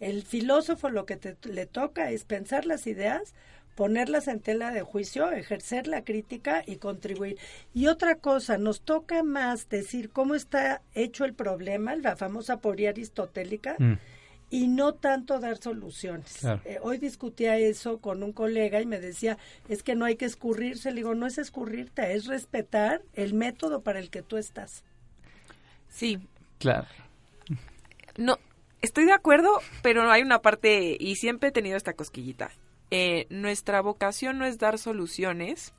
El 0.00 0.22
filósofo 0.22 0.88
lo 0.90 1.04
que 1.06 1.16
te- 1.16 1.36
le 1.52 1.66
toca 1.66 2.10
es 2.10 2.24
pensar 2.24 2.64
las 2.66 2.86
ideas, 2.86 3.34
ponerlas 3.74 4.28
en 4.28 4.40
tela 4.40 4.70
de 4.70 4.82
juicio, 4.82 5.30
ejercer 5.32 5.86
la 5.86 6.04
crítica 6.04 6.62
y 6.66 6.76
contribuir. 6.76 7.38
Y 7.74 7.86
otra 7.88 8.16
cosa, 8.16 8.56
nos 8.58 8.80
toca 8.82 9.22
más 9.22 9.68
decir 9.68 10.10
cómo 10.10 10.34
está 10.34 10.80
hecho 10.94 11.24
el 11.24 11.34
problema, 11.34 11.96
la 11.96 12.16
famosa 12.16 12.58
poría 12.58 12.90
aristotélica, 12.90 13.76
Mm. 13.78 13.94
y 14.50 14.68
no 14.68 14.94
tanto 14.94 15.40
dar 15.40 15.56
soluciones. 15.56 16.36
Claro. 16.40 16.60
Eh, 16.64 16.78
hoy 16.82 16.98
discutía 16.98 17.56
eso 17.56 17.98
con 17.98 18.22
un 18.22 18.32
colega 18.32 18.80
y 18.80 18.86
me 18.86 19.00
decía, 19.00 19.36
es 19.68 19.82
que 19.82 19.96
no 19.96 20.04
hay 20.04 20.14
que 20.14 20.26
escurrirse. 20.26 20.90
Le 20.90 20.96
digo, 20.98 21.14
no 21.16 21.26
es 21.26 21.38
escurrirte, 21.38 22.14
es 22.14 22.26
respetar 22.26 23.02
el 23.14 23.34
método 23.34 23.80
para 23.82 23.98
el 23.98 24.10
que 24.10 24.22
tú 24.22 24.36
estás. 24.36 24.84
Sí, 25.88 26.18
Claro. 26.58 26.86
no, 28.16 28.38
estoy 28.80 29.06
de 29.06 29.12
acuerdo, 29.12 29.60
pero 29.82 30.08
hay 30.10 30.22
una 30.22 30.40
parte, 30.40 30.96
y 31.00 31.16
siempre 31.16 31.48
he 31.48 31.52
tenido 31.52 31.76
esta 31.76 31.94
cosquillita. 31.94 32.50
Eh, 32.96 33.26
nuestra 33.28 33.80
vocación 33.80 34.38
no 34.38 34.44
es 34.46 34.58
dar 34.58 34.78
soluciones, 34.78 35.72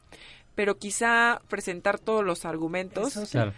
pero 0.54 0.78
quizá 0.78 1.42
presentar 1.48 1.98
todos 2.00 2.24
los 2.26 2.44
argumentos 2.46 3.08
Eso 3.16 3.26
sí. 3.26 3.32
Claro. 3.34 3.54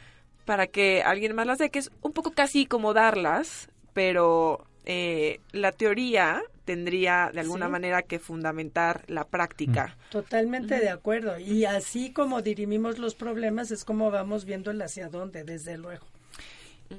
para 0.46 0.68
que 0.68 1.02
alguien 1.04 1.34
más 1.36 1.46
las 1.48 1.58
dé, 1.58 1.70
que 1.70 1.80
es 1.80 1.92
un 2.02 2.14
poco 2.14 2.32
casi 2.32 2.66
como 2.68 2.94
darlas, 2.94 3.70
pero 3.94 4.66
eh, 4.86 5.40
la 5.52 5.72
teoría 5.72 6.42
tendría 6.66 7.32
de 7.34 7.40
alguna 7.42 7.66
Sí. 7.68 7.72
manera 7.72 8.02
que 8.04 8.20
fundamentar 8.20 9.04
la 9.08 9.24
práctica. 9.26 9.98
Totalmente 10.12 10.80
de 10.80 10.90
acuerdo. 10.90 11.40
Y 11.40 11.66
así 11.66 12.12
como 12.12 12.42
dirimimos 12.42 12.98
los 13.00 13.16
problemas 13.16 13.72
es 13.72 13.84
como 13.86 14.12
vamos 14.12 14.46
viendo 14.46 14.72
el 14.72 14.82
hacia 14.82 15.10
dónde, 15.10 15.44
desde 15.44 15.78
luego. 15.78 16.06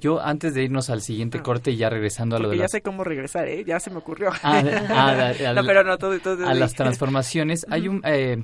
Yo, 0.01 0.21
antes 0.21 0.55
de 0.55 0.65
irnos 0.65 0.91
al 0.91 1.03
siguiente 1.03 1.41
corte 1.41 1.71
y 1.71 1.77
ya 1.77 1.91
regresando 1.91 2.37
a 2.37 2.39
lo 2.39 2.51
de 2.51 2.57
ya 2.57 2.63
las... 2.63 2.71
sé 2.71 2.83
cómo 2.83 3.05
regresar, 3.05 3.49
¿eh? 3.49 3.65
Ya 3.65 3.81
se 3.81 3.91
me 3.91 3.99
ocurrió. 3.99 4.31
Ah, 4.43 4.63
ah, 4.91 5.33
no, 5.55 5.65
pero 5.65 5.85
no, 5.85 5.99
todo, 5.99 6.19
todo, 6.21 6.47
a 6.47 6.55
las 6.55 6.75
transformaciones. 6.75 7.67
Hay 7.71 7.89
un 7.89 8.03
eh, 8.05 8.43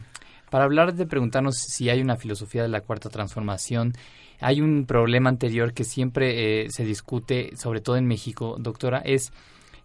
para 0.50 0.64
hablar 0.64 0.94
de 0.94 1.06
preguntarnos 1.06 1.56
si 1.56 1.90
hay 1.90 2.00
una 2.00 2.16
filosofía 2.16 2.62
de 2.62 2.68
la 2.68 2.80
cuarta 2.80 3.08
transformación. 3.08 3.92
Hay 4.40 4.60
un 4.60 4.86
problema 4.86 5.28
anterior 5.28 5.72
que 5.72 5.84
siempre 5.84 6.64
eh, 6.64 6.70
se 6.70 6.84
discute, 6.84 7.56
sobre 7.56 7.80
todo 7.80 7.96
en 7.96 8.06
México, 8.06 8.56
doctora, 8.58 9.00
es 9.04 9.32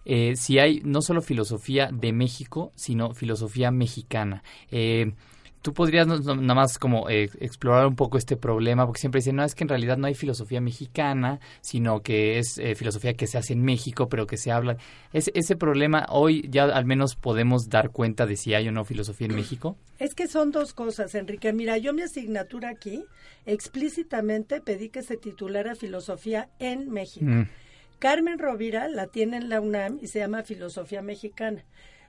eh, 0.05 0.36
si 0.36 0.60
hay 0.60 0.82
no 0.84 1.01
solo 1.01 1.22
filosofía 1.22 1.89
de 1.91 2.14
México, 2.14 2.72
sino 2.76 3.14
filosofía 3.14 3.72
mexicana. 3.72 4.43
Eh, 4.72 5.14
Tú 5.62 5.74
podrías 5.74 6.07
nada 6.07 6.55
más 6.55 6.78
como 6.78 7.10
eh, 7.10 7.30
explorar 7.39 7.88
un 7.88 7.95
poco 7.95 8.18
este 8.18 8.38
problema, 8.38 8.86
porque 8.86 9.01
siempre 9.01 9.20
dicen, 9.20 9.36
no, 9.36 9.43
es 9.43 9.55
que 9.55 9.64
en 9.64 9.70
realidad 9.70 9.97
no 9.97 10.07
hay 10.07 10.16
filosofía 10.16 10.62
mexicana, 10.62 11.39
sino 11.62 12.01
que 12.01 12.39
es 12.39 12.57
eh, 12.57 12.76
filosofía 12.76 13.14
que 13.14 13.28
se 13.28 13.38
hace 13.38 13.53
en 13.53 13.64
México, 13.64 14.07
pero 14.07 14.26
que 14.26 14.38
se 14.38 14.51
habla. 14.51 14.78
¿Es, 15.12 15.32
ese 15.34 15.55
problema 15.55 16.05
hoy 16.10 16.47
ya 16.49 16.64
al 16.64 16.86
menos 16.86 17.16
podemos 17.16 17.70
dar 17.70 17.91
cuenta 17.91 18.26
de 18.26 18.38
si 18.38 18.53
hay 18.53 18.68
o 18.68 18.72
no 18.72 18.86
filosofía 18.86 19.28
en 19.28 19.36
México? 19.36 19.78
Es 19.97 20.16
que 20.16 20.28
son 20.28 20.51
dos 20.51 20.74
cosas, 20.74 21.14
Enrique. 21.16 21.51
Mira, 21.51 21.78
yo 21.78 21.93
mi 21.93 22.03
asignatura 22.03 22.70
aquí 22.70 23.03
explícitamente 23.45 24.62
pedí 24.62 24.89
que 24.89 25.03
se 25.03 25.18
titulara 25.18 25.76
Filosofía 25.76 26.49
en 26.60 26.89
México. 26.89 27.26
Mm. 27.26 27.49
Carmen 27.99 28.39
Rovira 28.39 28.88
la 28.88 29.07
tiene 29.07 29.38
en 29.38 29.49
la 29.49 29.60
UNAM 29.60 29.99
y 30.01 30.07
se 30.07 30.20
llama 30.20 30.43
Filosofía 30.43 31.01
Mexicana. 31.01 31.66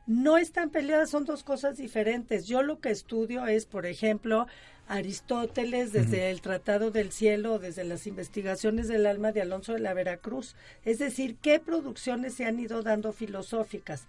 No 0.07 0.39
están 0.39 0.71
peleadas, 0.71 1.11
son 1.11 1.25
dos 1.25 1.45
cosas 1.45 1.77
diferentes. 1.77 2.47
Yo 2.47 2.63
lo 2.63 2.81
que 2.81 2.91
estudio 2.91 3.47
es, 3.47 3.67
por 3.67 3.87
ejemplo, 3.87 4.47
Aristóteles 4.89 5.93
desde 5.93 6.31
el 6.31 6.41
Tratado 6.41 6.91
del 6.91 7.13
Cielo, 7.13 7.61
desde 7.61 7.85
las 7.85 8.09
investigaciones 8.09 8.89
del 8.89 9.07
alma 9.07 9.31
de 9.31 9.43
Alonso 9.43 9.73
de 9.73 9.79
la 9.79 9.95
Veracruz. 9.95 10.57
Es 10.85 10.99
decir, 10.99 11.37
qué 11.37 11.61
producciones 11.61 12.35
se 12.35 12.45
han 12.45 12.59
ido 12.59 12.83
dando 12.83 13.13
filosóficas. 13.13 14.09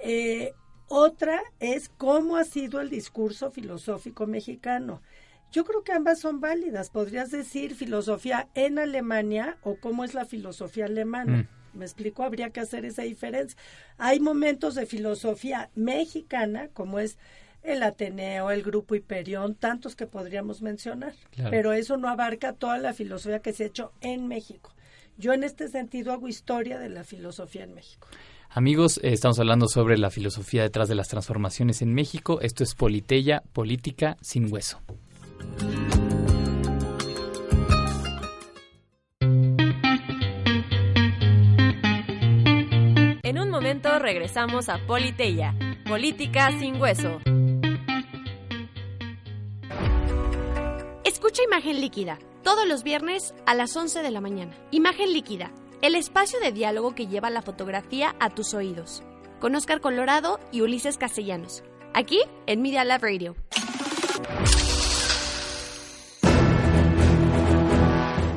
Eh, 0.00 0.52
otra 0.86 1.42
es 1.58 1.88
cómo 1.88 2.36
ha 2.36 2.44
sido 2.44 2.80
el 2.80 2.88
discurso 2.88 3.50
filosófico 3.50 4.26
mexicano. 4.26 5.02
Yo 5.50 5.64
creo 5.64 5.82
que 5.82 5.92
ambas 5.92 6.20
son 6.20 6.40
válidas. 6.40 6.90
Podrías 6.90 7.30
decir 7.30 7.74
filosofía 7.74 8.48
en 8.54 8.78
Alemania 8.78 9.58
o 9.62 9.76
cómo 9.76 10.04
es 10.04 10.14
la 10.14 10.24
filosofía 10.24 10.86
alemana. 10.86 11.48
Me 11.74 11.84
explico, 11.84 12.22
habría 12.22 12.50
que 12.50 12.60
hacer 12.60 12.84
esa 12.84 13.02
diferencia. 13.02 13.58
Hay 13.98 14.20
momentos 14.20 14.74
de 14.74 14.86
filosofía 14.86 15.70
mexicana, 15.74 16.68
como 16.72 16.98
es 16.98 17.18
el 17.62 17.82
Ateneo, 17.82 18.50
el 18.50 18.62
Grupo 18.62 18.94
Hiperión, 18.94 19.54
tantos 19.54 19.96
que 19.96 20.06
podríamos 20.06 20.62
mencionar. 20.62 21.14
Claro. 21.30 21.50
Pero 21.50 21.72
eso 21.72 21.96
no 21.96 22.08
abarca 22.08 22.52
toda 22.52 22.78
la 22.78 22.92
filosofía 22.92 23.40
que 23.40 23.52
se 23.52 23.64
ha 23.64 23.66
hecho 23.68 23.92
en 24.00 24.28
México. 24.28 24.72
Yo 25.16 25.32
en 25.32 25.44
este 25.44 25.68
sentido 25.68 26.12
hago 26.12 26.28
historia 26.28 26.78
de 26.78 26.88
la 26.88 27.04
filosofía 27.04 27.64
en 27.64 27.74
México. 27.74 28.08
Amigos, 28.50 28.98
eh, 29.02 29.12
estamos 29.12 29.38
hablando 29.38 29.66
sobre 29.68 29.96
la 29.96 30.10
filosofía 30.10 30.62
detrás 30.62 30.88
de 30.88 30.94
las 30.94 31.08
transformaciones 31.08 31.80
en 31.80 31.94
México. 31.94 32.40
Esto 32.40 32.64
es 32.64 32.74
Politeya, 32.74 33.42
política 33.52 34.16
sin 34.20 34.52
hueso. 34.52 34.80
Momento 43.62 43.96
regresamos 44.00 44.68
a 44.68 44.78
Politeya, 44.88 45.54
política 45.86 46.50
sin 46.58 46.80
hueso. 46.80 47.20
Escucha 51.04 51.44
Imagen 51.44 51.80
Líquida, 51.80 52.18
todos 52.42 52.66
los 52.66 52.82
viernes 52.82 53.32
a 53.46 53.54
las 53.54 53.76
11 53.76 54.02
de 54.02 54.10
la 54.10 54.20
mañana. 54.20 54.52
Imagen 54.72 55.12
Líquida, 55.12 55.52
el 55.80 55.94
espacio 55.94 56.40
de 56.40 56.50
diálogo 56.50 56.96
que 56.96 57.06
lleva 57.06 57.30
la 57.30 57.40
fotografía 57.40 58.16
a 58.18 58.30
tus 58.30 58.52
oídos. 58.52 59.04
Con 59.38 59.54
Oscar 59.54 59.80
Colorado 59.80 60.40
y 60.50 60.62
Ulises 60.62 60.98
Castellanos. 60.98 61.62
Aquí 61.94 62.18
en 62.46 62.62
Media 62.62 62.84
Lab 62.84 63.02
Radio. 63.02 63.36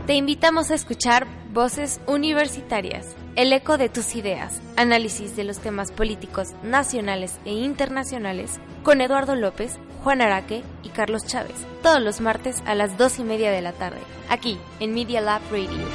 Te 0.06 0.14
invitamos 0.14 0.70
a 0.70 0.76
escuchar 0.76 1.26
Voces 1.56 2.02
Universitarias, 2.06 3.16
el 3.38 3.54
eco 3.54 3.78
de 3.78 3.88
tus 3.88 4.18
ideas, 4.18 4.60
análisis 4.76 5.38
de 5.38 5.46
los 5.46 5.60
temas 5.60 5.90
políticos 5.90 6.50
nacionales 6.64 7.40
e 7.46 7.54
internacionales 7.54 8.60
con 8.84 9.00
Eduardo 9.00 9.36
López, 9.36 9.80
Juan 10.04 10.22
Araque 10.22 10.64
y 10.84 10.90
Carlos 10.90 11.26
Chávez, 11.26 11.56
todos 11.82 12.02
los 12.02 12.20
martes 12.20 12.62
a 12.66 12.76
las 12.76 12.98
dos 12.98 13.20
y 13.20 13.24
media 13.24 13.52
de 13.52 13.62
la 13.62 13.72
tarde, 13.72 14.02
aquí 14.28 14.60
en 14.82 14.94
Media 14.94 15.22
Lab 15.22 15.42
Radio. 15.50 15.88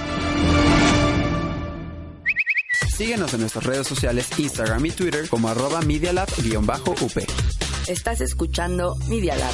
Síguenos 2.96 3.34
en 3.34 3.40
nuestras 3.40 3.64
redes 3.66 3.86
sociales, 3.86 4.30
Instagram 4.38 4.86
y 4.86 4.90
Twitter 4.92 5.28
como 5.28 5.50
arroba 5.50 5.82
medialab-up. 5.82 7.22
Estás 7.86 8.22
escuchando 8.22 8.96
Media 9.10 9.36
Lab. 9.36 9.52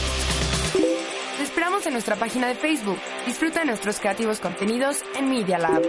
En 1.85 1.93
nuestra 1.93 2.17
página 2.17 2.49
de 2.49 2.55
Facebook. 2.55 2.99
Disfruta 3.27 3.61
de 3.61 3.67
nuestros 3.67 4.01
creativos 4.01 4.41
contenidos 4.41 5.03
en 5.15 5.29
Media 5.29 5.59
Lab. 5.59 5.83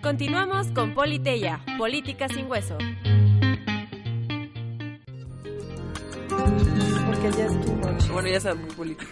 Continuamos 0.00 0.68
con 0.68 0.94
Politeya, 0.94 1.60
política 1.78 2.28
sin 2.28 2.48
hueso. 2.48 2.78
Porque 7.06 7.30
ya 7.36 7.46
estuvo. 7.46 7.82
Bueno, 8.12 8.28
ya 8.28 8.36
está 8.36 8.54
muy 8.54 8.70
político. 8.74 9.10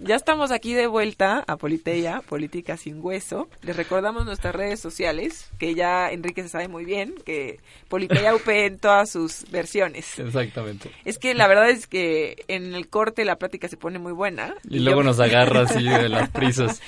ya 0.00 0.16
estamos 0.16 0.50
aquí 0.50 0.74
de 0.74 0.86
vuelta 0.86 1.44
a 1.46 1.56
Politeya, 1.56 2.20
Política 2.28 2.76
sin 2.76 3.00
Hueso. 3.02 3.48
Les 3.62 3.74
recordamos 3.76 4.24
nuestras 4.26 4.54
redes 4.54 4.80
sociales, 4.80 5.50
que 5.58 5.74
ya 5.74 6.10
Enrique 6.10 6.42
se 6.42 6.48
sabe 6.50 6.68
muy 6.68 6.84
bien, 6.84 7.14
que 7.24 7.58
Politeya 7.88 8.34
UP 8.34 8.46
en 8.48 8.78
todas 8.78 9.10
sus 9.10 9.44
versiones. 9.50 10.18
Exactamente. 10.18 10.90
Es 11.04 11.18
que 11.18 11.34
la 11.34 11.46
verdad 11.48 11.70
es 11.70 11.86
que 11.86 12.44
en 12.48 12.74
el 12.74 12.88
corte 12.88 13.24
la 13.24 13.36
plática 13.36 13.68
se 13.68 13.76
pone 13.78 13.98
muy 13.98 14.12
buena. 14.12 14.54
Y 14.68 14.80
luego 14.80 15.00
yo- 15.00 15.04
nos 15.04 15.20
agarra 15.20 15.62
así 15.62 15.82
de 15.82 16.08
las 16.08 16.28
prisas. 16.30 16.80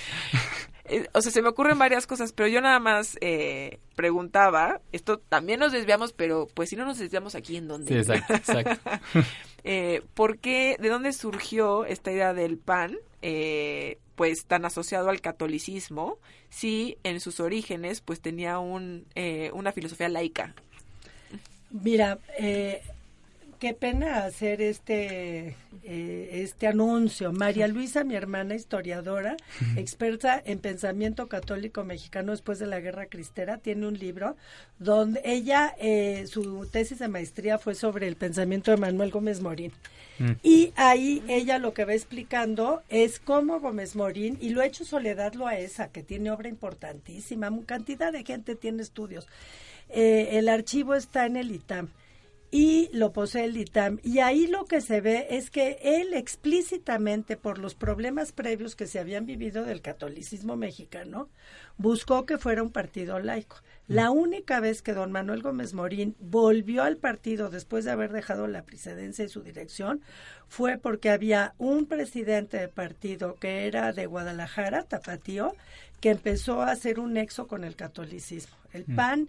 Eh, 0.87 1.09
O 1.15 1.21
sea, 1.21 1.33
se 1.33 1.43
me 1.43 1.49
ocurren 1.49 1.79
varias 1.79 2.07
cosas, 2.07 2.33
pero 2.33 2.49
yo 2.49 2.61
nada 2.61 2.79
más 2.79 3.17
eh, 3.21 3.79
preguntaba, 3.97 4.81
esto 4.93 5.19
también 5.19 5.61
nos 5.61 5.73
desviamos, 5.73 6.13
pero 6.13 6.47
pues 6.53 6.69
si 6.71 6.77
no 6.77 6.85
nos 6.85 6.99
desviamos 6.99 7.35
aquí, 7.35 7.57
¿en 7.57 7.69
dónde? 7.69 7.93
Sí, 7.93 7.99
exacto, 7.99 8.35
exacto. 8.35 8.91
eh, 9.65 10.03
¿Por 10.15 10.39
qué, 10.39 10.77
de 10.79 10.89
dónde 10.89 11.13
surgió 11.13 11.85
esta 11.87 12.13
idea 12.13 12.35
del 12.35 12.59
pan, 12.59 12.97
eh, 13.23 13.99
pues 14.15 14.45
tan 14.45 14.65
asociado 14.65 15.09
al 15.09 15.21
catolicismo, 15.23 16.19
si 16.51 16.99
en 17.03 17.21
sus 17.21 17.41
orígenes 17.41 18.01
pues 18.01 18.21
tenía 18.21 18.59
un, 18.59 19.07
eh, 19.15 19.51
una 19.55 19.73
filosofía 19.73 20.09
laica? 20.09 20.55
Mira, 21.71 22.19
eh, 22.39 22.83
qué 23.65 23.73
pena 23.73 24.27
hacer 24.27 24.61
este 24.61 25.57
eh, 25.85 26.29
este 26.33 26.67
anuncio. 26.67 27.33
María 27.33 27.67
Luisa, 27.67 28.05
mi 28.05 28.15
hermana 28.15 28.55
historiadora, 28.55 29.39
experta 29.77 30.43
en 30.45 30.59
pensamiento 30.59 31.29
católico 31.29 31.83
mexicano 31.83 32.33
después 32.33 32.59
de 32.59 32.67
la 32.67 32.81
Guerra 32.81 33.07
Cristera, 33.07 33.57
tiene 33.57 33.87
un 33.87 33.99
libro 33.99 34.37
donde 34.79 35.23
ella 35.25 35.75
eh, 35.81 36.27
su 36.27 36.67
tesis 36.67 36.99
de 36.99 37.09
maestría 37.09 37.57
fue 37.57 37.75
sobre 37.75 38.07
el 38.07 38.17
pensamiento 38.17 38.71
de 38.71 38.77
Manuel 38.77 39.11
Gómez 39.11 39.41
Morín. 39.41 39.73
Y 40.43 40.75
ahí 40.77 41.23
ella 41.27 41.57
lo 41.57 41.73
que 41.73 41.87
va 41.87 41.95
explicando 41.95 42.83
es 42.91 43.19
cómo 43.19 43.61
Gómez 43.61 43.97
Morín, 43.97 44.37
y 44.43 44.51
lo 44.51 44.61
ha 44.61 44.67
hecho 44.67 44.85
Soledad 44.85 45.33
Loaesa, 45.33 45.89
que 45.89 46.03
tiene 46.03 46.31
obra 46.31 46.51
importantísima, 46.51 47.51
cantidad 47.65 48.13
de 48.13 48.25
gente 48.25 48.57
tiene 48.57 48.83
estudios. 48.83 49.27
Eh, 49.89 50.29
el 50.33 50.51
archivo 50.51 50.95
está 50.95 51.25
en 51.25 51.37
el 51.37 51.51
ITAM 51.51 51.89
y 52.51 52.89
lo 52.93 53.13
posee 53.13 53.47
el 53.47 53.57
ITAM. 53.57 53.99
Y 54.03 54.21
ahí 54.21 54.47
lo 54.47 54.65
que 54.65 54.81
se 54.81 55.01
ve 55.01 55.27
es 55.31 55.51
que 55.51 55.79
él 55.83 56.15
explícitamente, 56.15 57.37
por 57.37 57.59
los 57.59 57.75
problemas 57.75 58.33
previos 58.33 58.77
que 58.77 58.87
se 58.87 58.99
habían 59.01 59.27
vivido 59.27 59.65
del 59.65 59.83
catolicismo 59.83 60.57
mexicano, 60.57 61.29
buscó 61.79 62.27
que 62.27 62.39
fuera 62.39 62.63
un 62.63 62.71
partido 62.71 63.19
laico. 63.19 63.57
La 63.89 64.11
única 64.11 64.61
vez 64.61 64.81
que 64.83 64.95
don 64.95 65.13
Manuel 65.13 65.43
Gómez 65.43 65.75
Morín 65.75 66.17
volvió 66.21 66.85
al 66.85 66.97
partido 66.97 67.51
después 67.51 67.85
de 67.85 67.91
haber 67.91 68.13
dejado 68.13 68.47
la 68.47 68.63
presidencia 68.63 69.25
y 69.25 69.29
su 69.29 69.43
dirección 69.43 70.01
fue 70.49 70.79
porque 70.79 71.11
había 71.11 71.55
un 71.59 71.87
presidente 71.87 72.57
de 72.57 72.69
partido 72.69 73.35
que 73.35 73.67
era 73.67 73.93
de 73.93 74.07
Guadalajara, 74.07 74.85
Tapatío, 74.85 75.55
que 76.01 76.11
empezó 76.11 76.63
a 76.63 76.71
hacer 76.71 76.99
un 77.01 77.15
nexo 77.15 77.47
con 77.47 77.65
el 77.65 77.77
catolicismo. 77.77 78.55
El 78.73 78.85
Mm. 78.87 78.97
PAN 78.97 79.29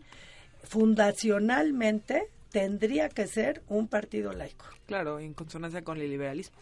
fundacionalmente 0.64 2.28
tendría 2.56 3.10
que 3.10 3.28
ser 3.28 3.64
un 3.68 3.90
partido 3.90 4.32
laico. 4.32 4.64
Claro, 4.86 5.20
en 5.20 5.34
consonancia 5.34 5.82
con 5.82 6.00
el 6.00 6.10
liberalismo. 6.10 6.56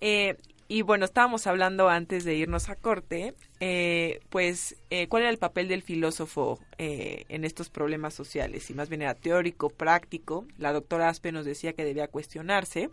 Eh, 0.00 0.36
y 0.68 0.82
bueno, 0.82 1.04
estábamos 1.04 1.48
hablando 1.48 1.88
antes 1.88 2.24
de 2.24 2.36
irnos 2.36 2.68
a 2.68 2.76
corte, 2.76 3.34
eh, 3.64 4.18
pues, 4.28 4.74
eh, 4.90 5.06
¿cuál 5.06 5.22
era 5.22 5.30
el 5.30 5.38
papel 5.38 5.68
del 5.68 5.82
filósofo 5.82 6.58
eh, 6.78 7.26
en 7.28 7.44
estos 7.44 7.70
problemas 7.70 8.12
sociales? 8.12 8.64
Si 8.64 8.74
más 8.74 8.88
bien 8.88 9.02
era 9.02 9.14
teórico, 9.14 9.70
práctico. 9.70 10.46
La 10.58 10.72
doctora 10.72 11.08
Aspe 11.08 11.30
nos 11.30 11.44
decía 11.44 11.72
que 11.72 11.84
debía 11.84 12.08
cuestionarse. 12.08 12.90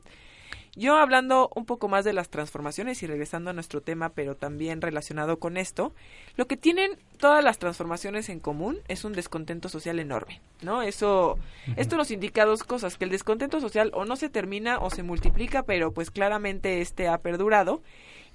Yo 0.75 0.97
hablando 0.97 1.49
un 1.55 1.65
poco 1.65 1.87
más 1.87 2.05
de 2.05 2.13
las 2.13 2.29
transformaciones 2.29 3.01
y 3.01 3.07
regresando 3.07 3.49
a 3.49 3.53
nuestro 3.53 3.81
tema, 3.81 4.09
pero 4.09 4.35
también 4.35 4.79
relacionado 4.79 5.39
con 5.39 5.57
esto, 5.57 5.95
lo 6.35 6.45
que 6.45 6.55
tienen 6.55 6.99
todas 7.17 7.43
las 7.43 7.57
transformaciones 7.57 8.29
en 8.29 8.39
común 8.39 8.77
es 8.87 9.05
un 9.05 9.13
descontento 9.13 9.69
social 9.69 9.97
enorme, 9.97 10.39
¿no? 10.61 10.83
Eso, 10.83 11.39
esto 11.77 11.97
nos 11.97 12.11
indica 12.11 12.45
dos 12.45 12.63
cosas, 12.63 12.95
que 12.95 13.05
el 13.05 13.11
descontento 13.11 13.59
social 13.59 13.89
o 13.95 14.05
no 14.05 14.15
se 14.15 14.29
termina 14.29 14.77
o 14.77 14.91
se 14.91 15.01
multiplica, 15.01 15.63
pero 15.63 15.91
pues 15.91 16.11
claramente 16.11 16.79
este 16.81 17.07
ha 17.07 17.17
perdurado. 17.17 17.81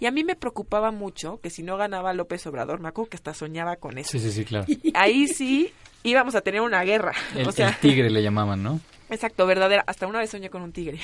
Y 0.00 0.06
a 0.06 0.10
mí 0.10 0.24
me 0.24 0.36
preocupaba 0.36 0.90
mucho 0.90 1.40
que 1.40 1.50
si 1.50 1.62
no 1.62 1.76
ganaba 1.76 2.12
López 2.12 2.46
Obrador, 2.46 2.80
me 2.80 2.88
acuerdo 2.88 3.10
que 3.10 3.16
hasta 3.16 3.34
soñaba 3.34 3.76
con 3.76 3.98
eso. 3.98 4.10
Sí, 4.10 4.18
sí, 4.18 4.32
sí, 4.32 4.44
claro. 4.44 4.66
Ahí 4.94 5.28
sí 5.28 5.72
íbamos 6.02 6.34
a 6.34 6.40
tener 6.40 6.60
una 6.60 6.82
guerra. 6.82 7.12
El, 7.34 7.48
o 7.48 7.52
sea, 7.52 7.68
el 7.68 7.76
tigre 7.76 8.10
le 8.10 8.22
llamaban, 8.22 8.62
¿no? 8.62 8.80
Exacto, 9.10 9.46
verdadera. 9.46 9.84
Hasta 9.86 10.06
una 10.06 10.18
vez 10.18 10.30
soñé 10.30 10.50
con 10.50 10.62
un 10.62 10.72
tigre. 10.72 10.98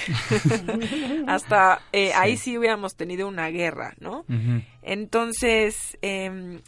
Hasta 1.26 1.82
eh, 1.92 2.12
ahí 2.14 2.36
sí 2.36 2.56
hubiéramos 2.56 2.94
tenido 2.96 3.28
una 3.28 3.48
guerra, 3.48 3.94
¿no? 4.00 4.24
Entonces, 4.82 5.98
eh, 6.02 6.60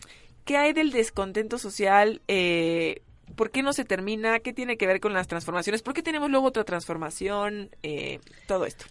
¿qué 0.44 0.56
hay 0.56 0.72
del 0.72 0.90
descontento 0.92 1.58
social? 1.58 2.20
Eh, 2.28 3.02
¿Por 3.34 3.50
qué 3.50 3.62
no 3.62 3.72
se 3.72 3.84
termina? 3.84 4.40
¿Qué 4.40 4.52
tiene 4.52 4.76
que 4.76 4.86
ver 4.86 5.00
con 5.00 5.12
las 5.12 5.28
transformaciones? 5.28 5.82
¿Por 5.82 5.94
qué 5.94 6.02
tenemos 6.02 6.30
luego 6.30 6.48
otra 6.48 6.64
transformación? 6.64 7.70
Eh, 7.82 8.20
todo 8.46 8.66
esto. 8.66 8.84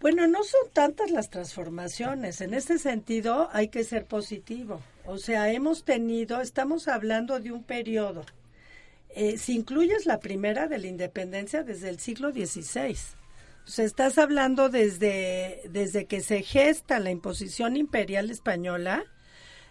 Bueno, 0.00 0.26
no 0.28 0.44
son 0.44 0.70
tantas 0.72 1.10
las 1.10 1.28
transformaciones. 1.28 2.40
En 2.40 2.54
este 2.54 2.78
sentido, 2.78 3.48
hay 3.52 3.68
que 3.68 3.82
ser 3.84 4.06
positivo. 4.06 4.80
O 5.04 5.18
sea, 5.18 5.50
hemos 5.52 5.84
tenido, 5.84 6.40
estamos 6.40 6.86
hablando 6.86 7.40
de 7.40 7.50
un 7.50 7.64
periodo. 7.64 8.24
Eh, 9.10 9.38
si 9.38 9.56
incluyes 9.56 10.06
la 10.06 10.20
primera 10.20 10.68
de 10.68 10.78
la 10.78 10.86
independencia 10.86 11.64
desde 11.64 11.88
el 11.88 11.98
siglo 11.98 12.30
XVI. 12.30 12.96
O 13.66 13.70
sea, 13.70 13.84
estás 13.84 14.18
hablando 14.18 14.68
desde, 14.68 15.62
desde 15.70 16.06
que 16.06 16.20
se 16.20 16.42
gesta 16.42 17.00
la 17.00 17.10
imposición 17.10 17.76
imperial 17.76 18.30
española, 18.30 19.04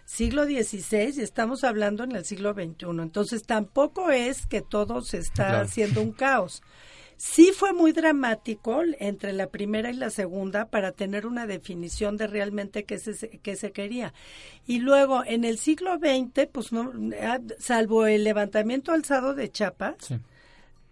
siglo 0.04 0.44
XVI, 0.44 1.14
y 1.18 1.22
estamos 1.22 1.64
hablando 1.64 2.04
en 2.04 2.12
el 2.14 2.24
siglo 2.24 2.52
XXI. 2.52 2.86
Entonces, 3.00 3.44
tampoco 3.44 4.10
es 4.10 4.46
que 4.46 4.60
todo 4.60 5.00
se 5.02 5.18
está 5.18 5.48
Claro. 5.48 5.64
haciendo 5.64 6.02
un 6.02 6.12
caos. 6.12 6.62
Sí 7.18 7.50
fue 7.52 7.72
muy 7.72 7.90
dramático 7.90 8.80
entre 9.00 9.32
la 9.32 9.48
primera 9.48 9.90
y 9.90 9.94
la 9.94 10.08
segunda 10.08 10.66
para 10.66 10.92
tener 10.92 11.26
una 11.26 11.48
definición 11.48 12.16
de 12.16 12.28
realmente 12.28 12.84
qué 12.84 13.00
se, 13.00 13.40
qué 13.40 13.56
se 13.56 13.72
quería. 13.72 14.14
Y 14.68 14.78
luego, 14.78 15.24
en 15.26 15.44
el 15.44 15.58
siglo 15.58 15.98
XX, 15.98 16.46
pues 16.52 16.72
no, 16.72 16.92
ah, 17.20 17.40
salvo 17.58 18.06
el 18.06 18.22
levantamiento 18.22 18.92
alzado 18.92 19.34
de 19.34 19.50
Chiapas, 19.50 20.14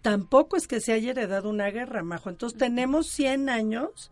tampoco 0.01 0.57
es 0.57 0.67
que 0.67 0.81
se 0.81 0.91
haya 0.91 1.11
heredado 1.11 1.49
una 1.49 1.71
guerra, 1.71 2.03
Majo. 2.03 2.29
Entonces 2.29 2.59
tenemos 2.59 3.07
100 3.07 3.47
años 3.47 4.11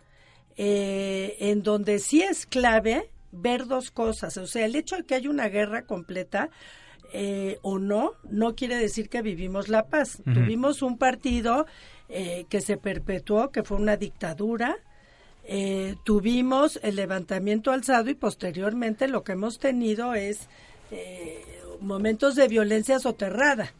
eh, 0.55 1.36
en 1.39 1.63
donde 1.63 1.99
sí 1.99 2.22
es 2.22 2.45
clave 2.45 3.09
ver 3.34 3.68
dos 3.68 3.91
cosas. 3.91 4.38
O 4.38 4.47
sea, 4.47 4.66
el 4.66 4.78
hecho 4.78 4.95
de 4.95 5.03
que 5.03 5.16
haya 5.16 5.30
una 5.30 5.49
guerra 5.49 5.86
completa 5.86 6.49
eh, 7.13 7.59
o 7.61 7.78
no, 7.78 8.13
no 8.30 8.55
quiere 8.55 8.78
decir 8.78 9.09
que 9.09 9.22
vivimos 9.22 9.68
la 9.70 9.88
paz. 9.88 10.22
Tuvimos 10.24 10.82
un 10.82 10.97
partido 10.97 11.66
eh, 12.10 12.45
que 12.49 12.62
se 12.62 12.78
perpetuó, 12.78 13.51
que 13.51 13.64
fue 13.64 13.78
una 13.78 13.97
dictadura. 13.97 14.78
Eh, 15.43 15.95
tuvimos 16.03 16.80
el 16.82 16.95
levantamiento 16.95 17.72
alzado 17.72 18.10
y 18.10 18.16
posteriormente 18.16 19.08
lo 19.08 19.24
que 19.24 19.34
hemos 19.34 19.60
tenido 19.60 20.16
es 20.16 20.47
eh, 20.91 21.43
momentos 21.82 22.36
de 22.36 22.47
violencia 22.47 22.97
soterrada. 22.99 23.74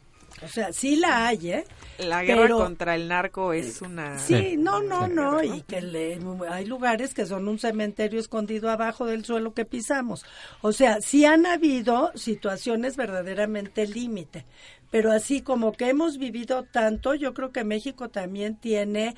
O 0.44 0.48
sea, 0.48 0.70
sí 0.72 0.96
la 0.96 1.26
hay, 1.28 1.50
¿eh? 1.50 1.64
La 1.98 2.22
guerra 2.22 2.42
Pero- 2.42 2.58
contra 2.58 2.94
el 2.94 3.08
narco 3.08 3.54
es 3.54 3.80
una... 3.80 4.18
Sí, 4.18 4.56
no, 4.58 4.82
no, 4.82 5.08
no, 5.08 5.42
y 5.42 5.62
que 5.62 5.80
le- 5.80 6.20
hay 6.50 6.66
lugares 6.66 7.14
que 7.14 7.24
son 7.24 7.48
un 7.48 7.58
cementerio 7.58 8.20
escondido 8.20 8.68
abajo 8.70 9.06
del 9.06 9.24
suelo 9.24 9.54
que 9.54 9.64
pisamos. 9.64 10.26
O 10.60 10.72
sea, 10.72 11.00
sí 11.00 11.24
han 11.24 11.46
habido 11.46 12.12
situaciones 12.14 12.98
verdaderamente 12.98 13.86
límite, 13.86 14.44
pero 14.90 15.12
así 15.12 15.40
como 15.42 15.72
que 15.72 15.88
hemos 15.88 16.18
vivido 16.18 16.64
tanto, 16.64 17.14
yo 17.14 17.34
creo 17.34 17.52
que 17.52 17.64
México 17.64 18.08
también 18.08 18.56
tiene, 18.56 19.16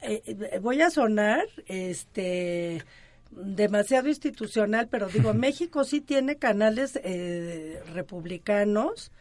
eh, 0.00 0.22
eh, 0.26 0.58
voy 0.60 0.80
a 0.80 0.90
sonar, 0.90 1.46
este 1.66 2.82
demasiado 3.30 4.08
institucional, 4.08 4.88
pero 4.88 5.08
digo, 5.08 5.34
México 5.34 5.84
sí 5.84 6.00
tiene 6.00 6.36
canales 6.36 6.98
eh, 7.02 7.82
republicanos 7.92 9.12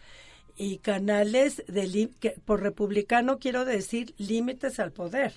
y 0.59 0.79
canales 0.79 1.63
de 1.67 2.09
que 2.19 2.31
por 2.43 2.63
republicano 2.63 3.37
quiero 3.37 3.63
decir 3.63 4.15
límites 4.17 4.79
al 4.79 4.91
poder. 4.91 5.33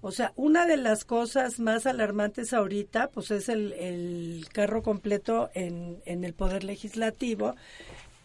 O 0.00 0.10
sea, 0.10 0.32
una 0.34 0.66
de 0.66 0.76
las 0.76 1.04
cosas 1.04 1.60
más 1.60 1.86
alarmantes 1.86 2.52
ahorita, 2.52 3.10
pues 3.10 3.30
es 3.30 3.48
el, 3.48 3.72
el 3.74 4.46
carro 4.52 4.82
completo 4.82 5.50
en, 5.54 6.02
en 6.04 6.24
el 6.24 6.34
poder 6.34 6.64
legislativo 6.64 7.54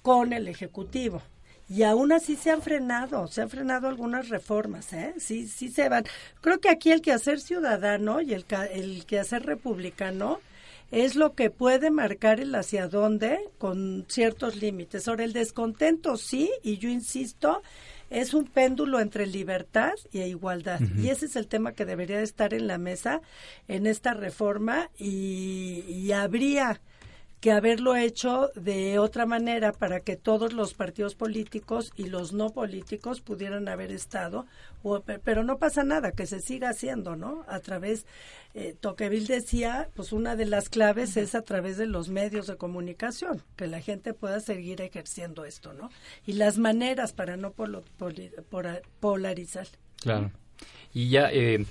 con 0.02 0.34
el 0.34 0.48
ejecutivo. 0.48 1.22
Y 1.72 1.84
aún 1.84 2.12
así 2.12 2.36
se 2.36 2.52
han 2.52 2.62
frenado, 2.62 3.28
se 3.28 3.42
han 3.42 3.50
frenado 3.50 3.88
algunas 3.88 4.28
reformas, 4.28 4.92
¿eh? 4.92 5.14
Sí, 5.20 5.48
sí 5.48 5.70
se 5.70 5.88
van. 5.88 6.04
Creo 6.42 6.60
que 6.60 6.68
aquí 6.68 6.92
el 6.92 7.02
quehacer 7.02 7.40
ciudadano 7.40 8.20
y 8.20 8.34
el, 8.34 8.46
el 8.74 9.06
quehacer 9.06 9.46
republicano 9.46 10.42
es 10.92 11.16
lo 11.16 11.34
que 11.34 11.50
puede 11.50 11.90
marcar 11.90 12.42
el 12.42 12.54
hacia 12.56 12.90
dónde 12.90 13.40
con 13.58 14.06
ciertos 14.10 14.58
límites. 14.58 15.08
Ahora, 15.08 15.24
el 15.24 15.32
descontento 15.32 16.18
sí, 16.18 16.52
y 16.62 16.78
yo 16.78 16.90
insisto, 16.90 17.62
es 18.10 18.34
un 18.34 18.48
péndulo 18.48 19.00
entre 19.00 19.26
libertad 19.26 19.94
y 20.12 20.20
igualdad. 20.24 20.82
Ujú. 20.82 21.00
Y 21.00 21.10
ese 21.10 21.28
es 21.28 21.38
el 21.38 21.48
tema 21.48 21.72
que 21.72 21.86
debería 21.86 22.18
de 22.18 22.26
estar 22.26 22.54
en 22.54 22.68
la 22.68 22.80
mesa 22.80 23.22
en 23.70 23.88
esta 23.88 24.14
reforma 24.14 24.90
y, 24.98 25.86
y 25.88 26.12
habría 26.12 26.82
que 27.42 27.52
haberlo 27.52 27.96
hecho 27.96 28.52
de 28.56 29.00
otra 29.00 29.26
manera 29.26 29.72
para 29.74 30.00
que 30.00 30.16
todos 30.16 30.54
los 30.54 30.76
partidos 30.76 31.16
políticos 31.16 31.92
y 31.96 32.06
los 32.06 32.34
no 32.34 32.52
políticos 32.52 33.20
pudieran 33.20 33.68
haber 33.68 33.92
estado, 33.92 34.46
pero 35.24 35.44
no 35.44 35.58
pasa 35.58 35.84
nada, 35.84 36.12
que 36.12 36.28
se 36.28 36.40
siga 36.40 36.70
haciendo, 36.70 37.16
¿no? 37.16 37.44
A 37.48 37.60
través, 37.60 38.06
eh, 38.54 38.76
Toqueville 38.80 39.26
decía, 39.28 39.90
pues 39.96 40.14
una 40.14 40.36
de 40.36 40.46
las 40.46 40.70
claves 40.70 41.18
es 41.18 41.34
a 41.34 41.42
través 41.42 41.78
de 41.78 41.88
los 41.88 42.10
medios 42.10 42.46
de 42.46 42.58
comunicación, 42.58 43.42
que 43.56 43.66
la 43.66 43.82
gente 43.82 44.14
pueda 44.14 44.40
seguir 44.40 44.80
ejerciendo 44.82 45.44
esto, 45.44 45.74
¿no? 45.74 45.90
Y 46.28 46.34
las 46.34 46.60
maneras 46.60 47.12
para 47.12 47.38
no 47.38 47.52
polo- 47.54 47.84
poli- 47.98 48.32
polarizar. 49.00 49.68
Claro. 50.00 50.30
Y 50.94 51.10
ya 51.10 51.30
eh, 51.32 51.66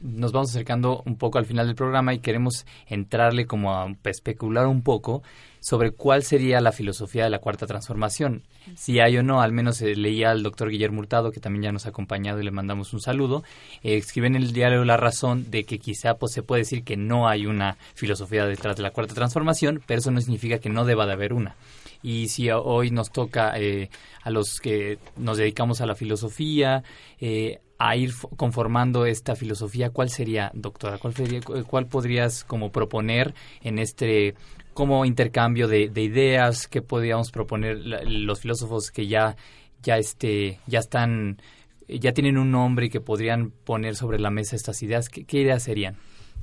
nos 0.00 0.32
vamos 0.32 0.50
acercando 0.50 1.02
un 1.06 1.16
poco 1.16 1.38
al 1.38 1.46
final 1.46 1.66
del 1.66 1.76
programa 1.76 2.14
y 2.14 2.18
queremos 2.18 2.66
entrarle 2.86 3.46
como 3.46 3.74
a 3.74 3.92
especular 4.04 4.66
un 4.66 4.82
poco 4.82 5.22
sobre 5.60 5.92
cuál 5.92 6.24
sería 6.24 6.60
la 6.60 6.72
filosofía 6.72 7.24
de 7.24 7.30
la 7.30 7.38
cuarta 7.38 7.66
transformación. 7.66 8.42
Si 8.74 8.98
hay 8.98 9.16
o 9.16 9.22
no, 9.22 9.40
al 9.40 9.52
menos 9.52 9.80
eh, 9.80 9.94
leía 9.94 10.30
al 10.32 10.42
doctor 10.42 10.70
Guillermo 10.70 11.00
Hurtado, 11.00 11.30
que 11.30 11.40
también 11.40 11.62
ya 11.62 11.72
nos 11.72 11.86
ha 11.86 11.90
acompañado 11.90 12.40
y 12.40 12.44
le 12.44 12.50
mandamos 12.50 12.92
un 12.92 13.00
saludo, 13.00 13.44
eh, 13.82 13.96
escribe 13.96 14.26
en 14.26 14.34
el 14.34 14.52
diario 14.52 14.84
La 14.84 14.96
Razón 14.96 15.50
de 15.50 15.64
que 15.64 15.78
quizá 15.78 16.14
pues, 16.14 16.32
se 16.32 16.42
puede 16.42 16.62
decir 16.62 16.82
que 16.82 16.96
no 16.96 17.28
hay 17.28 17.46
una 17.46 17.76
filosofía 17.94 18.44
detrás 18.44 18.76
de 18.76 18.82
la 18.82 18.90
cuarta 18.90 19.14
transformación, 19.14 19.82
pero 19.86 20.00
eso 20.00 20.10
no 20.10 20.20
significa 20.20 20.58
que 20.58 20.68
no 20.68 20.84
deba 20.84 21.06
de 21.06 21.12
haber 21.12 21.32
una. 21.32 21.54
Y 22.02 22.28
si 22.28 22.50
hoy 22.50 22.90
nos 22.90 23.10
toca 23.12 23.52
eh, 23.58 23.90
a 24.22 24.30
los 24.30 24.58
que 24.60 24.98
nos 25.16 25.38
dedicamos 25.38 25.80
a 25.80 25.86
la 25.86 25.94
filosofía, 25.94 26.82
eh, 27.20 27.60
a 27.78 27.96
ir 27.96 28.10
fo- 28.12 28.28
conformando 28.36 29.06
esta 29.06 29.34
filosofía, 29.36 29.90
¿cuál 29.90 30.08
sería, 30.10 30.50
doctora? 30.54 30.98
¿Cuál, 30.98 31.14
sería, 31.14 31.40
cu- 31.40 31.64
cuál 31.64 31.86
podrías 31.86 32.44
como 32.44 32.70
proponer 32.70 33.34
en 33.62 33.78
este 33.78 34.34
como 34.74 35.04
intercambio 35.04 35.68
de, 35.68 35.88
de 35.90 36.02
ideas 36.02 36.66
que 36.66 36.80
podríamos 36.80 37.30
proponer 37.30 37.76
los 38.06 38.40
filósofos 38.40 38.90
que 38.90 39.06
ya 39.06 39.36
ya 39.82 39.98
este 39.98 40.60
ya 40.66 40.78
están 40.78 41.40
ya 41.88 42.12
tienen 42.12 42.38
un 42.38 42.50
nombre 42.52 42.86
y 42.86 42.88
que 42.88 43.00
podrían 43.00 43.50
poner 43.50 43.96
sobre 43.96 44.18
la 44.18 44.30
mesa 44.30 44.56
estas 44.56 44.82
ideas? 44.82 45.08
¿Qué, 45.08 45.24
qué 45.24 45.40
ideas 45.40 45.62
serían? 45.64 45.96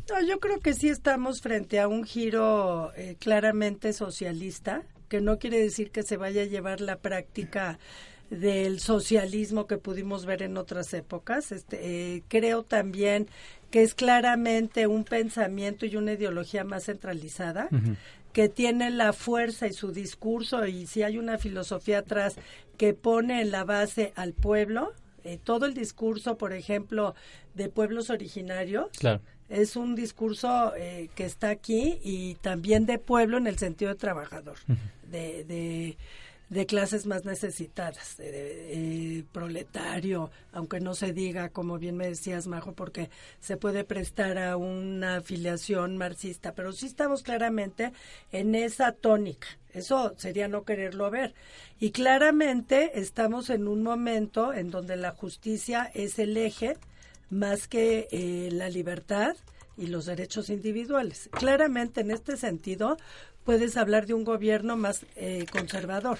No, 0.10 0.22
yo 0.28 0.40
creo 0.40 0.60
que 0.60 0.74
sí 0.74 0.90
estamos 0.90 1.42
frente 1.42 1.80
a 1.80 1.88
un 1.88 2.04
giro 2.04 2.92
eh, 2.96 3.16
claramente 3.20 3.94
socialista, 3.94 4.84
que 5.10 5.22
no 5.22 5.40
quiere 5.40 5.60
decir 5.60 5.92
que 5.92 6.04
se 6.04 6.18
vaya 6.18 6.44
a 6.44 6.46
llevar 6.46 6.80
la 6.80 7.00
práctica 7.00 7.80
del 8.30 8.80
socialismo 8.80 9.66
que 9.66 9.78
pudimos 9.78 10.26
ver 10.26 10.44
en 10.44 10.58
otras 10.58 10.94
épocas. 10.94 11.52
Este, 11.52 12.16
eh, 12.16 12.24
creo 12.28 12.64
también 12.64 13.28
que 13.72 13.82
es 13.82 13.96
claramente 13.96 14.88
un 14.88 15.04
pensamiento 15.04 15.86
y 15.86 15.96
una 15.96 16.14
ideología 16.14 16.64
más 16.64 16.86
centralizada 16.86 17.70
que 18.34 18.50
tiene 18.50 18.92
la 18.92 19.14
fuerza 19.14 19.68
y 19.68 19.74
su 19.74 19.92
discurso 19.92 20.66
y 20.66 20.86
si 20.86 21.04
hay 21.04 21.18
una 21.18 21.38
filosofía 21.38 22.00
atrás 22.00 22.36
que 22.78 22.94
pone 22.94 23.42
en 23.42 23.52
la 23.52 23.64
base 23.64 24.14
al 24.16 24.34
pueblo, 24.34 24.94
eh, 25.24 25.40
todo 25.44 25.66
el 25.66 25.74
discurso, 25.74 26.38
por 26.38 26.54
ejemplo, 26.54 27.16
de 27.54 27.70
pueblos 27.70 28.10
originarios, 28.10 28.90
Claro. 28.98 29.22
Es 29.50 29.76
un 29.76 29.96
discurso 29.96 30.74
eh, 30.76 31.10
que 31.16 31.26
está 31.26 31.50
aquí 31.50 32.00
y 32.04 32.36
también 32.36 32.86
de 32.86 33.00
pueblo 33.00 33.38
en 33.38 33.48
el 33.48 33.58
sentido 33.58 33.92
de 33.92 33.98
trabajador, 33.98 34.58
de, 35.10 35.44
de, 35.44 35.98
de 36.50 36.66
clases 36.68 37.08
más 37.08 37.26
necesitadas, 37.26 38.18
de, 38.18 38.32
de, 38.32 39.20
eh, 39.20 39.24
proletario, 39.32 40.30
aunque 40.52 40.80
no 40.80 40.94
se 40.94 41.14
diga, 41.14 41.50
como 41.50 41.80
bien 41.80 41.98
me 41.98 42.08
decías, 42.08 42.48
Majo, 42.48 42.74
porque 42.74 43.10
se 43.40 43.58
puede 43.58 43.84
prestar 43.84 44.38
a 44.38 44.56
una 44.56 45.18
afiliación 45.18 45.98
marxista, 45.98 46.54
pero 46.54 46.72
sí 46.72 46.86
estamos 46.86 47.24
claramente 47.24 47.92
en 48.32 48.54
esa 48.54 48.92
tónica. 48.92 49.48
Eso 49.74 50.16
sería 50.18 50.48
no 50.48 50.64
quererlo 50.64 51.12
ver. 51.12 51.34
Y 51.80 51.92
claramente 51.92 53.00
estamos 53.00 53.50
en 53.50 53.68
un 53.68 53.84
momento 53.84 54.54
en 54.54 54.72
donde 54.72 54.96
la 54.96 55.12
justicia 55.12 55.92
es 55.94 56.18
el 56.18 56.36
eje 56.38 56.78
más 57.30 57.68
que 57.68 58.08
eh, 58.12 58.50
la 58.52 58.70
libertad 58.70 59.36
y 59.78 59.88
los 59.88 60.06
derechos 60.06 60.50
individuales. 60.50 61.30
Claramente, 61.32 62.02
en 62.02 62.12
este 62.12 62.38
sentido, 62.38 62.98
puedes 63.44 63.78
hablar 63.78 64.06
de 64.06 64.14
un 64.14 64.24
gobierno 64.24 64.76
más 64.78 65.06
eh, 65.16 65.46
conservador, 65.52 66.18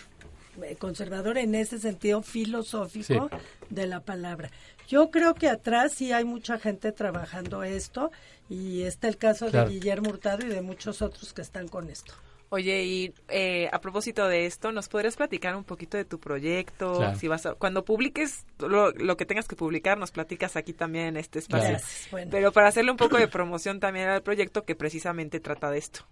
eh, 0.64 0.76
conservador 0.78 1.38
en 1.38 1.56
ese 1.56 1.80
sentido 1.80 2.22
filosófico 2.22 3.30
de 3.70 3.88
la 3.88 4.00
palabra. 4.02 4.50
Yo 4.88 5.12
creo 5.12 5.36
que 5.36 5.48
atrás 5.48 5.94
sí 5.94 6.12
hay 6.12 6.26
mucha 6.26 6.58
gente 6.58 6.92
trabajando 6.92 7.64
esto 7.64 8.12
y 8.50 8.84
está 8.84 9.08
el 9.08 9.18
caso 9.18 9.50
Claro. 9.50 9.68
de 9.70 9.76
Guillermo 9.76 10.10
Hurtado 10.10 10.46
y 10.46 10.50
de 10.50 10.62
muchos 10.62 11.02
otros 11.02 11.34
que 11.34 11.42
están 11.42 11.68
con 11.68 11.90
esto. 11.90 12.14
Oye, 12.52 12.84
y 12.84 13.14
eh, 13.28 13.70
a 13.72 13.80
propósito 13.80 14.28
de 14.28 14.48
esto, 14.48 14.72
¿nos 14.72 14.90
podrías 14.90 15.16
platicar 15.16 15.56
un 15.56 15.64
poquito 15.64 15.98
de 15.98 16.06
tu 16.06 16.20
proyecto? 16.20 16.96
Claro. 16.98 17.20
Si 17.20 17.28
vas 17.28 17.46
a- 17.46 17.54
cuando 17.54 17.86
publiques 17.86 18.44
lo, 18.58 18.92
lo 18.92 19.18
que 19.18 19.26
tengas 19.28 19.48
que 19.48 19.56
publicar, 19.56 20.00
nos 20.00 20.10
platicas 20.10 20.56
aquí 20.56 20.74
también 20.74 21.06
en 21.06 21.18
este 21.18 21.38
espacio. 21.40 21.70
Gracias, 21.70 22.08
bueno. 22.10 22.32
Pero 22.32 22.52
para 22.52 22.70
hacerle 22.70 22.90
un 22.90 22.98
poco 22.98 23.18
de 23.18 23.28
promoción 23.28 23.80
también 23.80 24.08
al 24.08 24.24
proyecto 24.24 24.66
que 24.66 24.76
precisamente 24.76 25.40
trata 25.40 25.70
de 25.70 25.78
esto. 25.78 26.08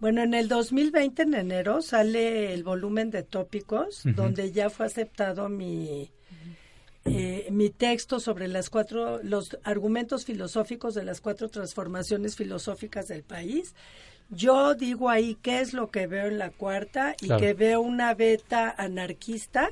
Bueno, 0.00 0.22
en 0.22 0.32
el 0.32 0.48
2020, 0.48 1.22
en 1.24 1.34
enero, 1.34 1.82
sale 1.82 2.54
el 2.54 2.64
volumen 2.64 3.10
de 3.10 3.22
tópicos, 3.22 4.02
donde 4.04 4.50
ya 4.50 4.70
fue 4.70 4.86
aceptado 4.86 5.50
mi, 5.50 6.10
eh, 7.04 7.48
mi 7.50 7.68
texto 7.70 8.20
sobre 8.20 8.48
las 8.48 8.70
cuatro, 8.70 9.20
los 9.22 9.58
argumentos 9.64 10.24
filosóficos 10.24 10.94
de 10.94 11.04
las 11.04 11.20
cuatro 11.20 11.48
transformaciones 11.48 12.36
filosóficas 12.36 13.08
del 13.08 13.24
país. 13.24 13.74
Yo 14.34 14.74
digo 14.74 15.10
ahí 15.10 15.36
qué 15.42 15.60
es 15.60 15.74
lo 15.74 15.90
que 15.90 16.06
veo 16.06 16.26
en 16.26 16.38
la 16.38 16.50
cuarta 16.50 17.14
y 17.20 17.26
Claro. 17.26 17.40
que 17.40 17.52
veo 17.54 17.80
una 17.82 18.14
beta 18.14 18.74
anarquista 18.76 19.70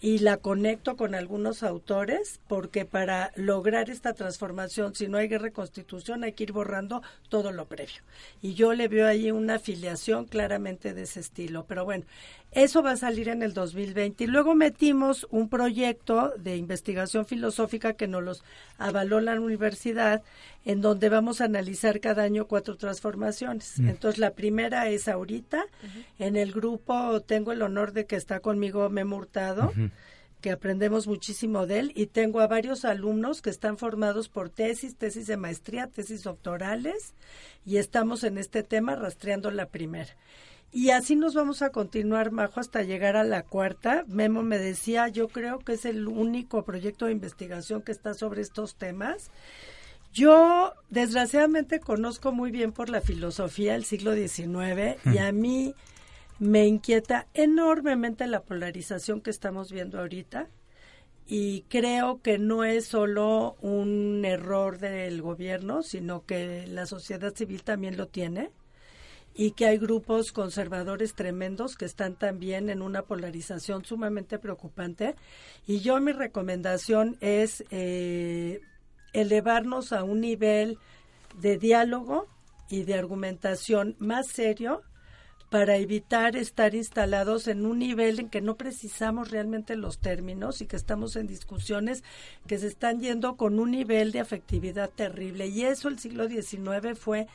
y 0.00 0.18
la 0.18 0.36
conecto 0.38 0.96
con 0.96 1.14
algunos 1.14 1.62
autores 1.62 2.40
porque 2.48 2.84
para 2.84 3.30
lograr 3.36 3.88
esta 3.90 4.12
transformación, 4.12 4.94
si 4.94 5.08
no 5.08 5.18
hay 5.18 5.28
guerra 5.28 5.50
constitución, 5.50 6.24
hay 6.24 6.32
que 6.32 6.44
ir 6.44 6.52
borrando 6.52 7.02
todo 7.28 7.52
lo 7.52 7.66
previo. 7.66 8.02
Y 8.42 8.54
yo 8.54 8.72
le 8.74 8.88
veo 8.88 9.06
ahí 9.06 9.30
una 9.30 9.56
afiliación 9.56 10.24
claramente 10.26 10.92
de 10.94 11.02
ese 11.02 11.20
estilo. 11.20 11.64
Pero 11.66 11.84
bueno, 11.84 12.04
eso 12.54 12.82
va 12.82 12.92
a 12.92 12.96
salir 12.96 13.28
en 13.28 13.42
el 13.42 13.52
2020. 13.52 14.24
Y 14.24 14.26
luego 14.26 14.54
metimos 14.54 15.26
un 15.30 15.48
proyecto 15.48 16.32
de 16.38 16.56
investigación 16.56 17.26
filosófica 17.26 17.94
que 17.94 18.08
nos 18.08 18.22
los 18.22 18.44
avaló 18.78 19.20
la 19.20 19.38
universidad, 19.40 20.22
en 20.64 20.80
donde 20.80 21.08
vamos 21.08 21.40
a 21.40 21.44
analizar 21.44 22.00
cada 22.00 22.22
año 22.22 22.46
cuatro 22.46 22.76
transformaciones. 22.76 23.78
Mm. 23.78 23.88
Entonces, 23.88 24.18
la 24.18 24.30
primera 24.30 24.88
es 24.88 25.08
ahorita. 25.08 25.64
En 26.18 26.36
el 26.36 26.52
grupo 26.52 27.20
tengo 27.20 27.52
el 27.52 27.62
honor 27.62 27.92
de 27.92 28.06
que 28.06 28.16
está 28.16 28.40
conmigo 28.40 28.88
Memo 28.88 29.16
Hurtado 29.16 29.72
que 30.44 30.50
aprendemos 30.50 31.06
muchísimo 31.06 31.66
de 31.66 31.78
él 31.78 31.92
y 31.94 32.04
tengo 32.04 32.40
a 32.40 32.46
varios 32.46 32.84
alumnos 32.84 33.40
que 33.40 33.48
están 33.48 33.78
formados 33.78 34.28
por 34.28 34.50
tesis, 34.50 34.94
tesis 34.94 35.26
de 35.26 35.38
maestría, 35.38 35.86
tesis 35.86 36.22
doctorales 36.22 37.14
y 37.64 37.78
estamos 37.78 38.24
en 38.24 38.36
este 38.36 38.62
tema 38.62 38.94
rastreando 38.94 39.50
la 39.50 39.64
primera. 39.70 40.10
Y 40.74 40.90
así 40.90 41.14
nos 41.14 41.34
vamos 41.34 41.62
a 41.62 41.70
continuar, 41.70 42.32
Majo, 42.32 42.58
hasta 42.58 42.82
llegar 42.82 43.14
a 43.14 43.22
la 43.22 43.44
cuarta. 43.44 44.04
Memo 44.08 44.42
me 44.42 44.58
decía, 44.58 45.06
yo 45.06 45.28
creo 45.28 45.60
que 45.60 45.74
es 45.74 45.84
el 45.84 46.08
único 46.08 46.64
proyecto 46.64 47.06
de 47.06 47.12
investigación 47.12 47.80
que 47.80 47.92
está 47.92 48.12
sobre 48.12 48.42
estos 48.42 48.74
temas. 48.74 49.30
Yo, 50.12 50.72
desgraciadamente, 50.90 51.78
conozco 51.78 52.32
muy 52.32 52.50
bien 52.50 52.72
por 52.72 52.88
la 52.88 53.00
filosofía 53.00 53.74
del 53.74 53.84
siglo 53.84 54.14
XIX 54.16 54.98
y 55.14 55.18
a 55.18 55.30
mí 55.30 55.76
me 56.40 56.66
inquieta 56.66 57.28
enormemente 57.34 58.26
la 58.26 58.42
polarización 58.42 59.20
que 59.20 59.30
estamos 59.30 59.70
viendo 59.70 60.00
ahorita 60.00 60.48
y 61.28 61.62
creo 61.68 62.20
que 62.20 62.38
no 62.38 62.64
es 62.64 62.86
solo 62.86 63.56
un 63.60 64.24
error 64.24 64.78
del 64.78 65.22
gobierno, 65.22 65.84
sino 65.84 66.26
que 66.26 66.66
la 66.66 66.86
sociedad 66.86 67.32
civil 67.32 67.62
también 67.62 67.96
lo 67.96 68.08
tiene 68.08 68.50
y 69.34 69.50
que 69.52 69.66
hay 69.66 69.78
grupos 69.78 70.32
conservadores 70.32 71.14
tremendos 71.14 71.76
que 71.76 71.84
están 71.84 72.14
también 72.14 72.70
en 72.70 72.82
una 72.82 73.02
polarización 73.02 73.84
sumamente 73.84 74.38
preocupante. 74.38 75.16
Y 75.66 75.80
yo 75.80 76.00
mi 76.00 76.12
recomendación 76.12 77.16
es 77.20 77.64
eh, 77.70 78.60
elevarnos 79.12 79.92
a 79.92 80.04
un 80.04 80.20
nivel 80.20 80.78
de 81.40 81.58
diálogo 81.58 82.28
y 82.70 82.84
de 82.84 82.94
argumentación 82.94 83.96
más 83.98 84.28
serio 84.28 84.82
para 85.50 85.76
evitar 85.76 86.36
estar 86.36 86.74
instalados 86.74 87.46
en 87.46 87.64
un 87.64 87.78
nivel 87.78 88.18
en 88.18 88.28
que 88.28 88.40
no 88.40 88.56
precisamos 88.56 89.30
realmente 89.30 89.76
los 89.76 89.98
términos 89.98 90.60
y 90.60 90.66
que 90.66 90.74
estamos 90.76 91.14
en 91.16 91.26
discusiones 91.26 92.02
que 92.46 92.58
se 92.58 92.66
están 92.66 93.00
yendo 93.00 93.36
con 93.36 93.60
un 93.60 93.70
nivel 93.70 94.10
de 94.10 94.20
afectividad 94.20 94.90
terrible. 94.90 95.46
Y 95.46 95.62
eso 95.62 95.88
el 95.88 95.98
siglo 95.98 96.28
XIX 96.28 96.98
fue 96.98 97.28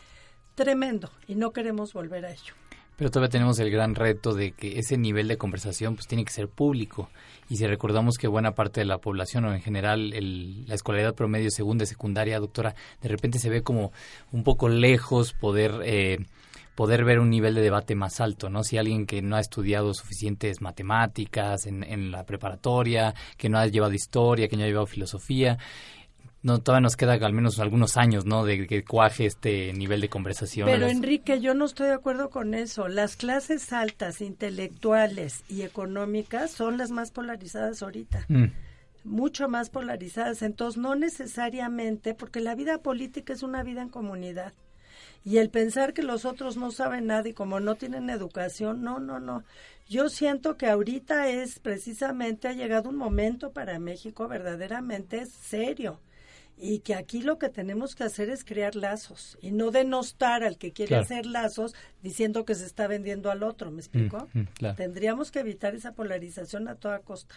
tremendo 0.63 1.09
y 1.27 1.35
no 1.35 1.51
queremos 1.51 1.93
volver 1.93 2.25
a 2.25 2.31
ello. 2.31 2.53
Pero 2.97 3.09
todavía 3.11 3.29
tenemos 3.29 3.57
el 3.59 3.71
gran 3.71 3.95
reto 3.95 4.33
de 4.33 4.51
que 4.51 4.77
ese 4.77 4.97
nivel 4.97 5.29
de 5.29 5.37
conversación 5.37 5.95
pues 5.95 6.05
tiene 6.05 6.25
que 6.25 6.33
ser 6.33 6.49
público. 6.49 7.09
Y 7.49 7.55
si 7.55 7.65
recordamos 7.65 8.17
que 8.17 8.27
buena 8.27 8.51
parte 8.55 8.81
de 8.81 8.85
la 8.85 8.97
población 8.97 9.45
o 9.45 9.53
en 9.53 9.61
general 9.61 10.11
el- 10.13 10.65
la 10.67 10.75
escolaridad 10.75 11.15
promedio 11.15 11.49
segunda 11.49 11.85
y 11.85 11.87
secundaria, 11.87 12.39
doctora, 12.41 12.75
de 13.01 13.07
repente 13.07 13.39
se 13.39 13.49
ve 13.49 13.63
como 13.63 13.93
un 14.33 14.43
poco 14.43 14.67
lejos 14.67 15.31
poder 15.31 15.79
eh, 15.85 16.17
poder 16.75 17.03
ver 17.03 17.19
un 17.19 17.29
nivel 17.29 17.55
de 17.55 17.61
debate 17.61 17.93
más 17.93 18.21
alto, 18.21 18.49
¿no? 18.49 18.63
Si 18.63 18.77
alguien 18.77 19.05
que 19.05 19.21
no 19.21 19.35
ha 19.35 19.41
estudiado 19.41 19.93
suficientes 19.93 20.61
matemáticas 20.61 21.65
en, 21.67 21.83
en 21.83 22.09
la 22.09 22.23
preparatoria, 22.25 23.13
que 23.37 23.49
no 23.49 23.57
ha 23.59 23.67
llevado 23.67 23.93
historia, 23.93 24.47
que 24.47 24.55
no 24.55 24.63
ha 24.63 24.67
llevado 24.67 24.85
filosofía, 24.85 25.57
no 26.41 26.59
todavía 26.59 26.83
nos 26.83 26.95
queda 26.95 27.13
al 27.13 27.33
menos 27.33 27.59
algunos 27.59 27.97
años, 27.97 28.25
¿no? 28.25 28.45
De 28.45 28.65
que 28.65 28.83
cuaje 28.83 29.25
este 29.25 29.73
nivel 29.73 29.99
de 29.99 30.09
conversación. 30.09 30.67
Pero 30.67 30.87
Enrique, 30.87 31.41
yo 31.41 31.53
no 31.53 31.65
estoy 31.65 31.87
de 31.87 31.93
acuerdo 31.93 32.29
con 32.29 32.53
eso. 32.53 32.87
Las 32.87 33.17
clases 33.17 33.73
altas, 33.73 34.21
intelectuales 34.21 35.43
y 35.49 35.63
económicas 35.63 36.51
son 36.51 36.77
las 36.77 36.91
más 36.91 37.11
polarizadas 37.11 37.83
ahorita. 37.83 38.25
Mm. 38.29 38.45
Mucho 39.03 39.49
más 39.49 39.69
polarizadas. 39.69 40.41
Entonces, 40.41 40.81
no 40.81 40.95
necesariamente, 40.95 42.13
porque 42.13 42.39
la 42.39 42.55
vida 42.55 42.77
política 42.77 43.33
es 43.33 43.43
una 43.43 43.63
vida 43.63 43.81
en 43.81 43.89
comunidad. 43.89 44.53
Y 45.25 45.37
el 45.37 45.49
pensar 45.49 45.93
que 45.93 46.03
los 46.03 46.23
otros 46.23 46.55
no 46.55 46.71
saben 46.71 47.07
nada 47.07 47.27
y 47.27 47.33
como 47.33 47.59
no 47.59 47.75
tienen 47.75 48.09
educación, 48.09 48.81
no, 48.81 48.99
no, 48.99 49.19
no. 49.19 49.43
Yo 49.89 50.07
siento 50.07 50.55
que 50.55 50.67
ahorita 50.67 51.27
es 51.27 51.59
precisamente, 51.59 52.47
ha 52.47 52.53
llegado 52.53 52.89
un 52.89 52.95
momento 52.95 53.51
para 53.51 53.79
México 53.79 54.29
verdaderamente 54.29 55.25
serio 55.25 55.99
y 56.61 56.79
que 56.79 56.93
aquí 56.93 57.21
lo 57.21 57.37
que 57.39 57.47
tenemos 57.47 57.95
que 57.95 58.03
hacer 58.03 58.29
es 58.29 58.43
crear 58.43 58.75
lazos 58.75 59.37
y 59.41 59.51
no 59.51 59.71
denostar 59.71 60.43
al 60.43 60.57
que 60.57 60.73
quiere 60.73 60.89
Claro. 60.89 61.03
hacer 61.03 61.25
lazos 61.25 61.73
diciendo 62.03 62.43
que 62.43 62.53
se 62.53 62.65
está 62.65 62.85
vendiendo 62.87 63.31
al 63.31 63.43
otro, 63.43 63.71
¿me 63.71 63.79
explico? 63.79 64.27
Mm, 64.33 64.39
mm, 64.41 64.47
claro. 64.55 64.75
Tendríamos 64.75 65.31
que 65.31 65.39
evitar 65.39 65.73
esa 65.73 65.93
polarización 65.93 66.67
a 66.67 66.75
toda 66.75 66.99
costa. 66.99 67.35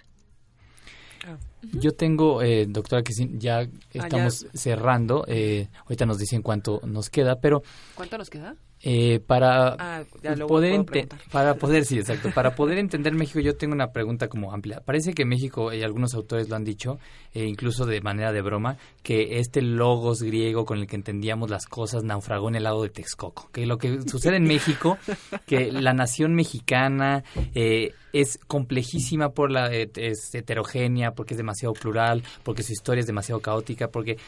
Yo 1.73 1.93
tengo, 1.93 2.43
eh, 2.43 2.67
doctora, 2.69 3.03
que 3.03 3.13
sí, 3.13 3.31
ya 3.35 3.67
estamos 3.93 4.43
Ah, 4.45 4.49
ya. 4.53 4.59
cerrando. 4.59 5.25
Eh, 5.29 5.69
ahorita 5.85 6.07
nos 6.07 6.19
dicen 6.19 6.43
cuánto 6.43 6.81
nos 6.85 7.09
queda, 7.09 7.37
pero 7.41 7.63
¿Cuánto 7.95 8.19
nos 8.19 8.29
queda? 8.31 8.57
eh, 8.85 9.21
para 9.21 9.77
Ah, 9.79 10.03
poder 10.49 10.85
para 11.31 11.55
poder 11.55 11.85
sí 11.85 11.99
exacto 12.01 12.31
para 12.35 12.57
poder 12.57 12.79
entender 12.79 13.15
México 13.15 13.39
yo 13.39 13.55
tengo 13.57 13.75
una 13.75 13.93
pregunta 13.93 14.27
como 14.27 14.53
amplia 14.53 14.81
parece 14.85 15.15
que 15.15 15.25
México 15.25 15.73
y 15.73 15.85
algunos 15.85 16.15
autores 16.15 16.49
lo 16.49 16.57
han 16.57 16.65
dicho 16.65 16.99
eh, 17.33 17.45
incluso 17.47 17.87
de 17.87 18.01
manera 18.01 18.33
de 18.33 18.43
broma 18.43 18.79
que 19.05 19.39
este 19.39 19.63
logos 19.63 20.21
griego 20.23 20.65
con 20.65 20.79
el 20.81 20.89
que 20.89 20.97
entendíamos 20.97 21.49
las 21.49 21.67
cosas 21.67 22.03
naufragó 22.03 22.49
en 22.49 22.57
el 22.57 22.65
lago 22.65 22.83
de 22.83 22.89
Texcoco 22.89 23.51
que 23.53 23.67
lo 23.67 23.79
que 23.79 24.03
sucede 24.03 24.35
en 24.39 24.45
México 24.49 24.99
que 25.47 25.71
la 25.71 25.93
nación 25.93 26.35
mexicana 26.35 27.23
eh, 27.55 27.93
es 28.13 28.37
complejísima 28.49 29.29
por 29.31 29.53
la 29.53 29.73
eh, 29.73 29.91
es 29.95 30.35
heterogénea 30.35 31.13
porque 31.15 31.35
es 31.35 31.39
demasiado 31.39 31.52
plural 31.73 32.23
porque 32.43 32.63
su 32.63 32.73
historia 32.73 33.01
es 33.01 33.07
demasiado 33.07 33.41
caótica 33.41 33.89
porque 33.89 34.19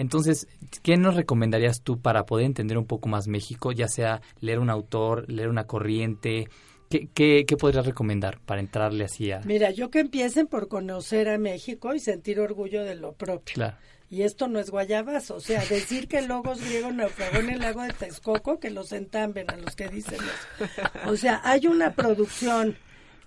entonces, 0.00 0.48
¿qué 0.82 0.96
nos 0.96 1.14
recomendarías 1.14 1.82
tú 1.82 2.00
para 2.00 2.24
poder 2.24 2.46
entender 2.46 2.78
un 2.78 2.86
poco 2.86 3.08
más 3.08 3.28
México? 3.28 3.70
Ya 3.70 3.86
sea 3.86 4.22
leer 4.40 4.58
un 4.58 4.70
autor, 4.70 5.30
leer 5.30 5.48
una 5.48 5.66
corriente. 5.66 6.48
¿Qué, 6.88 7.08
qué, 7.12 7.44
qué 7.46 7.56
podrías 7.56 7.84
recomendar 7.84 8.40
para 8.40 8.60
entrarle 8.60 9.04
así 9.04 9.30
a...? 9.30 9.40
Mira, 9.44 9.70
yo 9.70 9.90
que 9.90 10.00
empiecen 10.00 10.46
por 10.46 10.68
conocer 10.68 11.28
a 11.28 11.36
México 11.36 11.94
y 11.94 12.00
sentir 12.00 12.40
orgullo 12.40 12.82
de 12.82 12.94
lo 12.94 13.12
propio. 13.12 13.54
Claro. 13.54 13.76
Y 14.08 14.22
esto 14.22 14.48
no 14.48 14.58
es 14.58 14.70
guayabazo, 14.70 15.36
o 15.36 15.40
sea, 15.40 15.64
decir 15.66 16.08
que 16.08 16.18
el 16.18 16.26
logos 16.26 16.60
griego 16.60 16.90
naufragó 16.90 17.36
en 17.38 17.50
el 17.50 17.60
lago 17.60 17.82
de 17.82 17.92
Texcoco, 17.92 18.58
que 18.58 18.70
los 18.70 18.90
entamben 18.90 19.48
a 19.50 19.56
los 19.56 19.76
que 19.76 19.88
dicen 19.88 20.18
eso. 20.18 20.88
O 21.06 21.16
sea, 21.16 21.40
hay 21.44 21.68
una 21.68 21.94
producción 21.94 22.76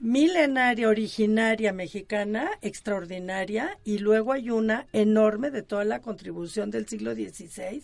milenaria, 0.04 0.89
originaria 0.89 1.72
mexicana, 1.72 2.51
extraordinaria, 2.62 3.80
y 3.86 3.99
luego 3.99 4.34
hay 4.34 4.49
una 4.49 4.86
enorme 4.91 5.49
de 5.49 5.64
toda 5.64 5.86
la 5.86 6.01
contribución 6.01 6.72
del 6.72 6.88
siglo 6.89 7.14
XVI 7.14 7.82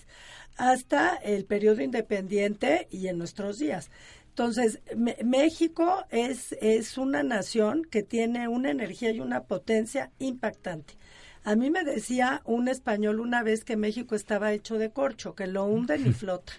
hasta 0.57 1.15
el 1.15 1.45
periodo 1.45 1.81
independiente 1.81 2.89
y 2.91 3.07
en 3.07 3.17
nuestros 3.17 3.57
días. 3.57 3.89
Entonces, 4.27 4.81
México 5.23 6.03
es, 6.09 6.57
es 6.59 6.97
una 6.97 7.23
nación 7.23 7.83
que 7.89 8.03
tiene 8.03 8.49
una 8.49 8.69
energía 8.69 9.11
y 9.11 9.21
una 9.21 9.43
potencia 9.43 10.11
impactante. 10.19 10.95
A 11.49 11.55
mí 11.55 11.71
me 11.71 11.83
decía 11.83 12.43
un 12.45 12.67
español 12.67 13.19
una 13.19 13.41
vez 13.41 13.65
que 13.65 13.75
México 13.75 14.13
estaba 14.13 14.53
hecho 14.53 14.77
de 14.77 14.91
corcho, 14.91 15.33
que 15.33 15.47
lo 15.47 15.65
hunden 15.65 16.05
y 16.05 16.13
flota. 16.13 16.53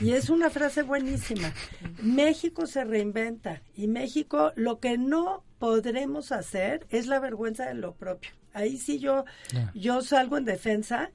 Y 0.00 0.12
es 0.12 0.30
una 0.30 0.48
frase 0.48 0.80
buenísima. 0.80 1.52
México 2.00 2.66
se 2.66 2.82
reinventa 2.82 3.60
y 3.76 3.88
México 3.88 4.52
lo 4.56 4.80
que 4.80 4.96
no 4.96 5.44
podremos 5.58 6.32
hacer 6.32 6.86
es 6.88 7.08
la 7.08 7.20
vergüenza 7.20 7.66
de 7.66 7.74
lo 7.74 7.92
propio. 7.92 8.30
Ahí 8.54 8.78
sí 8.78 8.98
yo, 8.98 9.26
yo 9.74 10.00
salgo 10.00 10.38
en 10.38 10.46
defensa 10.46 11.10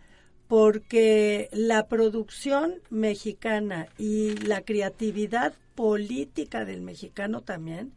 porque 0.48 1.50
la 1.52 1.88
producción 1.88 2.76
mexicana 2.92 3.88
y 3.98 4.36
la 4.46 4.62
creatividad 4.62 5.56
política 5.74 6.66
del 6.66 6.82
mexicano 6.82 7.42
también 7.42 7.94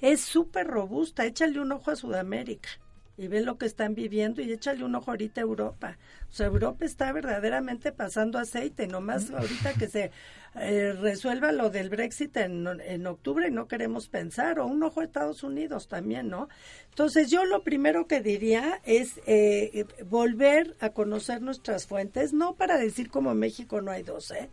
es 0.00 0.22
súper 0.22 0.66
robusta. 0.66 1.26
Échale 1.26 1.60
un 1.60 1.72
ojo 1.72 1.90
a 1.90 1.96
Sudamérica 1.96 2.70
y 3.16 3.28
ve 3.28 3.42
lo 3.42 3.58
que 3.58 3.66
están 3.66 3.94
viviendo 3.94 4.40
y 4.40 4.52
échale 4.52 4.84
un 4.84 4.94
ojo 4.94 5.10
ahorita 5.10 5.40
a 5.40 5.44
Europa. 5.44 5.98
O 6.30 6.34
sea, 6.34 6.46
Europa 6.46 6.84
está 6.84 7.12
verdaderamente 7.12 7.92
pasando 7.92 8.38
aceite, 8.38 8.86
nomás 8.86 9.30
ahorita 9.30 9.74
que 9.74 9.88
se 9.88 10.10
eh, 10.54 10.92
resuelva 10.92 11.52
lo 11.52 11.70
del 11.70 11.90
Brexit 11.90 12.36
en, 12.36 12.66
en 12.66 13.06
octubre 13.06 13.50
no 13.50 13.68
queremos 13.68 14.08
pensar, 14.08 14.58
o 14.60 14.66
un 14.66 14.82
ojo 14.82 15.00
a 15.00 15.04
Estados 15.04 15.42
Unidos 15.42 15.88
también, 15.88 16.28
¿no? 16.28 16.48
Entonces 16.90 17.30
yo 17.30 17.44
lo 17.44 17.62
primero 17.62 18.06
que 18.06 18.20
diría 18.20 18.80
es 18.84 19.20
eh, 19.26 19.84
volver 20.06 20.74
a 20.80 20.90
conocer 20.90 21.42
nuestras 21.42 21.86
fuentes, 21.86 22.32
no 22.32 22.54
para 22.54 22.78
decir 22.78 23.10
como 23.10 23.34
México 23.34 23.80
no 23.80 23.90
hay 23.90 24.02
dos, 24.02 24.30
¿eh? 24.30 24.50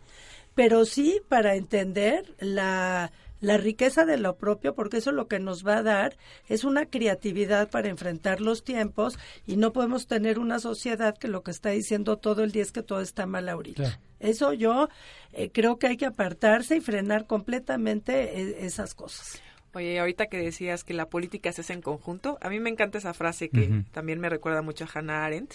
pero 0.54 0.84
sí 0.84 1.20
para 1.28 1.54
entender 1.54 2.34
la, 2.38 3.12
la 3.40 3.56
riqueza 3.56 4.04
de 4.04 4.18
lo 4.18 4.36
propio, 4.36 4.74
porque 4.74 4.98
eso 4.98 5.12
lo 5.12 5.28
que 5.28 5.38
nos 5.38 5.66
va 5.66 5.78
a 5.78 5.82
dar 5.82 6.16
es 6.48 6.64
una 6.64 6.86
creatividad 6.86 7.70
para 7.70 7.88
enfrentar 7.88 8.40
los 8.40 8.64
tiempos 8.64 9.18
y 9.46 9.56
no 9.56 9.72
podemos 9.72 10.06
tener 10.06 10.38
una 10.38 10.58
sociedad 10.58 11.16
que 11.16 11.28
lo 11.28 11.42
que 11.42 11.50
está 11.50 11.70
diciendo 11.70 12.18
todo 12.18 12.44
el 12.44 12.52
día 12.52 12.62
es 12.62 12.72
que 12.72 12.82
todo 12.82 13.00
está 13.00 13.26
mal 13.26 13.48
ahorita. 13.48 13.82
Claro. 13.82 13.98
Eso 14.20 14.52
yo 14.52 14.88
eh, 15.32 15.50
creo 15.50 15.78
que 15.78 15.86
hay 15.86 15.96
que 15.96 16.06
apartarse 16.06 16.76
y 16.76 16.80
frenar 16.80 17.26
completamente 17.26 18.40
eh, 18.40 18.56
esas 18.66 18.94
cosas. 18.94 19.40
Oye, 19.72 20.00
ahorita 20.00 20.26
que 20.26 20.36
decías 20.36 20.82
que 20.82 20.94
la 20.94 21.08
política 21.08 21.52
se 21.52 21.60
hace 21.60 21.72
en 21.72 21.80
conjunto, 21.80 22.38
a 22.40 22.50
mí 22.50 22.58
me 22.58 22.70
encanta 22.70 22.98
esa 22.98 23.14
frase 23.14 23.50
que 23.50 23.84
también 23.92 24.18
me 24.18 24.28
recuerda 24.28 24.62
mucho 24.62 24.84
a 24.84 24.88
Hannah 24.92 25.24
Arendt. 25.24 25.54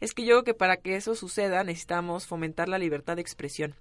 Es 0.00 0.14
que 0.14 0.22
yo 0.24 0.34
creo 0.34 0.44
que 0.44 0.54
para 0.54 0.78
que 0.78 0.96
eso 0.96 1.14
suceda 1.14 1.62
necesitamos 1.62 2.26
fomentar 2.26 2.68
la 2.68 2.78
libertad 2.78 3.16
de 3.16 3.22
expresión. 3.22 3.74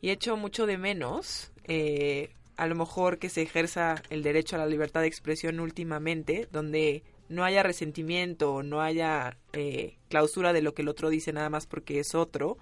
Y 0.00 0.10
echo 0.10 0.36
mucho 0.36 0.66
de 0.66 0.78
menos, 0.78 1.52
eh, 1.64 2.30
a 2.60 2.66
lo 2.66 2.74
mejor 2.74 3.18
que 3.18 3.30
se 3.30 3.40
ejerza 3.40 4.02
el 4.10 4.22
derecho 4.22 4.54
a 4.54 4.58
la 4.58 4.66
libertad 4.66 5.00
de 5.00 5.06
expresión 5.06 5.60
últimamente, 5.60 6.46
donde 6.52 7.02
no 7.30 7.42
haya 7.42 7.62
resentimiento, 7.62 8.62
no 8.62 8.82
haya 8.82 9.38
eh, 9.54 9.96
clausura 10.10 10.52
de 10.52 10.60
lo 10.60 10.74
que 10.74 10.82
el 10.82 10.88
otro 10.88 11.08
dice 11.08 11.32
nada 11.32 11.48
más 11.48 11.66
porque 11.66 12.00
es 12.00 12.14
otro. 12.14 12.58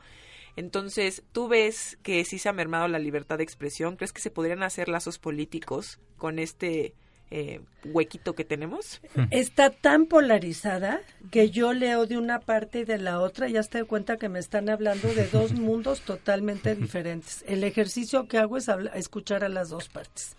Entonces, 0.55 1.25
¿tú 1.33 1.49
ves 1.49 1.99
que 2.05 2.25
sí 2.25 2.39
se 2.39 2.49
ha 2.49 2.53
mermado 2.53 2.87
la 2.87 3.01
libertad 3.01 3.39
de 3.39 3.43
expresión? 3.43 3.97
¿Crees 3.97 4.13
que 4.13 4.21
se 4.21 4.31
podrían 4.31 4.63
hacer 4.63 4.89
lazos 4.89 5.19
políticos 5.19 5.99
con 6.17 6.39
este 6.39 6.95
eh, 7.31 7.61
huequito 7.85 8.35
que 8.35 8.45
tenemos? 8.45 9.01
Está 9.31 9.71
tan 9.71 10.07
polarizada 10.07 11.01
que 11.31 11.51
yo 11.51 11.73
leo 11.73 12.07
de 12.07 12.17
una 12.19 12.41
parte 12.41 12.81
y 12.81 12.85
de 12.85 12.99
la 12.99 13.21
otra 13.21 13.49
y 13.49 13.53
ya 13.53 13.63
te 13.63 13.79
doy 13.79 13.87
cuenta 13.87 14.17
que 14.17 14.29
me 14.29 14.39
están 14.39 14.69
hablando 14.69 15.13
de 15.13 15.27
dos 15.29 15.53
mundos 15.55 16.01
totalmente 16.03 16.75
diferentes. 16.75 17.45
El 17.47 17.65
ejercicio 17.65 18.27
que 18.29 18.39
hago 18.39 18.57
es 18.57 18.69
habla- 18.69 18.91
escuchar 18.95 19.45
a 19.45 19.49
las 19.49 19.69
dos 19.71 19.89
partes. 19.89 20.35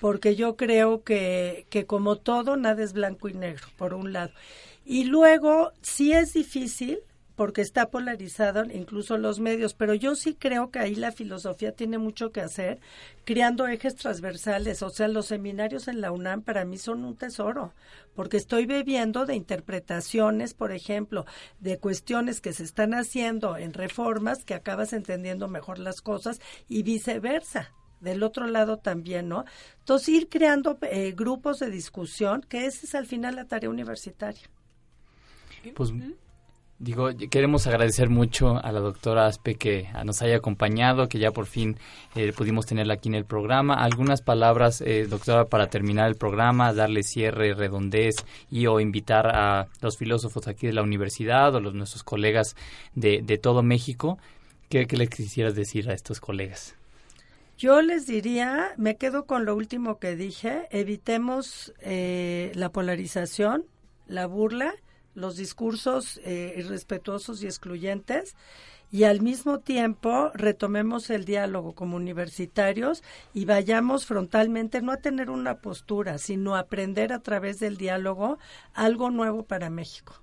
Porque 0.00 0.36
yo 0.36 0.56
creo 0.56 1.02
que, 1.02 1.66
que 1.68 1.84
como 1.84 2.16
todo, 2.16 2.56
nada 2.56 2.82
es 2.82 2.92
blanco 2.94 3.28
y 3.28 3.34
negro, 3.34 3.66
por 3.76 3.92
un 3.94 4.12
lado. 4.12 4.32
Y 4.86 5.04
luego, 5.04 5.72
sí 5.82 6.12
es 6.12 6.32
difícil, 6.32 7.00
porque 7.36 7.62
está 7.62 7.90
polarizado 7.90 8.64
incluso 8.64 9.18
los 9.18 9.40
medios, 9.40 9.74
pero 9.74 9.94
yo 9.94 10.14
sí 10.14 10.34
creo 10.34 10.70
que 10.70 10.78
ahí 10.78 10.94
la 10.94 11.12
filosofía 11.12 11.72
tiene 11.72 11.98
mucho 11.98 12.30
que 12.30 12.40
hacer, 12.40 12.80
creando 13.24 13.66
ejes 13.66 13.96
transversales, 13.96 14.82
o 14.82 14.90
sea, 14.90 15.08
los 15.08 15.26
seminarios 15.26 15.88
en 15.88 16.00
la 16.00 16.12
UNAM 16.12 16.42
para 16.42 16.64
mí 16.64 16.78
son 16.78 17.04
un 17.04 17.16
tesoro, 17.16 17.72
porque 18.14 18.36
estoy 18.36 18.66
bebiendo 18.66 19.26
de 19.26 19.34
interpretaciones, 19.34 20.54
por 20.54 20.72
ejemplo, 20.72 21.26
de 21.60 21.78
cuestiones 21.78 22.40
que 22.40 22.52
se 22.52 22.64
están 22.64 22.94
haciendo 22.94 23.56
en 23.56 23.72
reformas 23.72 24.44
que 24.44 24.54
acabas 24.54 24.92
entendiendo 24.92 25.48
mejor 25.48 25.78
las 25.78 26.00
cosas 26.00 26.40
y 26.68 26.82
viceversa 26.82 27.72
del 28.00 28.22
otro 28.22 28.46
lado 28.46 28.76
también, 28.76 29.28
¿no? 29.28 29.44
Entonces, 29.78 30.08
ir 30.10 30.28
creando 30.28 30.78
eh, 30.82 31.12
grupos 31.12 31.58
de 31.58 31.70
discusión, 31.70 32.42
que 32.42 32.66
esa 32.66 32.86
es 32.86 32.94
al 32.94 33.06
final 33.06 33.34
la 33.34 33.46
tarea 33.46 33.70
universitaria. 33.70 34.42
Pues 35.74 35.90
digo, 36.78 37.08
queremos 37.30 37.66
agradecer 37.66 38.08
mucho 38.08 38.58
a 38.62 38.72
la 38.72 38.80
doctora 38.80 39.26
Aspe 39.26 39.54
que 39.54 39.88
ah, 39.94 40.04
nos 40.04 40.22
haya 40.22 40.36
acompañado, 40.36 41.08
que 41.08 41.18
ya 41.18 41.30
por 41.30 41.46
fin 41.46 41.76
eh, 42.14 42.32
pudimos 42.32 42.66
tenerla 42.66 42.94
aquí 42.94 43.08
en 43.08 43.14
el 43.14 43.24
programa. 43.24 43.74
Algunas 43.74 44.22
palabras, 44.22 44.80
eh, 44.80 45.06
doctora, 45.08 45.46
para 45.46 45.68
terminar 45.68 46.08
el 46.08 46.16
programa, 46.16 46.72
darle 46.72 47.02
cierre, 47.02 47.54
redondez 47.54 48.16
y 48.50 48.66
o 48.66 48.80
invitar 48.80 49.26
a 49.26 49.68
los 49.80 49.96
filósofos 49.96 50.48
aquí 50.48 50.66
de 50.66 50.72
la 50.72 50.82
universidad 50.82 51.54
o 51.54 51.60
los 51.60 51.74
nuestros 51.74 52.02
colegas 52.02 52.56
de, 52.94 53.22
de 53.22 53.38
todo 53.38 53.62
México. 53.62 54.18
¿Qué, 54.68 54.86
¿Qué 54.86 54.96
le 54.96 55.08
quisieras 55.08 55.54
decir 55.54 55.88
a 55.88 55.94
estos 55.94 56.20
colegas? 56.20 56.74
Yo 57.56 57.82
les 57.82 58.06
diría, 58.06 58.72
me 58.76 58.96
quedo 58.96 59.26
con 59.26 59.44
lo 59.44 59.54
último 59.54 59.98
que 59.98 60.16
dije, 60.16 60.66
evitemos 60.70 61.72
eh, 61.80 62.50
la 62.56 62.70
polarización, 62.70 63.64
la 64.08 64.26
burla, 64.26 64.74
los 65.14 65.36
discursos 65.36 66.20
eh, 66.24 66.54
irrespetuosos 66.56 67.42
y 67.42 67.46
excluyentes 67.46 68.36
y 68.94 69.04
al 69.04 69.22
mismo 69.22 69.58
tiempo 69.58 70.30
retomemos 70.34 71.10
el 71.10 71.24
diálogo 71.24 71.72
como 71.72 71.96
universitarios 71.96 73.02
y 73.32 73.44
vayamos 73.44 74.06
frontalmente 74.06 74.82
no 74.82 74.92
a 74.92 74.98
tener 74.98 75.30
una 75.30 75.56
postura, 75.56 76.18
sino 76.18 76.54
a 76.54 76.60
aprender 76.60 77.12
a 77.12 77.18
través 77.18 77.58
del 77.58 77.76
diálogo 77.76 78.38
algo 78.72 79.10
nuevo 79.10 79.42
para 79.42 79.68
México. 79.68 80.14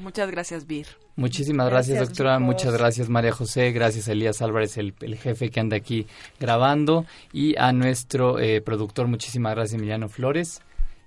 Muchas 0.00 0.30
gracias, 0.30 0.66
Bir. 0.66 0.88
Muchísimas 1.16 1.68
gracias, 1.70 1.96
Gracias, 1.96 2.08
doctora. 2.18 2.36
chicos. 2.38 2.46
Muchas 2.46 2.72
gracias, 2.72 3.08
María 3.08 3.30
José. 3.30 3.70
Gracias, 3.70 4.08
Elías 4.08 4.42
Álvarez, 4.42 4.76
el, 4.76 4.94
el 5.00 5.16
jefe 5.16 5.50
que 5.50 5.60
anda 5.60 5.76
aquí 5.76 6.08
grabando. 6.40 7.06
Y 7.32 7.56
a 7.56 7.72
nuestro 7.72 8.40
eh, 8.40 8.60
productor, 8.62 9.06
muchísimas 9.06 9.54
gracias, 9.54 9.74
Emiliano 9.78 10.08
Flores. 10.08 10.60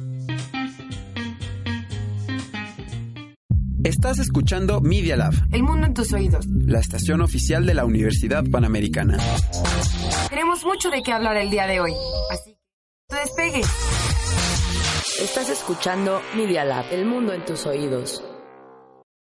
Estás 3.83 4.19
escuchando 4.19 4.79
Media 4.79 5.15
Lab, 5.17 5.33
El 5.51 5.63
mundo 5.63 5.87
en 5.87 5.93
tus 5.93 6.13
oídos. 6.13 6.45
la 6.47 6.79
estación 6.79 7.21
oficial 7.21 7.65
de 7.65 7.73
la 7.73 7.83
Universidad 7.85 8.43
Panamericana. 8.49 9.17
Tenemos 10.29 10.63
mucho 10.63 10.89
de 10.89 11.01
qué 11.01 11.11
hablar 11.11 11.37
el 11.37 11.49
día 11.49 11.65
de 11.65 11.79
hoy. 11.79 11.93
Así 12.31 12.55
que 13.09 13.15
despegues. 13.15 13.67
Estás 15.21 15.49
escuchando 15.49 16.21
Media 16.35 16.63
Lab, 16.63 16.85
el 16.91 17.05
mundo 17.05 17.33
en 17.33 17.43
tus 17.43 17.65
oídos. 17.65 18.23